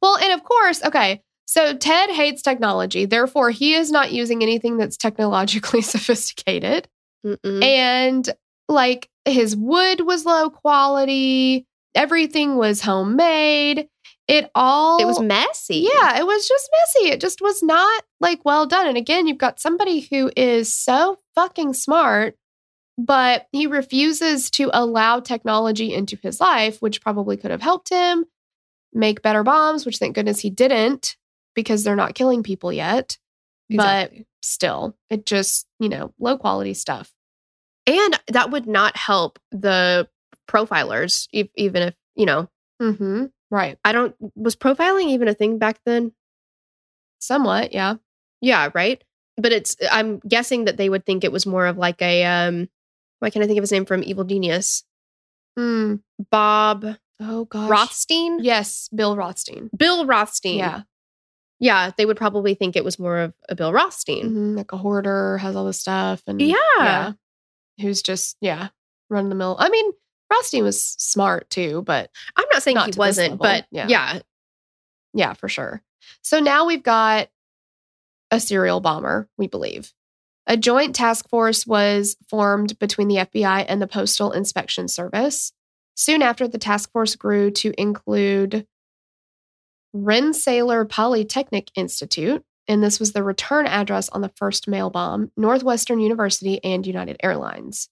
Well, 0.00 0.16
and 0.16 0.32
of 0.32 0.42
course, 0.44 0.82
okay. 0.84 1.22
So 1.46 1.76
Ted 1.76 2.10
hates 2.10 2.42
technology. 2.42 3.06
Therefore, 3.06 3.50
he 3.50 3.74
is 3.74 3.90
not 3.90 4.12
using 4.12 4.42
anything 4.42 4.76
that's 4.76 4.96
technologically 4.96 5.80
sophisticated. 5.82 6.88
Mm-mm. 7.24 7.62
And 7.62 8.28
like 8.68 9.08
his 9.24 9.56
wood 9.56 10.00
was 10.00 10.24
low 10.26 10.50
quality, 10.50 11.66
everything 11.94 12.56
was 12.56 12.80
homemade. 12.80 13.88
It 14.28 14.50
all 14.56 15.00
it 15.00 15.04
was 15.04 15.20
messy. 15.20 15.88
yeah, 15.92 16.18
it 16.18 16.26
was 16.26 16.48
just 16.48 16.68
messy. 16.72 17.10
It 17.10 17.20
just 17.20 17.40
was 17.40 17.62
not 17.62 18.02
like 18.20 18.44
well 18.44 18.66
done. 18.66 18.88
And 18.88 18.96
again, 18.96 19.28
you've 19.28 19.38
got 19.38 19.60
somebody 19.60 20.00
who 20.00 20.32
is 20.36 20.74
so 20.74 21.18
fucking 21.36 21.74
smart, 21.74 22.36
but 22.98 23.46
he 23.52 23.68
refuses 23.68 24.50
to 24.52 24.68
allow 24.72 25.20
technology 25.20 25.94
into 25.94 26.18
his 26.20 26.40
life, 26.40 26.82
which 26.82 27.00
probably 27.00 27.36
could 27.36 27.52
have 27.52 27.62
helped 27.62 27.88
him 27.88 28.24
make 28.92 29.22
better 29.22 29.44
bombs, 29.44 29.86
which 29.86 29.98
thank 29.98 30.16
goodness 30.16 30.40
he 30.40 30.50
didn't 30.50 31.16
because 31.56 31.82
they're 31.82 31.96
not 31.96 32.14
killing 32.14 32.44
people 32.44 32.72
yet. 32.72 33.18
Exactly. 33.68 34.18
But 34.20 34.26
still, 34.42 34.96
it 35.10 35.26
just, 35.26 35.66
you 35.80 35.88
know, 35.88 36.12
low 36.20 36.38
quality 36.38 36.74
stuff. 36.74 37.12
and 37.88 38.20
that 38.28 38.52
would 38.52 38.66
not 38.68 38.96
help 38.96 39.40
the 39.50 40.08
profilers, 40.48 41.26
e- 41.32 41.50
even 41.56 41.82
if 41.82 41.94
you 42.14 42.26
know. 42.26 42.48
Mm-hmm. 42.80 43.24
Right. 43.50 43.78
I 43.84 43.90
don't. 43.92 44.14
Was 44.36 44.54
profiling 44.54 45.08
even 45.08 45.26
a 45.28 45.34
thing 45.34 45.58
back 45.58 45.80
then? 45.84 46.12
Somewhat, 47.20 47.72
yeah. 47.72 47.94
Yeah, 48.40 48.70
right. 48.74 49.02
But 49.36 49.52
it's. 49.52 49.76
I'm 49.90 50.18
guessing 50.20 50.64
that 50.66 50.76
they 50.76 50.88
would 50.88 51.04
think 51.06 51.24
it 51.24 51.32
was 51.32 51.46
more 51.46 51.66
of 51.66 51.78
like 51.78 52.00
a. 52.02 52.24
um 52.24 52.68
Why 53.20 53.30
can't 53.30 53.44
I 53.44 53.46
think 53.46 53.58
of 53.58 53.62
his 53.62 53.72
name 53.72 53.86
from 53.86 54.02
Evil 54.04 54.24
Genius? 54.24 54.84
Mm. 55.58 56.00
Bob 56.30 56.84
Oh 57.18 57.46
gosh. 57.46 57.70
Rothstein. 57.70 58.40
Yes, 58.40 58.88
Bill 58.94 59.16
Rothstein. 59.16 59.70
Bill 59.76 60.04
Rothstein. 60.06 60.58
Yeah. 60.58 60.82
Yeah, 61.58 61.90
they 61.96 62.04
would 62.06 62.16
probably 62.16 62.54
think 62.54 62.76
it 62.76 62.84
was 62.84 62.98
more 62.98 63.18
of 63.18 63.34
a 63.48 63.54
Bill 63.54 63.72
Rothstein. 63.72 64.30
Mhm, 64.30 64.56
Like 64.56 64.72
a 64.72 64.76
hoarder, 64.76 65.38
has 65.38 65.56
all 65.56 65.64
this 65.64 65.80
stuff. 65.80 66.22
And 66.26 66.40
Yeah. 66.40 67.12
Who's 67.80 68.02
just, 68.02 68.36
yeah, 68.40 68.68
run 69.10 69.28
the 69.28 69.34
mill. 69.34 69.56
I 69.58 69.68
mean, 69.68 69.92
Rothstein 70.30 70.64
was 70.64 70.82
smart 70.82 71.48
too, 71.50 71.82
but 71.82 72.10
I'm 72.36 72.46
not 72.52 72.62
saying 72.62 72.74
Not 72.74 72.94
he 72.94 72.98
wasn't, 72.98 73.38
but 73.38 73.66
yeah. 73.70 73.86
yeah. 73.88 74.20
yeah, 75.14 75.32
for 75.34 75.48
sure. 75.48 75.82
So 76.22 76.40
now 76.40 76.66
we've 76.66 76.82
got 76.82 77.28
a 78.30 78.40
serial 78.40 78.80
bomber, 78.80 79.28
we 79.38 79.46
believe. 79.46 79.92
A 80.46 80.56
joint 80.56 80.94
task 80.94 81.28
force 81.28 81.66
was 81.66 82.16
formed 82.28 82.78
between 82.78 83.08
the 83.08 83.16
FBI 83.16 83.64
and 83.68 83.80
the 83.82 83.86
Postal 83.86 84.32
Inspection 84.32 84.88
Service. 84.88 85.52
Soon 85.94 86.22
after, 86.22 86.46
the 86.46 86.58
task 86.58 86.92
force 86.92 87.16
grew 87.16 87.50
to 87.52 87.72
include 87.80 88.66
Rensselaer 90.04 90.84
Polytechnic 90.84 91.70
Institute, 91.74 92.44
and 92.68 92.82
this 92.82 93.00
was 93.00 93.12
the 93.12 93.22
return 93.22 93.66
address 93.66 94.08
on 94.10 94.20
the 94.20 94.32
first 94.36 94.68
mail 94.68 94.90
bomb, 94.90 95.30
Northwestern 95.36 96.00
University, 96.00 96.62
and 96.62 96.86
United 96.86 97.16
Airlines. 97.22 97.88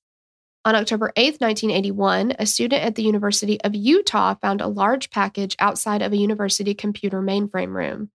On 0.67 0.75
October 0.75 1.12
8th, 1.17 1.40
1981, 1.40 2.35
a 2.38 2.47
student 2.47 2.83
at 2.83 2.95
the 2.95 3.03
University 3.03 3.61
of 3.61 3.75
Utah 3.75 4.35
found 4.35 4.61
a 4.61 4.67
large 4.67 5.11
package 5.11 5.55
outside 5.59 6.01
of 6.01 6.12
a 6.12 6.17
university 6.17 6.75
computer 6.75 7.21
mainframe 7.21 7.75
room. 7.75 8.11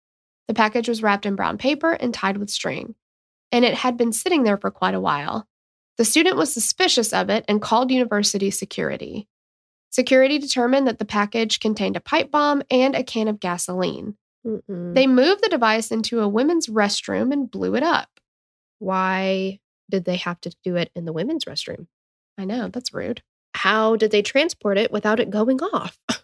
The 0.48 0.56
package 0.56 0.90
was 0.90 1.04
wrapped 1.04 1.28
in 1.28 1.36
brown 1.36 1.60
paper 1.60 1.92
and 1.92 2.12
tied 2.14 2.38
with 2.38 2.50
string, 2.50 2.96
and 3.52 3.64
it 3.64 3.76
had 3.76 3.98
been 3.98 4.12
sitting 4.12 4.44
there 4.44 4.58
for 4.58 4.72
quite 4.72 4.96
a 4.96 5.00
while. 5.00 5.48
The 5.98 6.06
student 6.06 6.38
was 6.38 6.52
suspicious 6.52 7.14
of 7.14 7.30
it 7.30 7.46
and 7.48 7.62
called 7.62 7.92
university 7.92 8.50
security. 8.50 9.28
Security 9.92 10.38
determined 10.38 10.88
that 10.88 11.00
the 11.00 11.06
package 11.06 11.60
contained 11.60 11.98
a 11.98 12.02
pipe 12.02 12.30
bomb 12.32 12.62
and 12.70 12.96
a 12.96 13.04
can 13.04 13.28
of 13.28 13.40
gasoline. 13.40 14.16
Mm-mm. 14.46 14.94
They 14.96 15.08
moved 15.08 15.44
the 15.44 15.50
device 15.50 15.92
into 15.92 16.20
a 16.22 16.28
women's 16.28 16.68
restroom 16.68 17.34
and 17.34 17.50
blew 17.50 17.76
it 17.76 17.84
up. 17.84 18.08
Why 18.80 19.60
did 19.90 20.06
they 20.06 20.18
have 20.18 20.40
to 20.42 20.56
do 20.64 20.76
it 20.76 20.92
in 20.96 21.06
the 21.06 21.14
women's 21.14 21.46
restroom? 21.46 21.88
I 22.38 22.46
know, 22.46 22.70
that's 22.70 22.94
rude. 22.94 23.22
How 23.56 23.96
did 23.96 24.12
they 24.12 24.22
transport 24.22 24.78
it 24.78 24.92
without 24.92 25.20
it 25.20 25.30
going 25.30 25.60
off? 25.62 25.98
I 26.10 26.16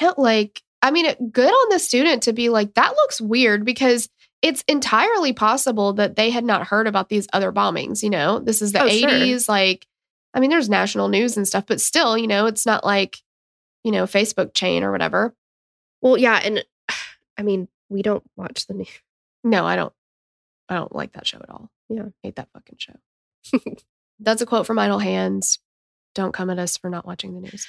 know, 0.00 0.14
like, 0.16 0.62
I 0.82 0.90
mean, 0.90 1.06
good 1.30 1.48
on 1.50 1.68
the 1.70 1.78
student 1.78 2.22
to 2.24 2.32
be 2.32 2.50
like, 2.50 2.74
that 2.74 2.94
looks 2.94 3.20
weird 3.20 3.64
because 3.64 4.08
it's 4.42 4.62
entirely 4.68 5.32
possible 5.32 5.94
that 5.94 6.16
they 6.16 6.30
had 6.30 6.44
not 6.44 6.66
heard 6.66 6.86
about 6.86 7.08
these 7.08 7.26
other 7.32 7.50
bombings. 7.50 8.02
You 8.02 8.10
know, 8.10 8.38
this 8.38 8.60
is 8.60 8.72
the 8.72 8.82
Oh, 8.82 8.88
sure. 8.88 9.08
80s. 9.08 9.48
Like, 9.48 9.86
I 10.34 10.40
mean, 10.40 10.50
there's 10.50 10.68
national 10.68 11.08
news 11.08 11.36
and 11.36 11.48
stuff, 11.48 11.64
but 11.66 11.80
still, 11.80 12.18
you 12.18 12.26
know, 12.26 12.46
it's 12.46 12.66
not 12.66 12.84
like, 12.84 13.18
you 13.84 13.92
know, 13.92 14.04
Facebook 14.04 14.54
chain 14.54 14.82
or 14.82 14.90
whatever. 14.90 15.34
Well, 16.00 16.18
yeah, 16.18 16.40
and 16.42 16.64
I 17.38 17.42
mean, 17.42 17.68
we 17.88 18.02
don't 18.02 18.24
watch 18.36 18.66
the 18.66 18.74
news. 18.74 18.88
No, 19.44 19.64
I 19.66 19.76
don't. 19.76 19.92
I 20.68 20.74
don't 20.74 20.94
like 20.94 21.12
that 21.12 21.26
show 21.26 21.38
at 21.38 21.50
all. 21.50 21.70
Yeah. 21.88 22.06
hate 22.22 22.36
that 22.36 22.48
fucking 22.54 22.78
show. 22.78 22.94
That's 24.18 24.40
a 24.40 24.46
quote 24.46 24.66
from 24.66 24.78
Idle 24.78 24.98
Hands. 24.98 25.58
Don't 26.14 26.32
come 26.32 26.48
at 26.48 26.58
us 26.58 26.76
for 26.76 26.88
not 26.88 27.06
watching 27.06 27.34
the 27.34 27.40
news. 27.40 27.66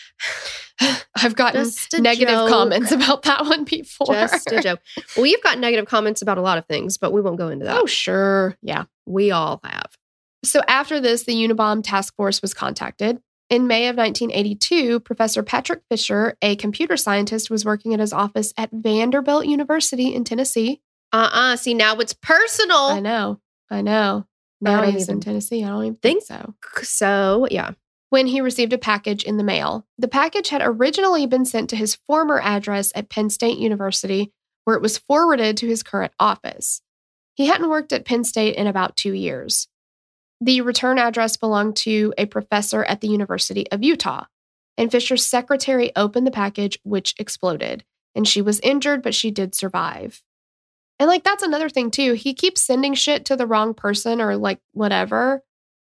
I've 1.15 1.35
gotten 1.35 1.69
negative 1.95 2.33
joke. 2.33 2.49
comments 2.49 2.91
about 2.91 3.23
that 3.23 3.43
one 3.45 3.63
before. 3.63 4.13
Just 4.13 4.51
a 4.51 4.61
joke. 4.61 4.79
We've 5.17 5.41
got 5.41 5.59
negative 5.59 5.87
comments 5.87 6.21
about 6.21 6.37
a 6.37 6.41
lot 6.41 6.57
of 6.57 6.65
things, 6.67 6.97
but 6.97 7.11
we 7.11 7.21
won't 7.21 7.37
go 7.37 7.49
into 7.49 7.65
that. 7.65 7.77
Oh, 7.77 7.85
sure. 7.85 8.55
Yeah. 8.61 8.85
We 9.05 9.31
all 9.31 9.59
have. 9.63 9.97
So 10.43 10.61
after 10.67 10.99
this, 10.99 11.23
the 11.23 11.33
Unabomb 11.33 11.81
task 11.83 12.15
force 12.15 12.41
was 12.41 12.53
contacted. 12.53 13.19
In 13.49 13.67
May 13.67 13.87
of 13.89 13.95
1982, 13.95 14.99
Professor 15.01 15.43
Patrick 15.43 15.81
Fischer, 15.89 16.35
a 16.41 16.55
computer 16.55 16.97
scientist, 16.97 17.49
was 17.51 17.63
working 17.63 17.93
at 17.93 17.99
his 17.99 18.11
office 18.11 18.53
at 18.57 18.71
Vanderbilt 18.71 19.45
University 19.45 20.15
in 20.15 20.23
Tennessee. 20.23 20.81
Uh 21.13 21.29
uh 21.31 21.55
See, 21.55 21.73
now 21.75 21.95
it's 21.97 22.13
personal. 22.13 22.77
I 22.77 22.99
know. 22.99 23.39
I 23.69 23.81
know. 23.81 24.25
Now 24.61 24.81
don't 24.81 24.93
he's 24.93 25.09
in 25.09 25.19
Tennessee. 25.19 25.63
I 25.63 25.67
don't 25.69 25.83
even 25.83 25.95
think 25.95 26.23
think- 26.23 26.41
so. 26.41 26.55
So, 26.81 27.47
yeah. 27.51 27.71
when 28.09 28.25
he 28.27 28.41
received 28.41 28.73
a 28.73 28.77
package 28.79 29.23
in 29.23 29.37
the 29.37 29.43
mail. 29.43 29.85
The 29.97 30.07
package 30.07 30.49
had 30.49 30.61
originally 30.63 31.27
been 31.27 31.45
sent 31.45 31.69
to 31.69 31.75
his 31.75 31.95
former 32.07 32.39
address 32.39 32.91
at 32.95 33.09
Penn 33.09 33.29
State 33.29 33.57
University, 33.59 34.31
where 34.63 34.75
it 34.75 34.81
was 34.81 34.97
forwarded 34.97 35.57
to 35.57 35.67
his 35.67 35.83
current 35.83 36.13
office. 36.19 36.81
He 37.35 37.45
hadn't 37.47 37.69
worked 37.69 37.93
at 37.93 38.05
Penn 38.05 38.23
State 38.23 38.55
in 38.55 38.65
about 38.65 38.95
two 38.95 39.13
years. 39.13 39.67
The 40.45 40.61
return 40.61 40.99
address 40.99 41.37
belonged 41.37 41.75
to 41.77 42.13
a 42.19 42.27
professor 42.27 42.83
at 42.83 43.01
the 43.01 43.07
University 43.07 43.65
of 43.71 43.83
Utah, 43.83 44.25
and 44.77 44.91
Fischer's 44.91 45.25
secretary 45.25 45.91
opened 45.95 46.27
the 46.27 46.31
package, 46.31 46.77
which 46.83 47.15
exploded. 47.17 47.83
And 48.13 48.27
she 48.27 48.43
was 48.43 48.59
injured, 48.59 49.01
but 49.01 49.15
she 49.15 49.31
did 49.31 49.55
survive. 49.55 50.21
And 50.99 51.07
like 51.09 51.23
that's 51.23 51.41
another 51.41 51.67
thing 51.67 51.89
too. 51.89 52.13
He 52.13 52.35
keeps 52.35 52.61
sending 52.61 52.93
shit 52.93 53.25
to 53.25 53.35
the 53.35 53.47
wrong 53.47 53.73
person 53.73 54.21
or 54.21 54.37
like 54.37 54.59
whatever 54.71 55.41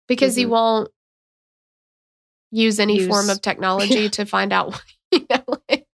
because 0.10 0.36
he 0.36 0.44
Mhm. 0.44 0.50
won't 0.50 0.92
use 2.52 2.82
any 2.82 3.00
form 3.08 3.30
of 3.30 3.42
technology 3.42 4.02
Yeah. 4.02 4.10
to 4.18 4.26
find 4.26 4.52
out 4.52 4.84
you 5.14 5.26
know, 5.30 5.44
like, 5.70 5.88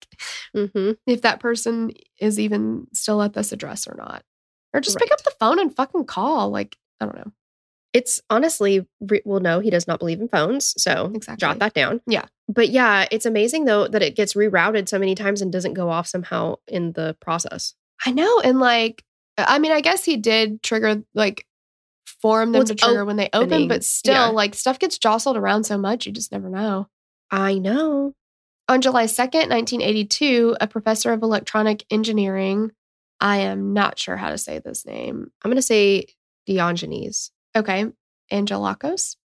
hmm 0.55 0.91
if 1.05 1.21
that 1.21 1.39
person 1.39 1.91
is 2.19 2.39
even 2.39 2.87
still 2.93 3.21
at 3.21 3.33
this 3.33 3.51
address 3.51 3.87
or 3.87 3.93
not. 3.95 4.23
Or 4.73 4.81
just 4.81 4.97
pick 4.97 5.11
up 5.11 5.23
the 5.23 5.35
phone 5.39 5.59
and 5.59 5.73
fucking 5.73 6.05
call. 6.05 6.49
Like, 6.49 6.77
I 6.99 7.05
don't 7.05 7.15
know. 7.15 7.31
It's 7.95 8.21
honestly, 8.29 8.85
re- 8.99 9.21
well, 9.23 9.39
no, 9.39 9.61
he 9.61 9.69
does 9.69 9.87
not 9.87 9.99
believe 9.99 10.19
in 10.19 10.27
phones. 10.27 10.73
So 10.81 11.11
Exactly. 11.15 11.39
jot 11.39 11.59
that 11.59 11.73
down. 11.73 12.01
Yeah. 12.05 12.25
But 12.49 12.67
yeah, 12.69 13.07
it's 13.09 13.25
amazing 13.25 13.63
though 13.65 13.87
that 13.87 14.01
it 14.03 14.15
gets 14.17 14.33
rerouted 14.33 14.89
so 14.89 14.99
many 14.99 15.15
times 15.15 15.41
and 15.41 15.49
doesn't 15.51 15.75
go 15.75 15.89
off 15.89 16.05
somehow 16.07 16.55
in 16.67 16.91
the 16.91 17.15
process. 17.21 17.73
I 18.05 18.11
know. 18.11 18.41
And 18.41 18.59
like, 18.59 19.03
I 19.37 19.59
mean, 19.59 19.71
I 19.71 19.79
guess 19.79 20.03
he 20.03 20.17
did 20.17 20.61
trigger, 20.61 21.03
like, 21.13 21.45
form 22.21 22.51
them 22.51 22.59
Well, 22.59 22.67
to 22.67 22.75
trigger 22.75 23.05
when 23.05 23.15
they 23.15 23.29
open, 23.33 23.67
but 23.69 23.83
still, 23.83 24.13
Yeah. 24.13 24.25
like, 24.27 24.55
stuff 24.55 24.77
gets 24.79 24.97
jostled 24.97 25.37
around 25.37 25.63
so 25.65 25.77
much, 25.77 26.05
you 26.05 26.11
just 26.11 26.31
never 26.31 26.49
know. 26.49 26.87
I 27.31 27.57
know. 27.59 28.13
On 28.67 28.81
July 28.81 29.05
2nd, 29.05 29.49
1982, 29.49 30.57
a 30.59 30.67
professor 30.67 31.13
of 31.13 31.21
electronic 31.23 31.85
engineering, 31.91 32.71
I 33.19 33.37
am 33.37 33.73
not 33.73 33.97
sure 33.99 34.17
how 34.17 34.29
to 34.31 34.37
say 34.37 34.59
this 34.59 34.85
name. 34.85 35.31
I'm 35.43 35.49
going 35.51 35.55
to 35.57 35.61
say 35.61 36.07
Diogenes. 36.47 37.31
Okay, 37.55 37.85
Angelakos. 38.31 39.15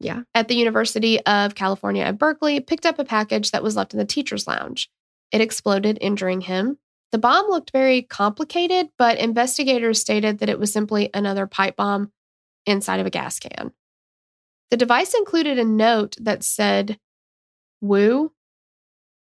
Yeah. 0.00 0.22
At 0.34 0.48
the 0.48 0.54
University 0.54 1.20
of 1.24 1.54
California 1.54 2.04
at 2.04 2.18
Berkeley, 2.18 2.60
picked 2.60 2.86
up 2.86 2.98
a 2.98 3.04
package 3.04 3.50
that 3.50 3.62
was 3.62 3.76
left 3.76 3.94
in 3.94 3.98
the 3.98 4.04
teacher's 4.04 4.46
lounge. 4.46 4.88
It 5.32 5.40
exploded, 5.40 5.98
injuring 6.00 6.42
him. 6.42 6.78
The 7.10 7.18
bomb 7.18 7.48
looked 7.48 7.72
very 7.72 8.02
complicated, 8.02 8.90
but 8.98 9.18
investigators 9.18 10.00
stated 10.00 10.38
that 10.38 10.48
it 10.48 10.58
was 10.58 10.72
simply 10.72 11.10
another 11.14 11.46
pipe 11.46 11.76
bomb 11.76 12.12
inside 12.66 13.00
of 13.00 13.06
a 13.06 13.10
gas 13.10 13.38
can. 13.38 13.72
The 14.70 14.76
device 14.76 15.14
included 15.14 15.58
a 15.58 15.64
note 15.64 16.16
that 16.20 16.44
said, 16.44 16.98
Woo, 17.80 18.32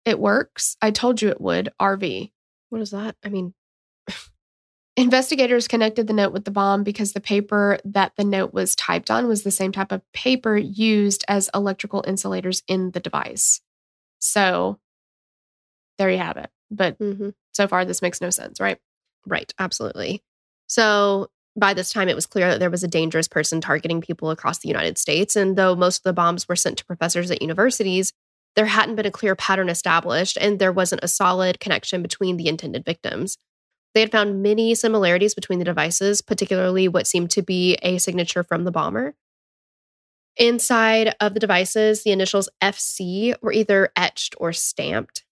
it 0.05 0.19
works. 0.19 0.75
I 0.81 0.91
told 0.91 1.21
you 1.21 1.29
it 1.29 1.41
would, 1.41 1.69
RV. 1.79 2.31
What 2.69 2.81
is 2.81 2.91
that? 2.91 3.15
I 3.23 3.29
mean, 3.29 3.53
Investigators 4.97 5.67
connected 5.67 6.07
the 6.07 6.13
note 6.13 6.33
with 6.33 6.43
the 6.43 6.51
bomb 6.51 6.83
because 6.83 7.13
the 7.13 7.21
paper 7.21 7.77
that 7.85 8.13
the 8.17 8.23
note 8.23 8.51
was 8.51 8.75
typed 8.75 9.11
on 9.11 9.27
was 9.27 9.43
the 9.43 9.51
same 9.51 9.71
type 9.71 9.91
of 9.91 10.01
paper 10.11 10.57
used 10.57 11.23
as 11.27 11.51
electrical 11.53 12.03
insulators 12.07 12.63
in 12.67 12.89
the 12.91 12.99
device. 12.99 13.61
So 14.17 14.79
there 15.99 16.09
you 16.09 16.17
have 16.17 16.37
it. 16.37 16.49
But 16.71 16.97
mhm. 16.97 17.35
so 17.53 17.67
far, 17.67 17.85
this 17.85 18.01
makes 18.01 18.21
no 18.21 18.31
sense, 18.31 18.59
right? 18.59 18.79
right. 19.27 19.53
Absolutely. 19.59 20.23
So 20.65 21.27
by 21.55 21.75
this 21.75 21.91
time, 21.91 22.09
it 22.09 22.15
was 22.15 22.25
clear 22.25 22.49
that 22.49 22.59
there 22.59 22.71
was 22.71 22.83
a 22.83 22.87
dangerous 22.87 23.27
person 23.27 23.61
targeting 23.61 24.01
people 24.01 24.31
across 24.31 24.59
the 24.59 24.67
United 24.67 24.97
States. 24.97 25.35
And 25.35 25.55
though 25.55 25.75
most 25.75 25.99
of 25.99 26.03
the 26.03 26.13
bombs 26.13 26.47
were 26.47 26.55
sent 26.55 26.79
to 26.79 26.85
professors 26.85 27.29
at 27.29 27.41
universities, 27.41 28.13
there 28.55 28.65
hadn't 28.65 28.95
been 28.95 29.05
a 29.05 29.11
clear 29.11 29.35
pattern 29.35 29.69
established, 29.69 30.37
and 30.41 30.57
there 30.57 30.71
wasn't 30.71 31.03
a 31.03 31.07
solid 31.07 31.59
connection 31.59 32.01
between 32.01 32.37
the 32.37 32.47
intended 32.47 32.83
victims. 32.83 33.37
They 33.97 34.01
had 34.01 34.11
found 34.11 34.43
many 34.43 34.75
similarities 34.75 35.33
between 35.33 35.57
the 35.57 35.65
devices, 35.65 36.21
particularly 36.21 36.87
what 36.87 37.07
seemed 37.07 37.31
to 37.31 37.41
be 37.41 37.79
a 37.81 37.97
signature 37.97 38.43
from 38.43 38.63
the 38.63 38.69
bomber. 38.69 39.15
Inside 40.35 41.15
of 41.19 41.33
the 41.33 41.39
devices, 41.39 42.03
the 42.03 42.11
initials 42.11 42.47
FC 42.61 43.33
were 43.41 43.51
either 43.51 43.89
etched 43.95 44.35
or 44.37 44.53
stamped. 44.53 45.25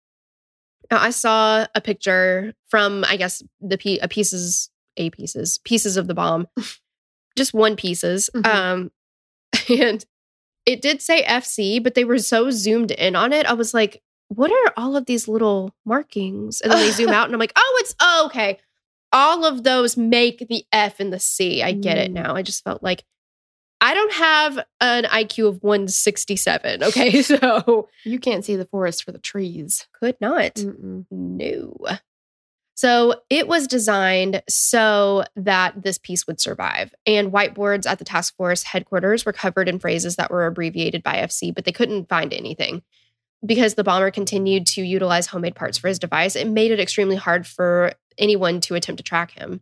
Now, 0.90 1.00
I 1.00 1.12
saw 1.12 1.68
a 1.76 1.80
picture 1.80 2.56
from, 2.68 3.06
I 3.08 3.18
guess, 3.18 3.44
the 3.62 3.78
p- 3.78 4.02
pieces, 4.10 4.72
a 4.98 5.12
pieces, 5.12 5.60
pieces 5.60 5.96
of 5.96 6.08
the 6.08 6.16
bomb, 6.16 6.48
just 7.38 7.54
one 7.54 7.76
pieces. 7.76 8.32
Mhm. 8.34 8.48
Um, 8.48 8.92
and 9.80 10.04
it 10.66 10.82
did 10.82 11.04
say 11.04 11.22
FC, 11.22 11.84
but 11.84 11.94
they 11.94 12.04
were 12.04 12.18
so 12.18 12.50
zoomed 12.50 12.90
in 12.90 13.16
on 13.16 13.32
it. 13.32 13.46
I 13.46 13.54
was 13.54 13.76
like, 13.76 14.02
what 14.30 14.52
are 14.52 14.74
all 14.78 14.96
of 14.96 15.06
these 15.06 15.28
little 15.28 15.74
markings? 15.86 16.62
And 16.62 16.72
then 16.72 16.80
they 16.80 16.92
zoom 16.92 17.10
out, 17.14 17.26
and 17.26 17.34
I'm 17.34 17.40
like, 17.40 17.54
oh, 17.56 17.78
it's 17.82 17.96
oh, 18.00 18.24
okay. 18.28 18.60
All 19.12 19.46
of 19.46 19.64
those 19.64 19.96
make 19.98 20.48
the 20.50 20.66
F 20.72 21.00
and 21.00 21.14
the 21.14 21.20
C. 21.20 21.62
I 21.64 21.72
get 21.72 21.98
it 21.98 22.12
Mm. 22.12 22.16
now. 22.16 22.36
I 22.36 22.42
just 22.42 22.64
felt 22.64 22.84
like 22.84 23.04
I 23.82 23.94
don't 23.94 24.14
have 24.14 24.60
an 24.82 25.04
IQ 25.06 25.48
of 25.50 25.64
167. 25.64 26.84
Okay. 26.84 27.22
So 27.22 27.88
You 28.04 28.20
can't 28.20 28.44
see 28.44 28.56
the 28.56 28.66
forest 28.66 29.04
for 29.04 29.12
the 29.12 29.20
trees. 29.20 29.88
could 29.94 30.16
not. 30.20 30.56
Mm-mm. 30.56 31.06
No. 31.12 31.78
So 32.78 33.22
it 33.30 33.48
was 33.48 33.68
designed 33.68 34.44
so 34.50 35.24
that 35.38 35.82
this 35.84 35.98
piece 35.98 36.28
would 36.28 36.42
survive. 36.42 36.94
And 37.06 37.32
whiteboards 37.32 37.86
at 37.86 38.00
the 38.00 38.06
task 38.06 38.36
force 38.36 38.64
headquarters 38.64 39.26
were 39.26 39.32
covered 39.34 39.70
in 39.70 39.80
phrases 39.80 40.18
that 40.18 40.30
were 40.32 40.46
abbreviated 40.46 41.02
by 41.04 41.16
FC, 41.18 41.54
but 41.56 41.64
they 41.64 41.72
couldn't 41.72 42.10
find 42.10 42.34
anything. 42.34 42.82
Because 43.46 43.76
the 43.76 43.84
bomber 43.84 44.12
continued 44.12 44.66
to 44.68 44.82
utilize 44.82 45.28
homemade 45.28 45.56
parts 45.56 45.78
for 45.78 45.88
his 45.88 46.00
device, 46.00 46.36
it 46.36 46.48
made 46.48 46.72
it 46.72 46.80
extremely 46.80 47.16
hard 47.16 47.46
for 47.46 47.94
anyone 48.18 48.62
to 48.62 48.76
attempt 48.76 48.98
to 48.98 49.04
track 49.04 49.32
him. 49.32 49.62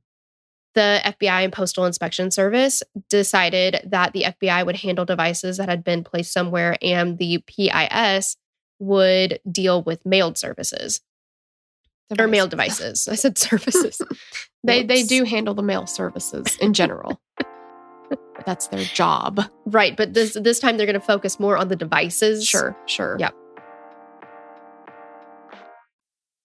The 0.75 1.01
FBI 1.03 1.43
and 1.43 1.53
Postal 1.53 1.85
Inspection 1.85 2.31
Service 2.31 2.81
decided 3.09 3.81
that 3.85 4.13
the 4.13 4.23
FBI 4.23 4.65
would 4.65 4.77
handle 4.77 5.05
devices 5.05 5.57
that 5.57 5.69
had 5.69 5.83
been 5.83 6.03
placed 6.03 6.33
somewhere 6.33 6.77
and 6.81 7.17
the 7.17 7.43
PIS 7.45 8.37
would 8.79 9.39
deal 9.49 9.83
with 9.83 10.05
mailed 10.05 10.37
services 10.37 11.01
or 12.17 12.27
mail 12.27 12.47
devices. 12.47 13.07
I 13.07 13.15
said 13.15 13.37
services. 13.37 14.01
They 14.65 14.81
they 14.81 15.03
do 15.03 15.25
handle 15.25 15.53
the 15.53 15.61
mail 15.61 15.85
services 15.85 16.57
in 16.61 16.71
general. 16.71 17.19
That's 18.45 18.67
their 18.67 18.85
job. 18.85 19.41
Right, 19.65 19.97
but 19.97 20.13
this 20.13 20.37
this 20.39 20.61
time 20.61 20.77
they're 20.77 20.85
going 20.85 20.93
to 20.93 21.05
focus 21.05 21.37
more 21.37 21.57
on 21.57 21.67
the 21.67 21.75
devices. 21.75 22.47
Sure, 22.47 22.73
sure. 22.85 23.17
Yep. 23.19 23.35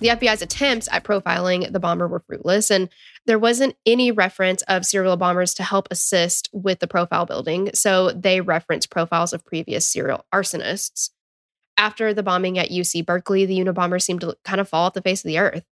The 0.00 0.08
FBI's 0.08 0.40
attempts 0.40 0.88
at 0.90 1.04
profiling 1.04 1.70
the 1.70 1.78
bomber 1.78 2.08
were 2.08 2.24
fruitless, 2.26 2.70
and 2.70 2.88
there 3.26 3.38
wasn't 3.38 3.76
any 3.84 4.10
reference 4.10 4.62
of 4.62 4.86
serial 4.86 5.18
bombers 5.18 5.52
to 5.54 5.62
help 5.62 5.88
assist 5.90 6.48
with 6.52 6.80
the 6.80 6.86
profile 6.86 7.26
building, 7.26 7.70
so 7.74 8.10
they 8.10 8.40
referenced 8.40 8.90
profiles 8.90 9.34
of 9.34 9.44
previous 9.44 9.86
serial 9.86 10.24
arsonists. 10.34 11.10
After 11.76 12.14
the 12.14 12.22
bombing 12.22 12.58
at 12.58 12.70
UC 12.70 13.04
Berkeley, 13.04 13.44
the 13.44 13.58
Unabomber 13.58 14.00
seemed 14.00 14.22
to 14.22 14.36
kind 14.44 14.60
of 14.60 14.68
fall 14.68 14.86
off 14.86 14.94
the 14.94 15.02
face 15.02 15.20
of 15.20 15.28
the 15.28 15.38
earth. 15.38 15.64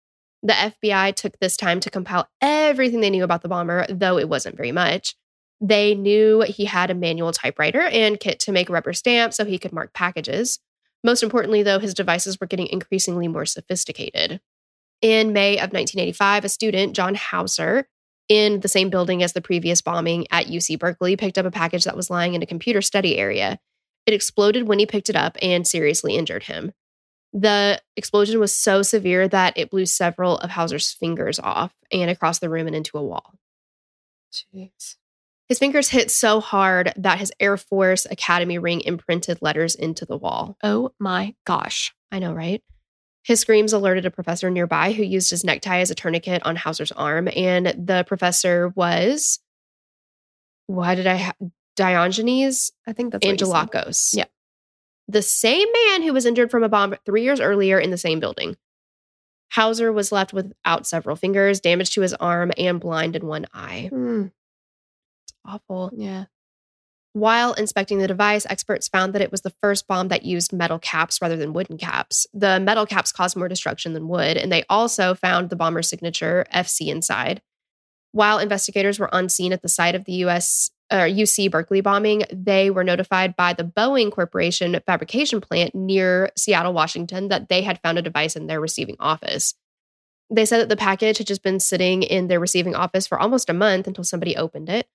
The 0.42 0.52
FBI 0.52 1.14
took 1.14 1.38
this 1.38 1.56
time 1.56 1.80
to 1.80 1.90
compile 1.90 2.28
everything 2.40 3.00
they 3.00 3.10
knew 3.10 3.24
about 3.24 3.42
the 3.42 3.48
bomber, 3.48 3.86
though 3.88 4.18
it 4.18 4.28
wasn't 4.28 4.56
very 4.56 4.72
much. 4.72 5.16
They 5.60 5.94
knew 5.94 6.42
he 6.42 6.66
had 6.66 6.90
a 6.90 6.94
manual 6.94 7.32
typewriter 7.32 7.80
and 7.80 8.20
kit 8.20 8.40
to 8.40 8.52
make 8.52 8.68
rubber 8.68 8.92
stamps 8.92 9.36
so 9.36 9.44
he 9.44 9.58
could 9.58 9.72
mark 9.72 9.92
packages. 9.92 10.60
Most 11.04 11.22
importantly, 11.22 11.62
though, 11.62 11.78
his 11.78 11.94
devices 11.94 12.40
were 12.40 12.46
getting 12.46 12.66
increasingly 12.66 13.28
more 13.28 13.46
sophisticated. 13.46 14.40
In 15.00 15.32
May 15.32 15.54
of 15.54 15.72
1985, 15.72 16.44
a 16.44 16.48
student, 16.48 16.96
John 16.96 17.14
Hauser, 17.14 17.88
in 18.28 18.60
the 18.60 18.68
same 18.68 18.90
building 18.90 19.22
as 19.22 19.32
the 19.32 19.40
previous 19.40 19.80
bombing 19.80 20.26
at 20.30 20.46
UC 20.46 20.78
Berkeley, 20.78 21.16
picked 21.16 21.38
up 21.38 21.46
a 21.46 21.50
package 21.50 21.84
that 21.84 21.96
was 21.96 22.10
lying 22.10 22.34
in 22.34 22.42
a 22.42 22.46
computer 22.46 22.82
study 22.82 23.16
area. 23.16 23.58
It 24.06 24.14
exploded 24.14 24.66
when 24.66 24.78
he 24.78 24.86
picked 24.86 25.08
it 25.08 25.16
up 25.16 25.36
and 25.40 25.66
seriously 25.66 26.16
injured 26.16 26.44
him. 26.44 26.72
The 27.32 27.80
explosion 27.96 28.40
was 28.40 28.54
so 28.54 28.82
severe 28.82 29.28
that 29.28 29.52
it 29.56 29.70
blew 29.70 29.86
several 29.86 30.38
of 30.38 30.50
Hauser's 30.50 30.92
fingers 30.92 31.38
off 31.38 31.74
and 31.92 32.10
across 32.10 32.38
the 32.38 32.48
room 32.48 32.66
and 32.66 32.74
into 32.74 32.98
a 32.98 33.02
wall. 33.02 33.34
Jeez. 34.32 34.96
His 35.48 35.58
fingers 35.58 35.88
hit 35.88 36.10
so 36.10 36.40
hard 36.40 36.92
that 36.96 37.18
his 37.18 37.32
Air 37.40 37.56
Force 37.56 38.06
Academy 38.10 38.58
ring 38.58 38.82
imprinted 38.82 39.40
letters 39.40 39.74
into 39.74 40.04
the 40.04 40.16
wall. 40.16 40.56
Oh 40.62 40.92
my 40.98 41.34
gosh. 41.46 41.94
I 42.12 42.18
know, 42.18 42.34
right? 42.34 42.62
His 43.24 43.40
screams 43.40 43.72
alerted 43.72 44.06
a 44.06 44.10
professor 44.10 44.50
nearby 44.50 44.92
who 44.92 45.02
used 45.02 45.30
his 45.30 45.44
necktie 45.44 45.80
as 45.80 45.90
a 45.90 45.94
tourniquet 45.94 46.42
on 46.44 46.56
Hauser's 46.56 46.92
arm. 46.92 47.28
And 47.34 47.66
the 47.66 48.04
professor 48.06 48.68
was, 48.74 49.38
why 50.66 50.94
did 50.94 51.06
I 51.06 51.14
have 51.14 51.36
Diogenes 51.78 52.72
I 52.86 52.92
think 52.92 53.12
that's 53.12 53.24
what. 53.24 53.38
Angelakos. 53.38 54.10
Yeah. 54.12 54.24
The 55.06 55.22
same 55.22 55.68
man 55.86 56.02
who 56.02 56.12
was 56.12 56.26
injured 56.26 56.50
from 56.50 56.64
a 56.64 56.68
bomb 56.68 56.94
three 57.06 57.22
years 57.22 57.40
earlier 57.40 57.78
in 57.78 57.90
the 57.90 57.96
same 57.96 58.20
building. 58.20 58.56
Hauser 59.52 59.92
was 59.92 60.12
left 60.12 60.32
without 60.32 60.86
several 60.86 61.16
fingers, 61.16 61.60
damage 61.60 61.90
to 61.90 62.02
his 62.02 62.12
arm, 62.14 62.50
and 62.58 62.80
blind 62.80 63.16
in 63.16 63.26
one 63.26 63.46
eye. 63.54 63.88
Hmm, 63.90 64.26
Awful. 65.48 65.90
yeah. 65.96 66.26
While 67.14 67.54
inspecting 67.54 67.98
the 67.98 68.06
device, 68.06 68.46
experts 68.48 68.86
found 68.86 69.12
that 69.12 69.22
it 69.22 69.32
was 69.32 69.40
the 69.40 69.54
first 69.62 69.88
bomb 69.88 70.08
that 70.08 70.24
used 70.24 70.52
metal 70.52 70.78
caps 70.78 71.20
rather 71.20 71.36
than 71.36 71.52
wooden 71.52 71.78
caps. 71.78 72.26
The 72.32 72.60
metal 72.60 72.86
caps 72.86 73.10
caused 73.10 73.34
more 73.34 73.48
destruction 73.48 73.94
than 73.94 74.08
wood, 74.08 74.36
and 74.36 74.52
they 74.52 74.64
also 74.68 75.14
found 75.14 75.50
the 75.50 75.56
bomber's 75.56 75.88
signature, 75.88 76.46
FC, 76.54 76.88
inside. 76.88 77.42
While 78.12 78.38
investigators 78.38 78.98
were 78.98 79.12
on 79.12 79.28
scene 79.28 79.52
at 79.52 79.62
the 79.62 79.68
site 79.68 79.94
of 79.94 80.04
the 80.04 80.12
US 80.24 80.70
or 80.92 81.08
UC 81.08 81.50
Berkeley 81.50 81.80
bombing, 81.80 82.24
they 82.32 82.70
were 82.70 82.84
notified 82.84 83.34
by 83.36 83.52
the 83.52 83.64
Boeing 83.64 84.12
Corporation 84.12 84.78
fabrication 84.86 85.40
plant 85.40 85.74
near 85.74 86.30
Seattle, 86.36 86.72
Washington, 86.72 87.28
that 87.28 87.48
they 87.48 87.62
had 87.62 87.80
found 87.80 87.98
a 87.98 88.02
device 88.02 88.36
in 88.36 88.46
their 88.46 88.60
receiving 88.60 88.96
office. 89.00 89.54
They 90.30 90.44
said 90.44 90.60
that 90.60 90.68
the 90.68 90.76
package 90.76 91.18
had 91.18 91.26
just 91.26 91.42
been 91.42 91.58
sitting 91.58 92.02
in 92.02 92.28
their 92.28 92.38
receiving 92.38 92.74
office 92.74 93.06
for 93.06 93.18
almost 93.18 93.48
a 93.48 93.54
month 93.54 93.86
until 93.86 94.04
somebody 94.04 94.36
opened 94.36 94.68
it. 94.68 94.86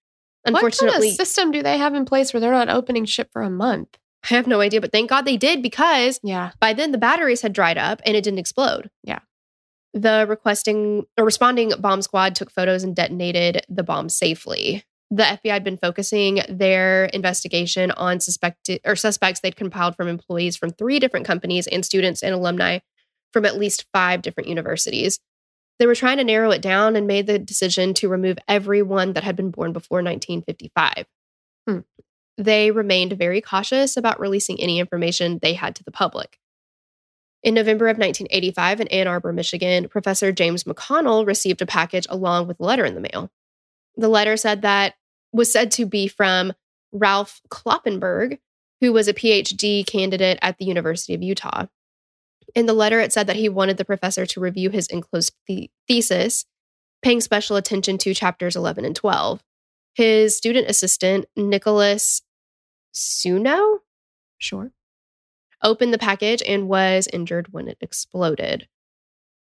Unfortunately, 0.46 0.88
what 0.88 1.02
kind 1.02 1.12
of 1.12 1.16
system 1.16 1.52
do 1.52 1.64
they 1.64 1.78
have 1.78 1.96
in 1.96 2.06
place 2.06 2.34
where 2.34 2.42
they're 2.42 2.52
not 2.52 2.70
opening 2.70 3.06
ship 3.06 3.30
for 3.32 3.42
a 3.42 3.50
month? 3.50 3.98
I 4.30 4.36
have 4.36 4.48
no 4.48 4.62
idea, 4.62 4.80
but 4.82 4.92
thank 4.92 5.10
God 5.10 5.26
they 5.26 5.38
did 5.38 5.62
because 5.62 6.20
Yeah. 6.24 6.52
by 6.60 6.74
then 6.74 6.92
the 6.92 6.98
batteries 6.98 7.42
had 7.42 7.54
dried 7.54 7.78
up 7.78 8.02
and 8.06 8.16
it 8.16 8.24
didn't 8.24 8.40
explode. 8.40 8.90
Yeah. 9.04 9.20
The 9.94 10.26
requesting 10.28 11.06
or 11.18 11.26
responding 11.26 11.72
bomb 11.80 12.02
squad 12.02 12.36
took 12.36 12.50
photos 12.50 12.84
and 12.84 12.96
detonated 12.96 13.62
the 13.70 13.84
bomb 13.84 14.10
safely. 14.10 14.84
The 15.12 15.24
FBI 15.24 15.54
had 15.54 15.64
been 15.64 15.78
focusing 15.78 16.42
their 16.50 17.06
investigation 17.06 17.92
on 17.92 18.20
suspected 18.20 18.82
or 18.84 18.96
suspects 18.96 19.42
they'd 19.42 19.56
compiled 19.56 19.96
from 19.96 20.08
employees 20.08 20.56
from 20.56 20.72
three 20.72 21.00
different 21.00 21.28
companies 21.28 21.68
and 21.68 21.86
students 21.86 22.24
and 22.24 22.34
alumni 22.34 22.80
from 23.32 23.46
at 23.46 23.58
least 23.58 23.86
five 23.94 24.22
different 24.24 24.50
universities. 24.50 25.20
They 25.80 25.88
were 25.88 25.96
trying 25.96 26.18
to 26.18 26.24
narrow 26.24 26.52
it 26.52 26.62
down 26.62 26.96
and 26.96 27.08
made 27.08 27.28
the 27.28 27.40
decision 27.40 27.94
to 27.96 28.10
remove 28.10 28.38
everyone 28.48 29.14
that 29.14 29.24
had 29.24 29.36
been 29.36 29.52
born 29.52 29.74
before 29.74 29.98
1955. 29.98 31.06
Hmm. 31.68 31.80
They 32.38 32.72
remained 32.72 33.14
very 33.14 33.42
cautious 33.42 33.98
about 33.98 34.20
releasing 34.20 34.60
any 34.60 34.80
information 34.80 35.40
they 35.42 35.54
had 35.54 35.76
to 35.76 35.84
the 35.84 35.92
public. 35.92 36.40
In 37.44 37.54
November 37.54 37.88
of 37.88 37.98
1985 37.98 38.82
in 38.82 38.88
Ann 38.88 39.08
Arbor, 39.08 39.34
Michigan, 39.34 39.90
Professor 39.90 40.32
James 40.32 40.64
McConnell 40.64 41.28
received 41.28 41.62
a 41.62 41.66
package 41.66 42.08
along 42.10 42.48
with 42.48 42.60
a 42.60 42.64
letter 42.64 42.86
in 42.86 42.96
the 42.96 43.02
mail. 43.02 43.30
The 43.98 44.08
letter 44.08 44.38
said 44.38 44.62
that 44.62 44.96
was 45.34 45.52
said 45.52 45.72
to 45.72 45.86
be 45.86 46.08
from 46.08 46.54
Ralph 46.94 47.42
Kloppenburg, 47.50 48.40
who 48.80 48.94
was 48.94 49.08
a 49.08 49.14
PhD 49.14 49.86
candidate 49.86 50.40
at 50.42 50.58
the 50.58 50.66
University 50.66 51.14
of 51.14 51.22
Utah. 51.22 51.66
In 52.56 52.66
the 52.68 52.74
letter, 52.74 53.00
it 53.00 53.12
said 53.14 53.28
that 53.28 53.36
he 53.36 53.50
wanted 53.50 53.78
the 53.78 53.86
professor 53.86 54.26
to 54.26 54.40
review 54.40 54.70
his 54.70 54.88
enclosed 54.88 55.34
the- 55.48 55.72
thesis, 55.88 56.46
paying 57.02 57.20
special 57.22 57.56
attention 57.56 57.98
to 58.00 58.14
chapters 58.14 58.56
11 58.56 58.86
and 58.86 58.96
12. 58.96 59.44
His 59.96 60.36
student 60.38 60.70
assistant, 60.70 61.26
Nicholas 61.36 62.22
Suino, 62.94 63.80
Sure. 64.38 64.72
opened 65.64 65.94
the 65.94 65.98
package 65.98 66.44
and 66.46 66.68
was 66.68 67.08
injured 67.12 67.52
when 67.52 67.68
it 67.68 67.78
exploded. 67.82 68.68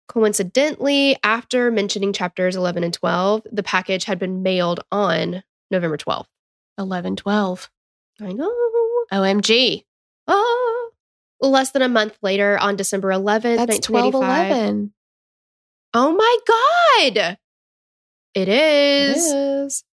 Coincidentally, 0.09 1.17
after 1.23 1.71
mentioning 1.71 2.13
chapters 2.13 2.55
11 2.57 2.85
and 2.85 2.95
12, 2.95 3.43
the 3.51 3.63
package 3.63 4.05
had 4.05 4.19
been 4.19 4.43
mailed 4.43 4.81
on 4.93 5.43
November 5.71 5.97
12th. 5.97 6.29
11, 6.79 7.17
12. 7.17 7.71
I 8.21 8.33
know. 8.33 8.51
OMG. 9.13 9.85
Ah. 10.29 10.86
Less 11.41 11.71
than 11.73 11.83
a 11.83 11.89
month 11.89 12.17
later, 12.23 12.59
on 12.59 12.77
December 12.77 13.11
11th, 13.11 13.67
That's 13.67 13.79
12, 13.81 14.15
1985. 14.15 14.51
11. 14.57 14.93
Oh 15.95 16.13
my 16.13 16.39
God. 16.47 17.39
It 18.35 18.49
It 18.49 18.49
is. 18.49 19.25
is. 19.25 19.85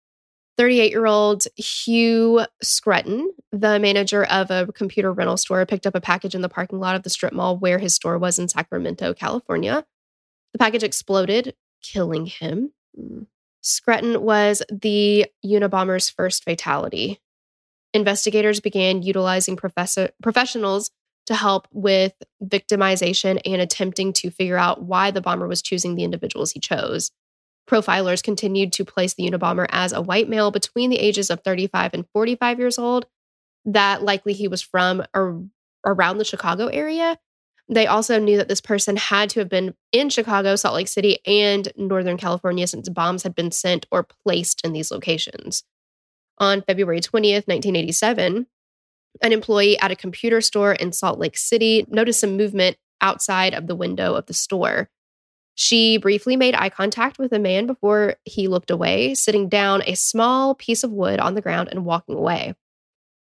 38 0.59 0.91
year 0.91 1.07
old 1.07 1.45
Hugh 1.57 2.45
Scrutton, 2.63 3.33
the 3.53 3.79
manager 3.81 4.25
of 4.25 4.51
a 4.51 4.67
computer 4.73 5.13
rental 5.13 5.37
store, 5.37 5.65
picked 5.67 5.87
up 5.87 5.95
a 5.95 6.01
package 6.01 6.35
in 6.35 6.43
the 6.43 6.49
parking 6.49 6.79
lot 6.79 6.95
of 6.95 7.03
the 7.03 7.11
strip 7.11 7.33
mall 7.33 7.57
where 7.57 7.79
his 7.79 7.95
store 7.95 8.19
was 8.19 8.39
in 8.39 8.49
Sacramento, 8.49 9.15
California. 9.15 9.85
The 10.53 10.59
package 10.59 10.83
exploded, 10.83 11.55
killing 11.83 12.27
him. 12.27 12.73
Mm. 12.99 13.27
Scrutton 13.63 14.23
was 14.23 14.63
the 14.71 15.27
Unabomber's 15.45 16.11
first 16.11 16.45
fatality. 16.45 17.19
Investigators 17.95 18.61
began 18.61 19.03
utilizing 19.03 19.57
professor- 19.57 20.11
professionals 20.23 20.91
to 21.27 21.35
help 21.35 21.69
with 21.71 22.13
victimization 22.43 23.41
and 23.45 23.61
attempting 23.61 24.13
to 24.13 24.31
figure 24.31 24.59
out 24.59 24.83
why 24.83 25.11
the 25.11 25.21
bomber 25.21 25.47
was 25.47 25.63
choosing 25.63 25.95
the 25.95 26.05
individuals 26.05 26.53
he 26.53 26.61
chose. 26.61 27.11
Profilers 27.69 28.23
continued 28.23 28.73
to 28.73 28.85
place 28.85 29.15
the 29.15 29.29
Unabomber 29.31 29.67
as 29.71 29.93
a 29.93 30.03
white 30.03 30.29
male 30.29 30.51
between 30.51 30.91
the 30.91 30.99
ages 30.99 31.31
of 31.31 31.41
35 31.45 31.95
and 31.95 32.07
45 32.13 32.59
years 32.59 32.79
old, 32.79 33.07
that 33.65 34.03
likely 34.03 34.33
he 34.33 34.49
was 34.49 34.63
from 34.63 35.05
or 35.15 35.45
around 35.87 36.19
the 36.19 36.25
Chicago 36.25 36.67
area. 36.67 37.19
They 37.69 37.87
also 37.87 38.19
knew 38.19 38.37
that 38.37 38.49
this 38.49 38.61
person 38.61 38.97
had 38.97 39.31
to 39.31 39.41
have 39.41 39.49
been 39.49 39.75
in 39.93 40.11
Chicago, 40.11 40.57
Salt 40.57 40.75
Lake 40.75 40.89
City, 40.89 41.19
and 41.25 41.73
Northern 41.77 42.17
California 42.17 42.67
since 42.67 42.89
bombs 42.89 43.23
had 43.23 43.35
been 43.35 43.53
sent 43.53 43.87
or 43.91 44.07
placed 44.25 44.61
in 44.65 44.73
these 44.73 44.91
locations. 44.91 45.63
On 46.39 46.63
February 46.63 47.01
20th, 47.01 47.47
1987, 47.47 48.47
an 49.21 49.33
employee 49.33 49.79
at 49.79 49.91
a 49.91 49.97
computer 49.97 50.41
store 50.41 50.73
in 50.73 50.93
Salt 50.93 51.19
Lake 51.19 51.37
City 51.37 51.85
noticed 51.89 52.21
some 52.21 52.37
movement 52.37 52.77
outside 53.01 53.55
of 53.55 53.67
the 53.67 53.77
window 53.77 54.15
of 54.15 54.27
the 54.27 54.35
store. 54.35 54.89
She 55.55 55.99
briefly 55.99 56.37
made 56.37 56.55
eye 56.55 56.71
contact 56.71 57.19
with 57.19 57.33
a 57.33 57.39
man 57.39 57.67
before 57.67 58.17
he 58.25 58.49
looked 58.49 58.71
away, 58.71 59.15
sitting 59.15 59.49
down 59.49 59.83
a 59.83 59.95
small 59.95 60.55
piece 60.55 60.83
of 60.83 60.91
wood 60.91 61.21
on 61.21 61.35
the 61.35 61.43
ground 61.43 61.69
and 61.71 61.85
walking 61.85 62.15
away. 62.15 62.55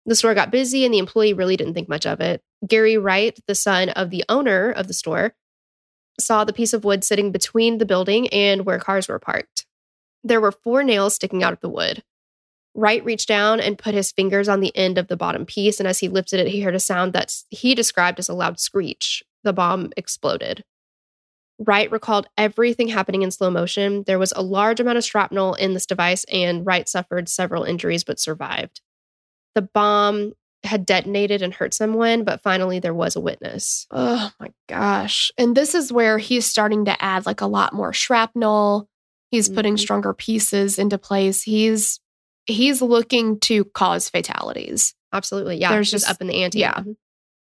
The 0.05 0.15
store 0.15 0.33
got 0.33 0.51
busy 0.51 0.85
and 0.85 0.93
the 0.93 0.99
employee 0.99 1.33
really 1.33 1.57
didn't 1.57 1.73
think 1.73 1.89
much 1.89 2.05
of 2.05 2.21
it. 2.21 2.41
Gary 2.65 2.97
Wright, 2.97 3.37
the 3.47 3.55
son 3.55 3.89
of 3.89 4.11
the 4.11 4.23
owner 4.29 4.71
of 4.71 4.87
the 4.87 4.93
store, 4.93 5.33
saw 6.19 6.45
the 6.45 6.53
piece 6.53 6.73
of 6.73 6.85
wood 6.85 7.03
sitting 7.03 7.31
between 7.31 7.79
the 7.79 7.85
building 7.85 8.27
and 8.29 8.65
where 8.65 8.79
cars 8.79 9.07
were 9.07 9.19
parked. 9.19 9.65
There 10.23 10.39
were 10.39 10.51
four 10.51 10.83
nails 10.83 11.15
sticking 11.15 11.43
out 11.43 11.53
of 11.53 11.59
the 11.59 11.69
wood. 11.69 12.03
Wright 12.75 13.03
reached 13.05 13.27
down 13.27 13.59
and 13.61 13.77
put 13.77 13.93
his 13.93 14.11
fingers 14.11 14.47
on 14.49 14.59
the 14.59 14.75
end 14.75 14.97
of 14.97 15.07
the 15.07 15.15
bottom 15.17 15.45
piece, 15.45 15.79
and 15.79 15.87
as 15.87 15.99
he 15.99 16.09
lifted 16.09 16.39
it, 16.41 16.47
he 16.47 16.61
heard 16.61 16.75
a 16.75 16.79
sound 16.79 17.13
that 17.13 17.33
he 17.49 17.73
described 17.73 18.19
as 18.19 18.29
a 18.29 18.33
loud 18.33 18.59
screech. 18.59 19.23
The 19.43 19.53
bomb 19.53 19.91
exploded. 19.95 20.63
Wright 21.57 21.89
recalled 21.89 22.27
everything 22.37 22.89
happening 22.89 23.21
in 23.21 23.31
slow 23.31 23.49
motion. 23.49 24.03
There 24.05 24.19
was 24.19 24.33
a 24.35 24.41
large 24.41 24.81
amount 24.81 24.97
of 24.97 25.05
shrapnel 25.05 25.53
in 25.53 25.73
this 25.73 25.85
device, 25.85 26.25
and 26.25 26.65
Wright 26.65 26.87
suffered 26.89 27.29
several 27.29 27.63
injuries 27.63 28.03
but 28.03 28.19
survived. 28.19 28.81
The 29.53 29.61
bomb 29.61 30.33
had 30.65 30.85
detonated 30.85 31.41
and 31.41 31.53
hurt 31.53 31.73
someone, 31.73 32.23
but 32.25 32.41
finally 32.41 32.79
there 32.79 32.93
was 32.93 33.15
a 33.15 33.21
witness. 33.21 33.87
Oh 33.91 34.31
my 34.39 34.51
gosh. 34.67 35.31
And 35.37 35.55
this 35.55 35.75
is 35.75 35.93
where 35.93 36.17
he's 36.17 36.45
starting 36.45 36.85
to 36.85 37.03
add 37.03 37.25
like 37.25 37.39
a 37.39 37.45
lot 37.45 37.71
more 37.71 37.93
shrapnel. 37.93 38.89
He's 39.31 39.47
putting 39.47 39.75
Mhm. 39.75 39.79
stronger 39.79 40.13
pieces 40.13 40.77
into 40.79 40.97
place. 40.97 41.43
He's 41.43 41.99
he's 42.47 42.81
looking 42.81 43.39
to 43.41 43.65
cause 43.65 44.09
fatalities. 44.09 44.93
Absolutely. 45.13 45.57
Yeah. 45.57 45.71
There's 45.71 45.91
just- 45.91 46.09
up 46.09 46.21
in 46.21 46.27
the 46.27 46.43
ante. 46.43 46.59
yeah. 46.59 46.73
Mhm. 46.75 46.95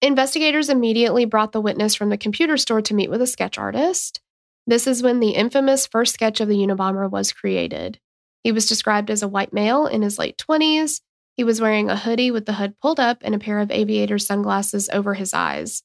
Investigators 0.03 0.69
immediately 0.69 1.25
brought 1.25 1.53
the 1.53 1.61
witness 1.61 1.95
from 1.95 2.11
the 2.11 2.19
computer 2.19 2.57
store 2.57 2.83
to 2.83 2.95
meet 2.95 3.09
with 3.11 3.23
a 3.23 3.27
sketch 3.27 3.57
artist. 3.59 4.21
This 4.67 4.87
is 4.87 5.03
when 5.03 5.21
the 5.21 5.31
infamous 5.31 5.87
first 5.87 6.13
sketch 6.15 6.41
of 6.41 6.49
the 6.49 6.57
Unabomber 6.57 7.11
was 7.11 7.33
created. 7.33 7.99
He 8.45 8.53
was 8.53 8.67
described 8.69 9.11
as 9.11 9.23
a 9.23 9.29
white 9.29 9.53
male 9.53 9.87
in 9.87 10.03
his 10.03 10.19
late 10.19 10.37
20s. 10.37 11.01
He 11.37 11.45
was 11.45 11.61
wearing 11.61 11.89
a 11.89 11.97
hoodie 11.97 12.31
with 12.31 12.47
the 12.47 12.55
hood 12.55 12.79
pulled 12.81 13.01
up 13.01 13.19
and 13.23 13.35
a 13.35 13.39
pair 13.39 13.59
of 13.59 13.71
aviator 13.71 14.19
sunglasses 14.19 14.89
over 14.93 15.15
his 15.15 15.33
eyes. 15.33 15.83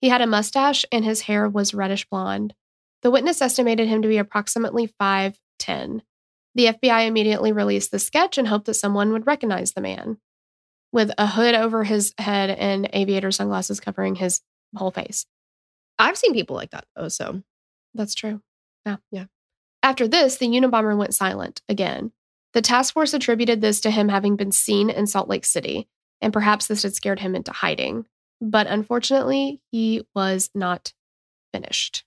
He 0.00 0.08
had 0.08 0.20
a 0.22 0.26
mustache 0.26 0.84
and 0.90 1.04
his 1.04 1.22
hair 1.22 1.48
was 1.48 1.74
reddish 1.74 2.06
blonde. 2.08 2.54
The 3.02 3.10
witness 3.10 3.42
estimated 3.42 3.88
him 3.88 4.02
to 4.02 4.08
be 4.08 4.18
approximately 4.18 4.86
5'10. 5.00 6.02
The 6.54 6.66
FBI 6.66 7.06
immediately 7.06 7.52
released 7.52 7.90
the 7.90 7.98
sketch 7.98 8.38
and 8.38 8.48
hoped 8.48 8.66
that 8.66 8.74
someone 8.74 9.12
would 9.12 9.26
recognize 9.26 9.72
the 9.72 9.80
man 9.80 10.18
with 10.92 11.12
a 11.16 11.26
hood 11.26 11.54
over 11.54 11.84
his 11.84 12.12
head 12.18 12.50
and 12.50 12.88
aviator 12.92 13.30
sunglasses 13.30 13.80
covering 13.80 14.16
his 14.16 14.40
whole 14.76 14.90
face. 14.90 15.26
I've 15.98 16.16
seen 16.16 16.32
people 16.32 16.56
like 16.56 16.70
that 16.70 16.86
though. 16.96 17.08
So 17.08 17.42
That's 17.94 18.14
true. 18.14 18.40
Yeah. 18.86 18.96
Yeah. 19.10 19.24
After 19.82 20.08
this, 20.08 20.36
the 20.36 20.48
Unabomber 20.48 20.96
went 20.96 21.14
silent 21.14 21.62
again. 21.68 22.12
The 22.52 22.62
task 22.62 22.94
force 22.94 23.14
attributed 23.14 23.60
this 23.60 23.80
to 23.82 23.90
him 23.90 24.08
having 24.08 24.36
been 24.36 24.52
seen 24.52 24.90
in 24.90 25.06
Salt 25.06 25.28
Lake 25.28 25.44
City, 25.44 25.88
and 26.20 26.32
perhaps 26.32 26.66
this 26.66 26.82
had 26.82 26.94
scared 26.94 27.20
him 27.20 27.34
into 27.34 27.52
hiding. 27.52 28.06
But 28.40 28.66
unfortunately, 28.66 29.60
he 29.70 30.04
was 30.14 30.50
not 30.54 30.92
finished. 31.52 32.04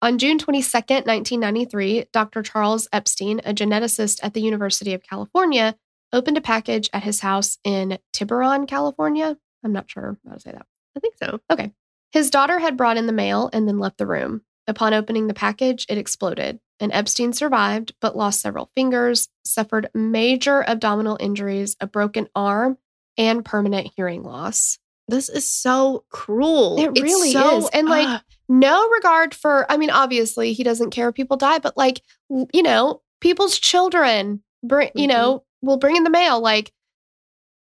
On 0.00 0.16
June 0.18 0.38
22, 0.38 0.78
1993, 0.78 2.04
Dr. 2.12 2.42
Charles 2.42 2.86
Epstein, 2.92 3.40
a 3.44 3.52
geneticist 3.52 4.20
at 4.22 4.32
the 4.32 4.40
University 4.40 4.94
of 4.94 5.02
California, 5.02 5.74
opened 6.12 6.36
a 6.36 6.40
package 6.40 6.88
at 6.92 7.02
his 7.02 7.20
house 7.20 7.58
in 7.64 7.98
Tiburon, 8.12 8.68
California. 8.68 9.36
I'm 9.64 9.72
not 9.72 9.90
sure 9.90 10.16
how 10.24 10.34
to 10.34 10.40
say 10.40 10.52
that. 10.52 10.66
I 10.96 11.00
think 11.00 11.16
so. 11.20 11.40
Okay. 11.50 11.72
His 12.12 12.30
daughter 12.30 12.60
had 12.60 12.76
brought 12.76 12.96
in 12.96 13.06
the 13.06 13.12
mail 13.12 13.50
and 13.52 13.66
then 13.66 13.80
left 13.80 13.98
the 13.98 14.06
room. 14.06 14.42
Upon 14.68 14.94
opening 14.94 15.26
the 15.26 15.34
package, 15.34 15.84
it 15.88 15.98
exploded, 15.98 16.60
and 16.78 16.92
Epstein 16.92 17.32
survived 17.32 17.94
but 18.00 18.16
lost 18.16 18.40
several 18.40 18.70
fingers, 18.76 19.28
suffered 19.44 19.90
major 19.94 20.62
abdominal 20.62 21.16
injuries, 21.18 21.74
a 21.80 21.88
broken 21.88 22.28
arm, 22.36 22.78
and 23.16 23.44
permanent 23.44 23.90
hearing 23.96 24.22
loss. 24.22 24.78
This 25.08 25.28
is 25.28 25.48
so 25.48 26.04
cruel. 26.10 26.78
It 26.78 27.02
really 27.02 27.32
so- 27.32 27.58
is. 27.58 27.70
And, 27.72 27.88
like, 27.88 28.08
Ugh. 28.08 28.20
No 28.50 28.88
regard 28.88 29.34
for, 29.34 29.70
I 29.70 29.76
mean, 29.76 29.90
obviously, 29.90 30.54
he 30.54 30.64
doesn't 30.64 30.90
care 30.90 31.10
if 31.10 31.14
people 31.14 31.36
die, 31.36 31.58
but 31.58 31.76
like, 31.76 32.00
you 32.30 32.62
know, 32.62 33.02
people's 33.20 33.58
children, 33.58 34.42
bring, 34.62 34.90
you 34.94 35.02
mm-hmm. 35.02 35.10
know, 35.10 35.44
will 35.60 35.76
bring 35.76 35.96
in 35.96 36.04
the 36.04 36.08
mail. 36.08 36.40
Like, 36.40 36.72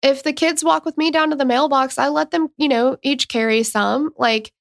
if 0.00 0.22
the 0.22 0.32
kids 0.32 0.62
walk 0.62 0.84
with 0.84 0.96
me 0.96 1.10
down 1.10 1.30
to 1.30 1.36
the 1.36 1.44
mailbox, 1.44 1.98
I 1.98 2.06
let 2.06 2.30
them, 2.30 2.50
you 2.56 2.68
know, 2.68 2.98
each 3.02 3.26
carry 3.26 3.64
some. 3.64 4.10
Like, 4.16 4.52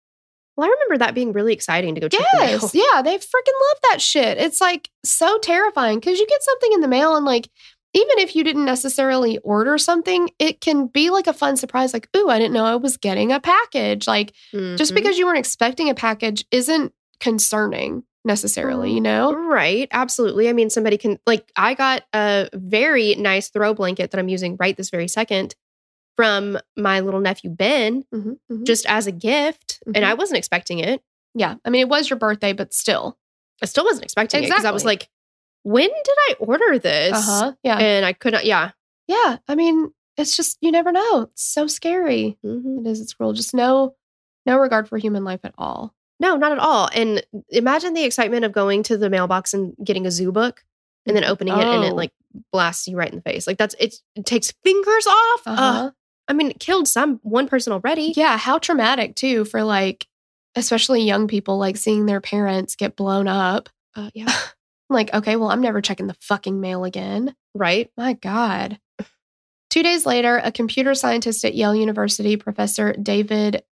well, 0.57 0.67
I 0.67 0.71
remember 0.71 0.97
that 0.97 1.13
being 1.13 1.31
really 1.31 1.53
exciting 1.53 1.93
to 1.93 2.01
go 2.01 2.07
check 2.07 2.25
the 2.33 2.39
mail. 2.39 2.71
Yeah, 2.73 3.03
they 3.03 3.17
freaking 3.17 3.59
love 3.69 3.77
that 3.91 4.01
shit. 4.01 4.39
It's 4.39 4.61
like 4.61 4.89
so 5.03 5.37
terrifying 5.37 5.99
because 5.99 6.17
you 6.17 6.25
get 6.25 6.41
something 6.41 6.73
in 6.73 6.81
the 6.81 6.87
mail 6.87 7.15
and 7.15 7.25
like 7.25 7.49
even 7.95 8.19
if 8.19 8.35
you 8.35 8.43
didn't 8.43 8.65
necessarily 8.65 9.37
order 9.39 9.77
something, 9.79 10.29
it 10.37 10.61
can 10.61 10.87
be 10.87 11.09
like 11.09 11.25
a 11.27 11.33
fun 11.33 11.55
surprise. 11.57 11.93
Like, 11.93 12.09
ooh, 12.15 12.29
I 12.29 12.37
didn't 12.37 12.53
know 12.53 12.65
I 12.65 12.75
was 12.75 12.97
getting 12.97 13.31
a 13.31 13.39
package. 13.39 14.05
Like, 14.07 14.33
just 14.51 14.91
Mhm. 14.91 14.95
because 14.95 15.17
you 15.17 15.25
weren't 15.25 15.39
expecting 15.39 15.89
a 15.89 15.95
package 15.95 16.45
isn't 16.51 16.93
concerning 17.19 18.03
necessarily, 18.25 18.91
you 18.91 19.01
know? 19.01 19.31
Right, 19.33 19.87
absolutely. 19.91 20.49
I 20.49 20.53
mean, 20.53 20.69
somebody 20.69 20.97
can 20.97 21.19
like 21.25 21.49
I 21.55 21.73
got 21.73 22.03
a 22.13 22.49
very 22.53 23.15
nice 23.15 23.49
throw 23.49 23.73
blanket 23.73 24.11
that 24.11 24.19
I'm 24.19 24.27
using 24.29 24.57
right 24.59 24.75
this 24.75 24.89
very 24.89 25.07
second 25.07 25.55
from 26.17 26.57
my 26.77 27.01
little 27.01 27.19
nephew 27.19 27.49
Ben 27.49 28.03
Mhm, 28.13 28.37
mhm. 28.51 28.63
just 28.65 28.85
as 28.87 29.05
a 29.07 29.11
gift, 29.11 29.81
and 29.85 29.97
Mhm. 29.97 30.03
I 30.03 30.13
wasn't 30.13 30.37
expecting 30.37 30.79
it. 30.79 31.01
yeah, 31.37 31.55
I 31.65 31.69
mean, 31.69 31.81
it 31.81 31.89
was 31.89 32.09
your 32.09 32.17
birthday, 32.17 32.53
but 32.53 32.73
still. 32.73 33.17
I 33.61 33.65
still 33.65 33.83
wasn't 33.85 34.05
expecting 34.05 34.43
it 34.43 34.47
because 34.49 34.63
I 34.65 34.71
was 34.71 34.85
like, 34.85 35.09
when 35.65 35.89
did 35.89 36.15
I 36.29 36.35
order 36.39 36.77
this? 36.77 37.13
Uh 37.13 37.21
huh. 37.21 37.53
Yeah. 37.63 37.77
And 37.77 38.05
I 38.05 38.13
could 38.13 38.33
not. 38.33 38.45
Yeah. 38.45 38.71
yeah. 39.07 39.37
I 39.47 39.55
mean, 39.55 39.91
it's 40.15 40.37
just, 40.37 40.57
you 40.61 40.71
never 40.71 40.91
know. 40.91 41.23
It's 41.23 41.43
so 41.43 41.65
scary. 41.65 42.37
Mhm. 42.45 42.85
It 42.85 42.89
is. 42.89 43.01
It's 43.01 43.13
cruel. 43.15 43.33
Just 43.33 43.53
no, 43.55 43.95
no 44.45 44.57
regard 44.59 44.87
for 44.87 44.97
human 44.99 45.23
life 45.23 45.39
at 45.43 45.55
all. 45.57 45.93
No, 46.19 46.35
not 46.35 46.51
at 46.51 46.59
all. 46.59 46.87
And 46.93 47.25
imagine 47.49 47.93
the 47.95 48.03
excitement 48.03 48.45
of 48.45 48.51
going 48.51 48.83
to 48.83 48.97
the 48.97 49.09
mailbox 49.09 49.53
and 49.55 49.73
getting 49.83 50.05
a 50.05 50.11
zoo 50.11 50.31
book 50.31 50.63
and 51.07 51.17
then 51.17 51.23
opening 51.25 51.53
it 51.57 51.63
and 51.65 51.83
it 51.83 51.91
Oh. 51.93 51.95
like 51.95 52.11
blasts 52.53 52.87
you 52.87 52.95
right 52.95 53.09
in 53.09 53.15
the 53.15 53.21
face. 53.23 53.47
Like 53.47 53.57
that's 53.57 53.75
it's, 53.79 54.03
it 54.15 54.25
takes 54.25 54.53
fingers 54.63 55.07
off. 55.07 55.41
Uh-huh. 55.47 55.91
I 56.27 56.33
mean, 56.33 56.51
it 56.51 56.59
killed 56.59 56.87
some 56.87 57.19
one 57.23 57.47
person 57.47 57.73
already. 57.73 58.13
Yeah, 58.15 58.37
how 58.37 58.59
traumatic 58.59 59.15
too 59.15 59.45
for 59.45 59.63
like, 59.63 60.07
especially 60.55 61.01
young 61.01 61.27
people, 61.27 61.57
like 61.57 61.75
seeing 61.77 62.05
their 62.05 62.21
parents 62.21 62.75
get 62.75 62.95
blown 62.95 63.27
up. 63.27 63.69
Uh, 63.95 64.09
yeah. 64.13 64.31
Like, 64.89 65.13
okay, 65.13 65.35
well, 65.35 65.49
I'm 65.49 65.61
never 65.61 65.81
checking 65.81 66.07
the 66.07 66.17
fucking 66.21 66.59
mail 66.61 66.83
again. 66.83 67.35
Right. 67.53 67.89
My 67.97 68.13
God. 68.13 68.79
Two 69.69 69.83
days 69.83 70.05
later, 70.05 70.37
a 70.37 70.51
computer 70.51 70.93
scientist 70.93 71.43
at 71.43 71.55
Yale 71.55 71.75
University, 71.75 72.37
Professor 72.37 72.93
David 72.93 73.63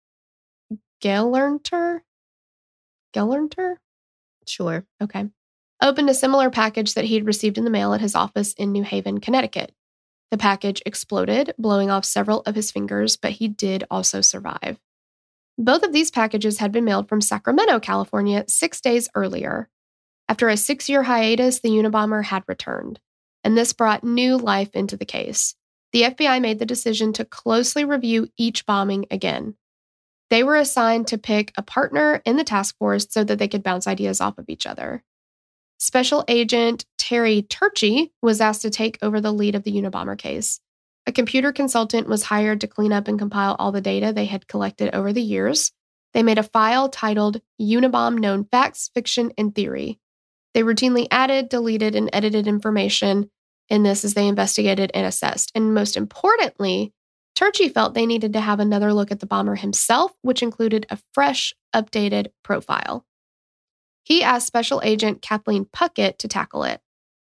Gelernter, 1.03 2.01
Gelernter, 3.15 3.77
Sure. 4.47 4.85
okay, 5.01 5.29
opened 5.83 6.09
a 6.11 6.15
similar 6.15 6.51
package 6.51 6.95
that 6.95 7.05
he'd 7.05 7.27
received 7.27 7.59
in 7.59 7.65
the 7.65 7.71
mail 7.71 7.93
at 7.93 8.01
his 8.01 8.15
office 8.15 8.53
in 8.55 8.73
New 8.73 8.83
Haven, 8.83 9.21
Connecticut. 9.21 9.73
The 10.31 10.39
package 10.39 10.83
exploded, 10.87 11.55
blowing 11.59 11.91
off 11.91 12.05
several 12.05 12.41
of 12.43 12.55
his 12.55 12.71
fingers, 12.71 13.17
but 13.17 13.33
he 13.33 13.49
did 13.49 13.85
also 13.91 14.21
survive. 14.23 14.79
Both 15.59 15.83
of 15.83 15.93
these 15.93 16.11
packages 16.11 16.59
had 16.59 16.73
been 16.73 16.85
mailed 16.85 17.09
from 17.09 17.21
Sacramento, 17.21 17.81
California, 17.81 18.45
six 18.49 18.81
days 18.81 19.09
earlier. 19.15 19.69
After 20.33 20.49
a 20.49 20.57
six 20.57 20.89
year 20.89 21.03
hiatus, 21.03 21.61
the 21.61 21.69
Unabomber 21.69 22.25
had 22.25 22.43
returned, 22.49 22.99
and 23.45 23.55
this 23.55 23.75
brought 23.75 24.03
new 24.03 24.39
life 24.39 24.71
into 24.75 24.97
the 24.97 25.05
case. 25.05 25.55
The 25.93 26.05
FBI 26.05 26.41
made 26.41 26.59
the 26.59 26.65
decision 26.65 27.13
to 27.13 27.27
closely 27.27 27.85
review 27.85 28.29
each 28.39 28.65
bombing 28.65 29.05
again. 29.11 29.57
They 30.31 30.43
were 30.43 30.57
assigned 30.57 31.07
to 31.09 31.19
pick 31.19 31.53
a 31.59 31.63
partner 31.63 32.23
in 32.25 32.39
the 32.39 32.45
task 32.45 32.79
force 32.79 33.07
so 33.11 33.25
that 33.25 33.39
they 33.39 33.47
could 33.47 33.63
bounce 33.63 33.87
ideas 33.87 34.23
off 34.23 34.39
of 34.39 34.47
each 34.49 34.65
other. 34.65 35.05
Special 35.77 36.25
Agent 36.29 36.87
Terry 36.97 37.43
Turchie 37.43 38.13
was 38.23 38.41
asked 38.41 38.63
to 38.63 38.71
take 38.71 38.99
over 39.03 39.21
the 39.21 39.35
lead 39.35 39.55
of 39.55 39.65
the 39.65 39.75
Unabomber 39.75 40.17
case. 40.17 40.61
A 41.07 41.13
computer 41.13 41.53
consultant 41.53 42.09
was 42.09 42.23
hired 42.23 42.63
to 42.63 42.67
clean 42.67 42.95
up 42.95 43.07
and 43.07 43.19
compile 43.19 43.55
all 43.59 43.71
the 43.71 43.83
data 43.83 44.15
they 44.15 44.25
had 44.25 44.49
collected 44.49 44.95
over 44.95 45.13
the 45.13 45.21
years. 45.21 45.73
They 46.15 46.23
made 46.23 46.39
a 46.39 46.43
file 46.43 46.89
titled 46.89 47.43
Unabomb 47.61 48.17
Known 48.17 48.47
Facts, 48.47 48.89
Fiction, 48.95 49.31
and 49.37 49.55
Theory. 49.55 49.99
They 50.55 50.63
routinely 50.63 51.07
added, 51.11 51.49
deleted, 51.49 51.95
and 51.95 52.11
edited 52.13 52.47
information 52.47 53.31
in 53.69 53.83
this 53.83 54.05
as 54.05 54.15
they 54.15 54.27
investigated 54.27 54.91
and 54.95 55.07
assessed. 55.07 55.51
And 55.55 55.75
most 55.75 55.97
importantly, 55.97 56.93
Turchie 57.35 57.73
felt 57.73 57.95
they 57.95 58.07
needed 58.07 58.35
to 58.35 58.41
have 58.41 58.61
another 58.61 58.93
look 58.93 59.11
at 59.11 59.21
the 59.21 59.27
bomber 59.27 59.55
himself, 59.55 60.13
which 60.21 60.43
included 60.43 60.87
a 60.91 60.99
fresh, 61.15 61.55
updated 61.75 62.29
profile. 62.45 63.07
He 64.05 64.23
asked 64.23 64.47
Special 64.47 64.83
Agent 64.85 65.23
Kathleen 65.23 65.65
Puckett 65.65 66.19
to 66.19 66.29
tackle 66.29 66.65
it. 66.65 66.81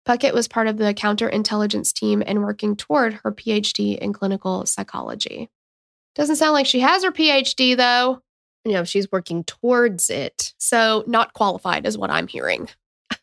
Puckett 0.08 0.34
was 0.34 0.48
part 0.48 0.68
of 0.68 0.78
the 0.78 0.94
counterintelligence 0.94 1.92
team 1.92 2.24
and 2.26 2.42
working 2.42 2.78
toward 2.78 3.14
her 3.24 3.32
PhD 3.34 3.98
in 3.98 4.14
clinical 4.14 4.66
psychology. 4.66 5.50
Doesn't 6.16 6.38
sound 6.38 6.54
like 6.54 6.66
she 6.66 6.80
has 6.80 7.04
her 7.04 7.12
PhD, 7.12 7.76
though. 7.76 8.22
You 8.64 8.74
know, 8.74 8.84
she's 8.86 9.12
working 9.12 9.44
towards 9.44 10.10
it. 10.10 10.54
So, 10.58 11.04
not 11.08 11.34
qualified 11.34 11.86
is 11.86 11.98
what 11.98 12.10
I'm 12.10 12.28
hearing. 12.28 12.70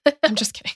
I'm 0.23 0.35
just 0.35 0.55
kidding. 0.55 0.73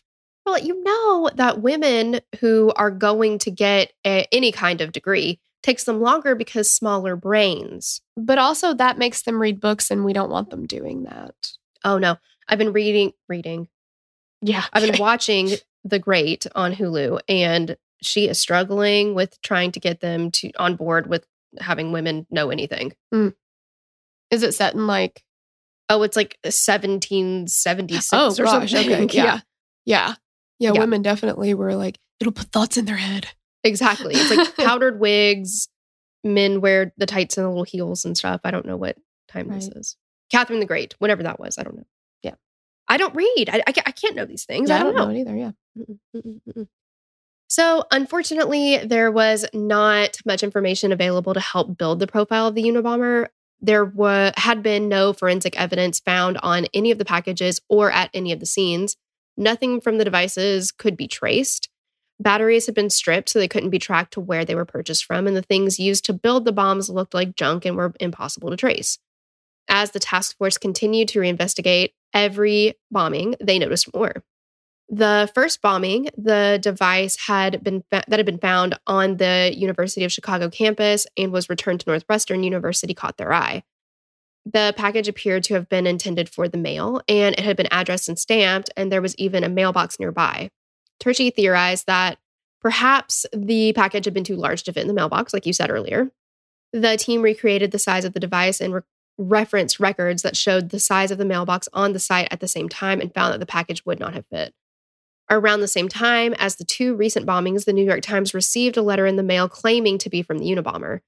Well, 0.47 0.59
you 0.59 0.83
know 0.83 1.31
that 1.35 1.61
women 1.61 2.21
who 2.41 2.73
are 2.77 2.91
going 2.91 3.39
to 3.41 3.51
get 3.51 3.93
a, 4.07 4.27
any 4.33 4.51
kind 4.51 4.81
of 4.81 4.93
degree 4.93 5.41
takes 5.63 5.85
them 5.85 6.01
longer 6.01 6.35
because 6.35 6.73
smaller 6.73 7.17
brains. 7.17 8.01
But 8.17 8.39
also, 8.39 8.73
that 8.75 8.99
makes 8.99 9.23
them 9.23 9.41
read 9.41 9.61
books, 9.61 9.91
and 9.91 10.05
we 10.05 10.13
don't 10.13 10.31
want 10.31 10.51
them 10.51 10.67
doing 10.67 11.03
that. 11.05 11.35
Oh 11.85 11.99
no, 11.99 12.17
I've 12.49 12.59
been 12.59 12.73
reading, 12.73 13.13
reading. 13.29 13.69
Yeah. 14.41 14.65
I've 14.73 14.91
been 14.91 15.01
watching 15.01 15.51
The 15.85 15.99
Great 15.99 16.47
on 16.55 16.75
Hulu, 16.75 17.21
and 17.29 17.77
she 18.01 18.29
is 18.29 18.39
struggling 18.39 19.15
with 19.15 19.41
trying 19.43 19.73
to 19.73 19.81
get 19.81 20.01
them 20.01 20.31
to 20.31 20.51
on 20.53 20.77
board 20.77 21.09
with 21.09 21.27
having 21.61 21.93
women 21.93 22.27
know 22.31 22.51
anything. 22.51 22.95
Hmm. 23.13 23.29
Is 24.31 24.43
it 24.43 24.53
set 24.53 24.75
in 24.75 24.87
like 24.87 25.23
Oh, 25.91 26.03
it's 26.03 26.17
like 26.17 26.39
1776 26.43 28.11
Oh, 28.13 28.31
or 28.43 28.45
gosh. 28.45 28.71
something. 28.73 28.93
Okay. 29.05 29.17
Yeah. 29.17 29.41
Yeah. 29.85 30.15
Yeah. 30.59 30.73
Yeah. 30.75 30.81
Women 30.81 31.03
definitely 31.03 31.55
were 31.55 31.75
like, 31.75 31.99
it'll 32.21 32.33
put 32.33 32.49
thoughts 32.53 32.77
in 32.77 32.85
their 32.85 32.97
head. 32.97 33.29
exactly. 33.65 34.15
It's 34.17 34.31
like 34.35 34.57
powdered 34.67 35.01
wigs. 35.01 35.69
Men 36.25 36.61
wear 36.61 36.93
the 36.97 37.07
tights 37.07 37.39
and 37.39 37.45
the 37.45 37.49
little 37.49 37.65
heels 37.65 38.05
and 38.05 38.17
stuff. 38.19 38.41
I 38.45 38.51
don't 38.51 38.67
know 38.67 38.77
what 38.77 38.97
time 39.29 39.49
this 39.49 39.69
is. 39.69 39.97
Catherine 40.33 40.59
the 40.61 40.67
Great, 40.67 40.95
whatever 40.99 41.23
that 41.23 41.39
was. 41.39 41.59
I 41.59 41.63
don't 41.63 41.77
know. 41.77 41.87
Yeah. 42.23 42.35
I 42.89 42.97
don't 42.97 43.15
read. 43.15 43.49
I, 43.51 43.59
I, 43.67 43.73
I 43.87 43.93
can't 43.93 44.17
know 44.17 44.25
these 44.27 44.45
things. 44.45 44.69
Yeah, 44.69 44.81
I 44.81 44.83
don't 44.83 44.97
know. 44.97 45.09
it 45.09 45.21
either. 45.21 45.37
Yeah. 45.37 45.53
Mm-mm, 45.79 45.99
mm-mm, 46.15 46.41
mm-mm. 46.49 46.67
So, 47.49 47.85
unfortunately, 47.93 48.79
there 48.79 49.11
was 49.13 49.47
not 49.55 50.19
much 50.27 50.43
information 50.43 50.91
available 50.93 51.33
to 51.35 51.41
help 51.41 51.79
build 51.79 52.01
the 52.01 52.07
profile 52.09 52.49
of 52.49 52.55
the 52.57 52.65
Unabomber. 52.65 53.29
There 53.61 53.85
wa- 53.85 54.33
had 54.37 54.63
been 54.63 54.89
no 54.89 55.13
forensic 55.13 55.59
evidence 55.61 56.01
found 56.01 56.39
on 56.39 56.67
any 56.73 56.91
of 56.91 56.99
the 56.99 57.05
packages 57.05 57.61
or 57.69 57.91
at 57.91 58.11
any 58.15 58.33
of 58.33 58.41
the 58.41 58.47
scenes. 58.47 58.97
Nothing 59.37 59.81
from 59.81 59.99
the 59.99 60.05
devices 60.05 60.73
could 60.73 60.97
be 60.97 61.09
traced. 61.09 61.69
Batteries 62.21 62.67
had 62.67 62.75
been 62.75 62.91
stripped 62.91 63.29
so 63.29 63.39
they 63.39 63.49
couldn't 63.49 63.71
be 63.71 63.79
tracked 63.79 64.15
to 64.15 64.21
where 64.21 64.45
they 64.45 64.55
were 64.55 64.65
purchased 64.65 65.05
from, 65.05 65.27
and 65.27 65.37
the 65.37 65.43
things 65.43 65.79
used 65.79 66.05
to 66.07 66.13
build 66.13 66.45
the 66.45 66.53
bombs 66.53 66.89
looked 66.89 67.15
like 67.15 67.37
junk 67.37 67.65
and 67.65 67.77
were 67.77 67.93
impossible 68.01 68.51
to 68.51 68.57
trace. 68.57 68.99
As 69.69 69.91
the 69.91 70.01
task 70.01 70.37
force 70.39 70.59
continued 70.59 71.09
to 71.09 71.21
reinvestigate 71.21 71.93
every 72.15 72.75
bombing, 72.91 73.37
they 73.41 73.59
noticed 73.59 73.95
more. 73.95 74.25
The 74.91 75.31
first 75.35 75.61
bombing, 75.61 76.09
the 76.17 76.59
device 76.63 77.17
had 77.27 77.63
been 77.63 77.85
that 77.91 78.11
had 78.11 78.25
been 78.25 78.39
found 78.39 78.79
on 78.87 79.19
the 79.19 79.53
University 79.55 80.05
of 80.05 80.13
Chicago 80.13 80.49
campus 80.49 81.07
and 81.17 81.31
was 81.31 81.51
returned 81.51 81.81
to 81.81 81.91
Northwestern 81.91 82.43
University 82.43 82.95
caught 82.95 83.19
their 83.19 83.33
eye. 83.33 83.65
The 84.47 84.73
package 84.79 85.09
appeared 85.09 85.45
to 85.45 85.55
have 85.55 85.69
been 85.69 85.87
intended 85.87 86.31
for 86.31 86.49
the 86.49 86.57
mail, 86.57 87.03
and 87.07 87.35
it 87.35 87.45
had 87.45 87.57
been 87.57 87.69
addressed 87.71 88.09
and 88.09 88.19
stamped, 88.19 88.71
and 88.79 88.91
there 88.91 89.03
was 89.03 89.15
even 89.17 89.45
a 89.45 89.49
mailbox 89.51 90.01
nearby. 90.01 90.49
Turchie 91.03 91.35
theorized 91.35 91.87
that 91.87 92.19
perhaps 92.63 93.27
the 93.35 93.75
package 93.75 94.07
had 94.07 94.15
been 94.15 94.25
too 94.25 94.37
large 94.37 94.63
to 94.63 94.73
fit 94.73 94.81
in 94.81 94.89
the 94.89 94.95
mailbox, 94.95 95.35
like 95.35 95.45
you 95.45 95.53
said 95.53 95.71
earlier. 95.71 96.11
The 96.73 96.97
team 96.97 97.21
recreated 97.21 97.73
the 97.73 97.79
size 97.79 98.07
of 98.07 98.15
the 98.15 98.21
device 98.21 98.59
and 98.59 98.73
re- 98.73 98.81
referenced 99.19 99.81
records 99.81 100.23
that 100.23 100.37
showed 100.37 100.71
the 100.71 100.81
size 100.81 101.11
of 101.11 101.19
the 101.19 101.25
mailbox 101.27 101.69
on 101.75 101.93
the 101.93 101.99
site 101.99 102.29
at 102.31 102.41
the 102.41 102.49
same 102.49 102.71
time 102.71 103.03
and 103.03 103.13
found 103.13 103.35
that 103.35 103.41
the 103.41 103.47
package 103.47 103.85
would 103.85 104.01
not 104.01 104.15
have 104.15 104.25
fit. 104.31 104.55
Around 105.31 105.61
the 105.61 105.69
same 105.69 105.89
time 105.89 106.33
as 106.39 106.57
the 106.57 106.65
two 106.65 106.95
recent 106.95 107.27
bombings, 107.27 107.65
the 107.67 107.73
New 107.75 107.85
York 107.85 108.01
Times 108.01 108.33
received 108.33 108.77
a 108.79 108.83
letter 108.83 109.07
in 109.07 109.17
the 109.17 109.23
mail 109.23 109.49
claiming 109.49 109.99
to 109.99 110.09
be 110.09 110.23
from 110.23 110.39
the 110.39 110.47
Unabomber. 110.47 111.01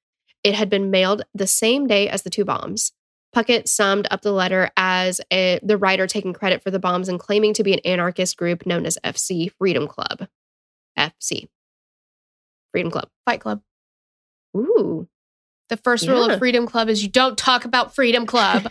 It 0.44 0.54
had 0.54 0.68
been 0.68 0.90
mailed 0.90 1.22
the 1.34 1.46
same 1.46 1.86
day 1.86 2.08
as 2.08 2.22
the 2.22 2.30
two 2.30 2.44
bombs. 2.44 2.92
Puckett 3.34 3.68
summed 3.68 4.08
up 4.10 4.22
the 4.22 4.32
letter 4.32 4.70
as 4.76 5.20
a, 5.32 5.58
the 5.62 5.78
writer 5.78 6.06
taking 6.06 6.32
credit 6.32 6.62
for 6.62 6.70
the 6.70 6.78
bombs 6.80 7.08
and 7.08 7.18
claiming 7.20 7.54
to 7.54 7.62
be 7.62 7.72
an 7.72 7.78
anarchist 7.84 8.36
group 8.36 8.66
known 8.66 8.84
as 8.84 8.98
FC 9.04 9.50
Freedom 9.58 9.86
Club. 9.86 10.28
FC. 10.98 11.48
Freedom 12.72 12.90
Club. 12.90 13.08
Fight 13.24 13.40
Club. 13.40 13.62
Ooh. 14.56 15.08
The 15.68 15.76
first 15.76 16.06
rule 16.08 16.26
Yeah. 16.26 16.34
of 16.34 16.38
Freedom 16.40 16.66
Club 16.66 16.88
is 16.88 17.02
you 17.02 17.08
don't 17.08 17.38
talk 17.38 17.64
about 17.64 17.94
Freedom 17.94 18.26
Club. 18.26 18.70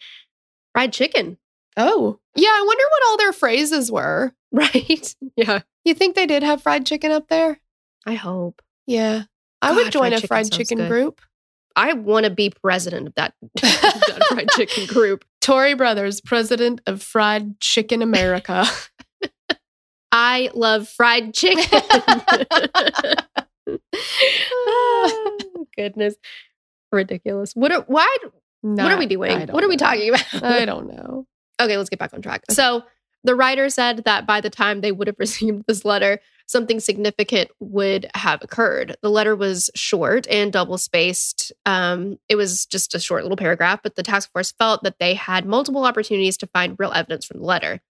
Fried 0.72 0.92
chicken. 0.92 1.36
Oh. 1.78 2.18
Yeah. 2.34 2.48
I 2.48 2.64
wonder 2.66 2.84
what 2.90 3.02
all 3.08 3.16
their 3.16 3.32
phrases 3.32 3.90
were. 3.90 4.32
Right? 4.50 5.14
Yeah. 5.36 5.60
You 5.84 5.92
think 5.92 6.14
they 6.14 6.24
did 6.24 6.42
have 6.42 6.62
fried 6.62 6.86
chicken 6.86 7.10
up 7.10 7.28
there? 7.28 7.60
I 8.06 8.14
hope. 8.14 8.62
Yeah. 8.86 9.24
I 9.60 9.68
God, 9.68 9.76
would 9.76 9.92
join 9.92 10.10
fried 10.12 10.24
a 10.24 10.26
fried 10.26 10.46
sounds 10.46 10.56
chicken 10.56 10.88
group. 10.88 11.20
I 11.76 11.92
want 11.92 12.24
to 12.24 12.30
be 12.30 12.48
president 12.48 13.08
of 13.08 13.14
that, 13.16 13.34
that 13.60 14.24
fried 14.30 14.48
chicken 14.52 14.86
group. 14.94 15.26
Tory 15.42 15.74
Brothers, 15.74 16.22
president 16.22 16.80
of 16.86 17.02
Fried 17.02 17.60
Chicken 17.60 18.00
America. 18.00 18.64
I 20.10 20.50
love 20.54 20.88
fried 20.88 21.34
chicken. 21.34 21.80
Oh, 24.50 25.38
Goodness. 25.76 26.14
Ridiculous. 26.90 27.52
What 27.54 27.70
are 27.70 27.82
why 27.86 28.16
what 28.62 28.90
are 28.90 28.98
we 28.98 29.06
doing? 29.06 29.46
What 29.48 29.62
are 29.62 29.68
we 29.68 29.76
talking 29.76 30.08
about? 30.08 30.42
I 30.42 30.64
don't 30.64 30.88
know. 30.88 31.26
Okay, 31.60 31.76
let's 31.76 31.90
get 31.90 31.98
back 31.98 32.14
on 32.14 32.22
track. 32.22 32.44
So 32.50 32.84
the 33.24 33.34
writer 33.34 33.68
said 33.68 34.04
that 34.04 34.26
by 34.26 34.40
the 34.40 34.50
time 34.50 34.80
they 34.80 34.92
would 34.92 35.06
have 35.06 35.16
received 35.18 35.64
this 35.66 35.84
letter, 35.84 36.20
something 36.46 36.80
significant 36.80 37.50
would 37.60 38.10
have 38.14 38.42
occurred. 38.42 38.96
The 39.02 39.10
letter 39.10 39.36
was 39.36 39.70
short 39.74 40.26
and 40.28 40.52
double 40.52 40.78
spaced. 40.78 41.52
Um, 41.66 42.18
it 42.28 42.36
was 42.36 42.64
just 42.66 42.94
a 42.94 43.00
short 43.00 43.22
little 43.22 43.36
paragraph, 43.36 43.80
but 43.82 43.96
the 43.96 44.02
task 44.02 44.32
force 44.32 44.52
felt 44.52 44.82
that 44.82 44.98
they 44.98 45.14
had 45.14 45.44
multiple 45.44 45.84
opportunities 45.84 46.38
to 46.38 46.46
find 46.46 46.76
real 46.78 46.92
evidence 46.92 47.26
from 47.26 47.40
the 47.40 47.46
letter. 47.46 47.80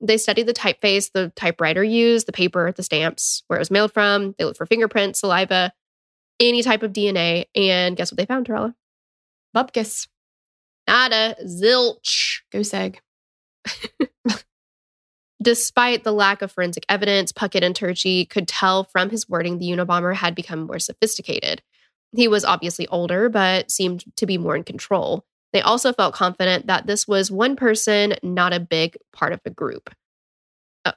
They 0.00 0.18
studied 0.18 0.48
the 0.48 0.52
typeface 0.52 1.12
the 1.12 1.32
typewriter 1.36 1.84
used, 1.84 2.26
the 2.26 2.32
paper, 2.32 2.72
the 2.72 2.82
stamps, 2.82 3.44
where 3.46 3.58
it 3.58 3.60
was 3.60 3.70
mailed 3.70 3.92
from. 3.92 4.34
They 4.36 4.44
looked 4.44 4.58
for 4.58 4.66
fingerprints, 4.66 5.20
saliva, 5.20 5.72
any 6.40 6.62
type 6.64 6.82
of 6.82 6.92
DNA. 6.92 7.44
And 7.54 7.96
guess 7.96 8.10
what 8.10 8.16
they 8.16 8.26
found, 8.26 8.48
Torella? 8.48 8.74
Bupkis. 9.56 10.08
Nada, 10.88 11.36
zilch. 11.46 12.40
Go 12.50 12.60
seg. 12.60 12.96
Despite 15.42 16.04
the 16.04 16.12
lack 16.12 16.40
of 16.40 16.52
forensic 16.52 16.84
evidence, 16.88 17.32
Puckett 17.32 17.64
and 17.64 17.74
Turchie 17.74 18.28
could 18.30 18.46
tell 18.46 18.84
from 18.84 19.10
his 19.10 19.28
wording 19.28 19.58
the 19.58 19.66
Unabomber 19.70 20.14
had 20.14 20.36
become 20.36 20.66
more 20.66 20.78
sophisticated. 20.78 21.62
He 22.12 22.28
was 22.28 22.44
obviously 22.44 22.86
older, 22.88 23.28
but 23.28 23.68
seemed 23.70 24.04
to 24.16 24.26
be 24.26 24.38
more 24.38 24.54
in 24.54 24.62
control. 24.62 25.24
They 25.52 25.60
also 25.60 25.92
felt 25.92 26.14
confident 26.14 26.68
that 26.68 26.86
this 26.86 27.08
was 27.08 27.30
one 27.30 27.56
person, 27.56 28.14
not 28.22 28.52
a 28.52 28.60
big 28.60 28.96
part 29.12 29.32
of 29.32 29.40
a 29.44 29.50
group. 29.50 29.90
Uh, 30.84 30.92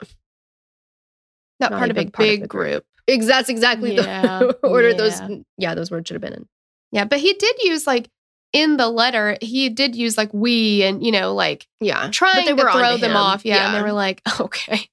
not, 1.59 1.71
Not 1.71 1.77
part 1.79 1.89
a 1.89 1.91
of 1.93 1.97
a 1.97 2.01
big 2.01 2.13
part 2.13 2.27
of 2.27 2.31
big 2.31 2.41
the 2.41 2.47
group. 2.47 2.83
group. 3.07 3.25
That's 3.27 3.49
exactly 3.49 3.95
Yeah, 3.95 4.39
the 4.39 4.59
order 4.63 4.93
those 4.93 5.19
yeah. 5.21 5.29
yeah, 5.57 5.75
those 5.75 5.89
words 5.89 6.07
should 6.07 6.15
have 6.15 6.21
been 6.21 6.33
in. 6.33 6.47
Yeah, 6.91 7.05
but 7.05 7.19
he 7.19 7.33
did 7.33 7.55
use 7.63 7.87
like 7.87 8.09
in 8.53 8.77
the 8.77 8.87
letter, 8.89 9.37
he 9.41 9.69
did 9.69 9.95
use 9.95 10.17
like 10.17 10.33
we 10.33 10.83
and 10.83 11.03
you 11.05 11.11
know, 11.11 11.33
like 11.33 11.67
Yeah. 11.79 12.09
trying 12.11 12.45
to 12.47 12.55
throw 12.55 12.97
them 12.97 13.11
him. 13.11 13.17
off. 13.17 13.43
Yeah, 13.45 13.67
And 13.67 13.75
they 13.75 13.81
were 13.81 13.91
like, 13.93 14.21
okay. 14.39 14.89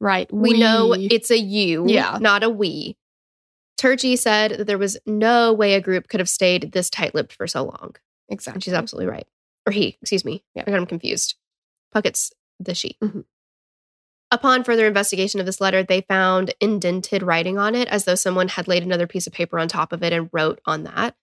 Right. 0.00 0.32
We 0.32 0.58
know 0.58 0.94
it's 0.94 1.30
a 1.30 1.38
you, 1.38 1.84
Yeah. 1.88 2.18
not 2.20 2.42
a 2.42 2.48
we. 2.48 2.96
Turchie 3.78 4.18
said 4.18 4.52
that 4.52 4.66
there 4.66 4.78
was 4.78 4.98
no 5.06 5.52
way 5.52 5.74
a 5.74 5.80
group 5.80 6.08
could 6.08 6.20
have 6.20 6.28
stayed 6.28 6.72
this 6.72 6.88
tight 6.90 7.14
lipped 7.14 7.32
for 7.32 7.46
so 7.46 7.64
long. 7.64 7.96
exactly. 8.28 8.56
And 8.56 8.64
she's 8.64 8.72
absolutely 8.74 9.10
right. 9.10 9.26
Or 9.66 9.72
he, 9.72 9.98
excuse 10.00 10.24
me. 10.24 10.42
Yeah. 10.54 10.64
I 10.66 10.70
got 10.70 10.78
him 10.78 10.86
confused. 10.86 11.34
Puckett's 11.92 12.32
the 12.58 12.74
she. 12.74 12.96
Mhm. 13.02 13.24
Upon 14.30 14.62
further 14.64 14.86
investigation 14.86 15.40
of 15.40 15.46
this 15.46 15.60
letter, 15.60 15.82
they 15.82 16.02
found 16.02 16.54
indented 16.60 17.22
writing 17.22 17.58
on 17.58 17.74
it 17.74 17.88
as 17.88 18.04
though 18.04 18.14
someone 18.14 18.48
had 18.48 18.68
laid 18.68 18.82
another 18.84 19.06
piece 19.08 19.26
of 19.26 19.32
paper 19.32 19.58
on 19.58 19.66
top 19.66 19.92
of 19.92 20.02
it 20.04 20.12
and 20.12 20.30
wrote 20.32 20.60
on 20.64 20.84
that. 20.84 21.16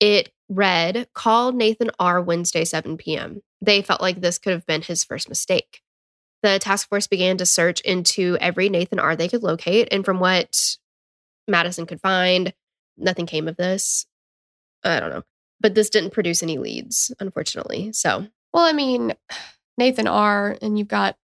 It 0.00 0.30
read, 0.48 1.08
Call 1.14 1.52
Nathan 1.52 1.90
R. 1.98 2.20
Wednesday, 2.20 2.64
7 2.64 2.96
p.m. 2.96 3.40
They 3.60 3.82
felt 3.82 4.00
like 4.00 4.20
this 4.20 4.38
could 4.38 4.52
have 4.52 4.66
been 4.66 4.82
his 4.82 5.04
first 5.04 5.28
mistake. 5.28 5.80
The 6.42 6.58
task 6.58 6.88
force 6.88 7.06
began 7.06 7.38
to 7.38 7.46
search 7.46 7.80
into 7.80 8.36
every 8.40 8.68
Nathan 8.68 8.98
R. 8.98 9.16
they 9.16 9.28
could 9.28 9.42
locate. 9.42 9.88
And 9.90 10.04
from 10.04 10.20
what 10.20 10.76
Madison 11.48 11.86
could 11.86 12.00
find, 12.00 12.52
nothing 12.96 13.26
came 13.26 13.48
of 13.48 13.56
this. 13.56 14.06
I 14.84 15.00
don't 15.00 15.10
know. 15.10 15.22
But 15.60 15.74
this 15.74 15.90
didn't 15.90 16.10
produce 16.12 16.42
any 16.42 16.58
leads, 16.58 17.12
unfortunately. 17.18 17.92
So 17.92 18.26
Well, 18.52 18.64
I 18.64 18.72
mean, 18.72 19.14
Nathan 19.78 20.06
R. 20.06 20.56
and 20.62 20.78
you've 20.78 20.88
got 20.88 21.16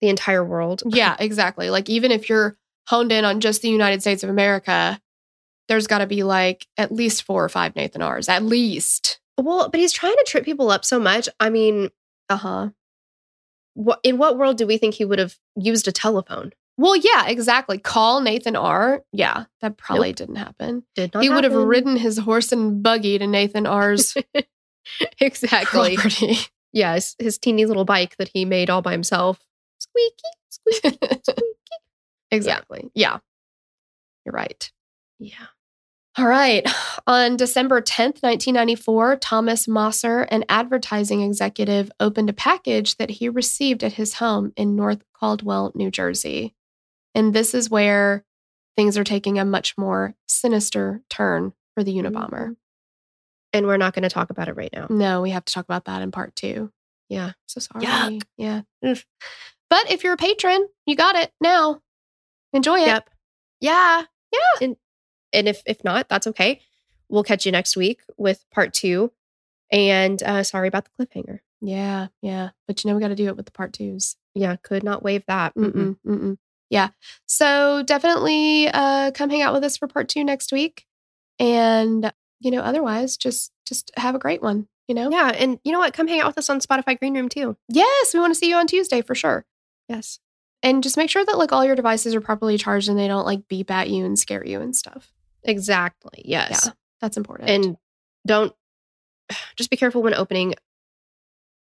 the 0.00 0.08
entire 0.08 0.44
world. 0.44 0.82
yeah, 0.86 1.16
exactly. 1.18 1.70
Like 1.70 1.88
even 1.88 2.10
if 2.10 2.28
you're 2.28 2.56
honed 2.88 3.12
in 3.12 3.24
on 3.24 3.40
just 3.40 3.62
the 3.62 3.68
United 3.68 4.00
States 4.02 4.22
of 4.22 4.30
America, 4.30 5.00
there's 5.72 5.86
got 5.86 5.98
to 5.98 6.06
be 6.06 6.22
like 6.22 6.66
at 6.76 6.92
least 6.92 7.22
four 7.22 7.42
or 7.42 7.48
five 7.48 7.74
Nathan 7.74 8.02
R's, 8.02 8.28
at 8.28 8.42
least. 8.44 9.20
Well, 9.38 9.70
but 9.70 9.80
he's 9.80 9.92
trying 9.92 10.12
to 10.14 10.24
trip 10.28 10.44
people 10.44 10.70
up 10.70 10.84
so 10.84 11.00
much. 11.00 11.30
I 11.40 11.48
mean, 11.48 11.88
Uh 12.28 12.36
huh. 12.36 12.68
what 13.72 14.00
in 14.02 14.18
what 14.18 14.36
world 14.36 14.58
do 14.58 14.66
we 14.66 14.76
think 14.76 14.92
he 14.94 15.06
would 15.06 15.18
have 15.18 15.36
used 15.56 15.88
a 15.88 15.92
telephone? 15.92 16.52
Well, 16.76 16.94
yeah, 16.94 17.26
exactly. 17.26 17.78
Call 17.78 18.20
Nathan 18.20 18.54
R. 18.54 19.02
Yeah, 19.12 19.44
that 19.62 19.78
probably 19.78 20.12
didn't 20.12 20.36
happen. 20.36 20.84
Did 20.94 21.14
not 21.14 21.22
he 21.22 21.30
would 21.30 21.44
have 21.44 21.54
ridden 21.54 21.96
his 21.96 22.18
horse 22.18 22.52
and 22.52 22.82
buggy 22.82 23.18
to 23.18 23.26
Nathan 23.26 23.66
R.'s 23.66 24.14
exactly. 25.20 25.96
property. 25.96 26.36
Yeah, 26.74 26.94
his, 26.94 27.16
his 27.18 27.38
teeny 27.38 27.64
little 27.66 27.84
bike 27.86 28.16
that 28.18 28.28
he 28.28 28.44
made 28.44 28.68
all 28.70 28.82
by 28.82 28.92
himself. 28.92 29.38
Squeaky, 29.78 30.12
squeaky, 30.50 30.98
squeaky. 31.22 31.42
exactly. 32.30 32.90
Yeah. 32.94 33.18
You're 34.24 34.32
right. 34.34 34.70
Yeah. 35.18 35.46
All 36.18 36.26
right. 36.26 36.68
On 37.06 37.36
December 37.36 37.80
10th, 37.80 38.22
1994, 38.22 39.16
Thomas 39.16 39.66
Mosser, 39.66 40.26
an 40.30 40.44
advertising 40.48 41.22
executive, 41.22 41.90
opened 41.98 42.28
a 42.28 42.34
package 42.34 42.96
that 42.96 43.10
he 43.10 43.30
received 43.30 43.82
at 43.82 43.94
his 43.94 44.14
home 44.14 44.52
in 44.56 44.76
North 44.76 45.02
Caldwell, 45.14 45.72
New 45.74 45.90
Jersey. 45.90 46.54
And 47.14 47.32
this 47.32 47.54
is 47.54 47.70
where 47.70 48.24
things 48.76 48.98
are 48.98 49.04
taking 49.04 49.38
a 49.38 49.44
much 49.44 49.76
more 49.78 50.14
sinister 50.28 51.02
turn 51.08 51.54
for 51.74 51.82
the 51.82 51.94
Unabomber. 51.94 52.30
Mm-hmm. 52.30 52.52
And 53.54 53.66
we're 53.66 53.78
not 53.78 53.94
going 53.94 54.02
to 54.02 54.10
talk 54.10 54.30
about 54.30 54.48
it 54.48 54.56
right 54.56 54.72
now. 54.72 54.86
No, 54.90 55.22
we 55.22 55.30
have 55.30 55.44
to 55.46 55.52
talk 55.52 55.64
about 55.64 55.86
that 55.86 56.02
in 56.02 56.10
part 56.10 56.36
two. 56.36 56.70
Yeah. 57.08 57.32
So 57.46 57.60
sorry. 57.60 57.84
Yuck. 57.84 58.22
Yeah. 58.36 58.62
But 58.82 59.90
if 59.90 60.04
you're 60.04 60.14
a 60.14 60.18
patron, 60.18 60.66
you 60.86 60.96
got 60.96 61.16
it 61.16 61.32
now. 61.40 61.80
Enjoy 62.52 62.80
it. 62.80 62.86
Yep. 62.86 63.10
Yeah. 63.60 64.04
Yeah. 64.32 64.66
And 64.66 64.76
and 65.32 65.48
if 65.48 65.62
if 65.66 65.82
not, 65.84 66.08
that's 66.08 66.26
okay. 66.28 66.60
We'll 67.08 67.24
catch 67.24 67.44
you 67.46 67.52
next 67.52 67.76
week 67.76 68.00
with 68.16 68.44
part 68.50 68.72
two. 68.72 69.12
And 69.70 70.22
uh 70.22 70.42
sorry 70.42 70.68
about 70.68 70.86
the 70.86 71.06
cliffhanger. 71.06 71.40
Yeah. 71.62 72.08
Yeah. 72.20 72.50
But 72.66 72.82
you 72.82 72.90
know, 72.90 72.96
we 72.96 73.00
got 73.00 73.08
to 73.08 73.14
do 73.14 73.28
it 73.28 73.36
with 73.36 73.46
the 73.46 73.52
part 73.52 73.72
twos. 73.72 74.16
Yeah, 74.34 74.56
could 74.56 74.82
not 74.82 75.02
waive 75.02 75.24
that. 75.28 75.54
Mm-mm. 75.54 75.96
Mm-mm. 76.06 76.38
Yeah. 76.70 76.88
So 77.26 77.82
definitely 77.84 78.68
uh, 78.68 79.12
come 79.12 79.30
hang 79.30 79.42
out 79.42 79.52
with 79.52 79.62
us 79.62 79.76
for 79.76 79.86
part 79.86 80.08
two 80.08 80.24
next 80.24 80.52
week. 80.52 80.86
And, 81.38 82.12
you 82.40 82.50
know, 82.50 82.62
otherwise, 82.62 83.16
just 83.16 83.52
just 83.66 83.92
have 83.96 84.14
a 84.14 84.18
great 84.18 84.42
one, 84.42 84.66
you 84.88 84.94
know? 84.94 85.10
Yeah. 85.10 85.28
And 85.28 85.60
you 85.64 85.70
know 85.70 85.78
what? 85.78 85.92
Come 85.94 86.08
hang 86.08 86.20
out 86.20 86.26
with 86.28 86.38
us 86.38 86.50
on 86.50 86.60
Spotify 86.60 86.98
Green 86.98 87.14
Room 87.14 87.28
too. 87.28 87.56
Yes. 87.68 88.12
We 88.12 88.20
want 88.20 88.32
to 88.32 88.38
see 88.38 88.48
you 88.48 88.56
on 88.56 88.66
Tuesday 88.66 89.02
for 89.02 89.14
sure. 89.14 89.44
Yes. 89.88 90.18
And 90.62 90.82
just 90.82 90.96
make 90.96 91.10
sure 91.10 91.24
that 91.24 91.38
like 91.38 91.52
all 91.52 91.64
your 91.64 91.76
devices 91.76 92.14
are 92.14 92.20
properly 92.20 92.56
charged 92.56 92.88
and 92.88 92.98
they 92.98 93.08
don't 93.08 93.26
like 93.26 93.48
beep 93.48 93.70
at 93.70 93.90
you 93.90 94.04
and 94.04 94.18
scare 94.18 94.44
you 94.44 94.60
and 94.60 94.74
stuff. 94.74 95.12
Exactly. 95.44 96.22
Yes. 96.24 96.62
Yeah. 96.66 96.72
That's 97.00 97.16
important. 97.16 97.50
And 97.50 97.76
don't 98.26 98.54
just 99.56 99.70
be 99.70 99.76
careful 99.76 100.02
when 100.02 100.14
opening 100.14 100.54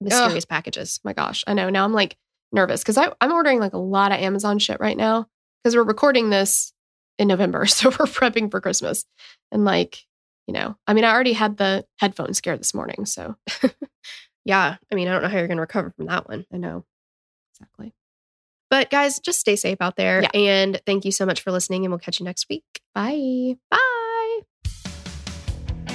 mysterious 0.00 0.44
packages. 0.44 1.00
my 1.04 1.12
gosh, 1.12 1.42
I 1.46 1.54
know. 1.54 1.70
Now 1.70 1.84
I'm 1.84 1.92
like 1.92 2.16
nervous 2.52 2.82
because 2.82 2.96
I'm 2.96 3.32
ordering 3.32 3.60
like 3.60 3.72
a 3.72 3.78
lot 3.78 4.12
of 4.12 4.18
Amazon 4.18 4.58
shit 4.58 4.78
right 4.80 4.96
now 4.96 5.26
because 5.62 5.74
we're 5.74 5.82
recording 5.82 6.30
this 6.30 6.72
in 7.18 7.28
November. 7.28 7.66
So 7.66 7.88
we're 7.90 8.06
prepping 8.06 8.50
for 8.50 8.60
Christmas. 8.60 9.04
And 9.50 9.64
like, 9.64 10.04
you 10.46 10.54
know, 10.54 10.76
I 10.86 10.94
mean, 10.94 11.04
I 11.04 11.12
already 11.12 11.32
had 11.32 11.56
the 11.56 11.84
headphone 11.98 12.34
scare 12.34 12.56
this 12.56 12.74
morning. 12.74 13.06
So 13.06 13.36
Yeah. 14.44 14.76
I 14.90 14.94
mean, 14.94 15.08
I 15.08 15.12
don't 15.12 15.22
know 15.22 15.28
how 15.28 15.38
you're 15.38 15.48
going 15.48 15.56
to 15.56 15.62
recover 15.62 15.90
from 15.90 16.06
that 16.06 16.28
one. 16.28 16.46
I 16.52 16.56
know. 16.58 16.84
Exactly. 17.52 17.92
But 18.70 18.90
guys, 18.90 19.20
just 19.20 19.40
stay 19.40 19.56
safe 19.56 19.78
out 19.80 19.96
there. 19.96 20.22
Yeah. 20.22 20.30
And 20.34 20.80
thank 20.86 21.04
you 21.04 21.12
so 21.12 21.24
much 21.24 21.40
for 21.40 21.50
listening. 21.52 21.84
And 21.84 21.92
we'll 21.92 21.98
catch 21.98 22.20
you 22.20 22.24
next 22.24 22.46
week. 22.48 22.64
Bye. 22.94 23.56
Bye. 23.70 24.40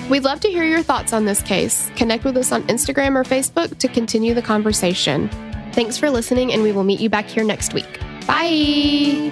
We'd 0.10 0.24
love 0.24 0.40
to 0.42 0.50
hear 0.50 0.64
your 0.64 0.82
thoughts 0.82 1.14
on 1.14 1.26
this 1.26 1.42
case. 1.42 1.90
Connect 1.96 2.24
with 2.24 2.36
us 2.38 2.52
on 2.52 2.64
Instagram 2.64 3.16
or 3.16 3.24
Facebook 3.24 3.78
to 3.78 3.88
continue 3.88 4.34
the 4.34 4.42
conversation. 4.42 5.30
Thanks 5.74 5.98
for 5.98 6.10
listening. 6.10 6.52
And 6.52 6.64
we 6.64 6.72
will 6.72 6.84
meet 6.84 7.00
you 7.00 7.10
back 7.10 7.26
here 7.26 7.44
next 7.44 7.74
week. 7.74 8.00
Bye. 8.28 9.32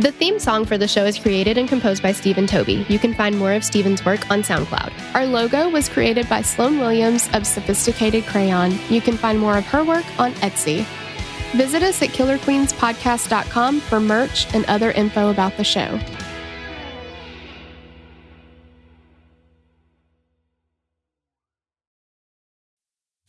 The 0.00 0.12
theme 0.12 0.38
song 0.38 0.64
for 0.64 0.78
the 0.78 0.88
show 0.88 1.04
is 1.04 1.18
created 1.18 1.58
and 1.58 1.68
composed 1.68 2.02
by 2.02 2.12
Stephen 2.12 2.46
Toby. 2.46 2.86
You 2.88 2.98
can 2.98 3.12
find 3.12 3.38
more 3.38 3.52
of 3.52 3.62
Stephen's 3.62 4.02
work 4.02 4.30
on 4.30 4.42
SoundCloud. 4.42 5.14
Our 5.14 5.26
logo 5.26 5.68
was 5.68 5.90
created 5.90 6.26
by 6.26 6.40
Sloan 6.40 6.78
Williams 6.78 7.28
of 7.34 7.46
Sophisticated 7.46 8.24
Crayon. 8.24 8.78
You 8.88 9.02
can 9.02 9.18
find 9.18 9.38
more 9.38 9.58
of 9.58 9.66
her 9.66 9.84
work 9.84 10.06
on 10.18 10.32
Etsy. 10.36 10.86
Visit 11.56 11.82
us 11.82 12.00
at 12.02 12.10
killerqueenspodcast.com 12.10 13.80
for 13.80 14.00
merch 14.00 14.54
and 14.54 14.64
other 14.66 14.92
info 14.92 15.30
about 15.30 15.56
the 15.56 15.64
show. 15.64 15.98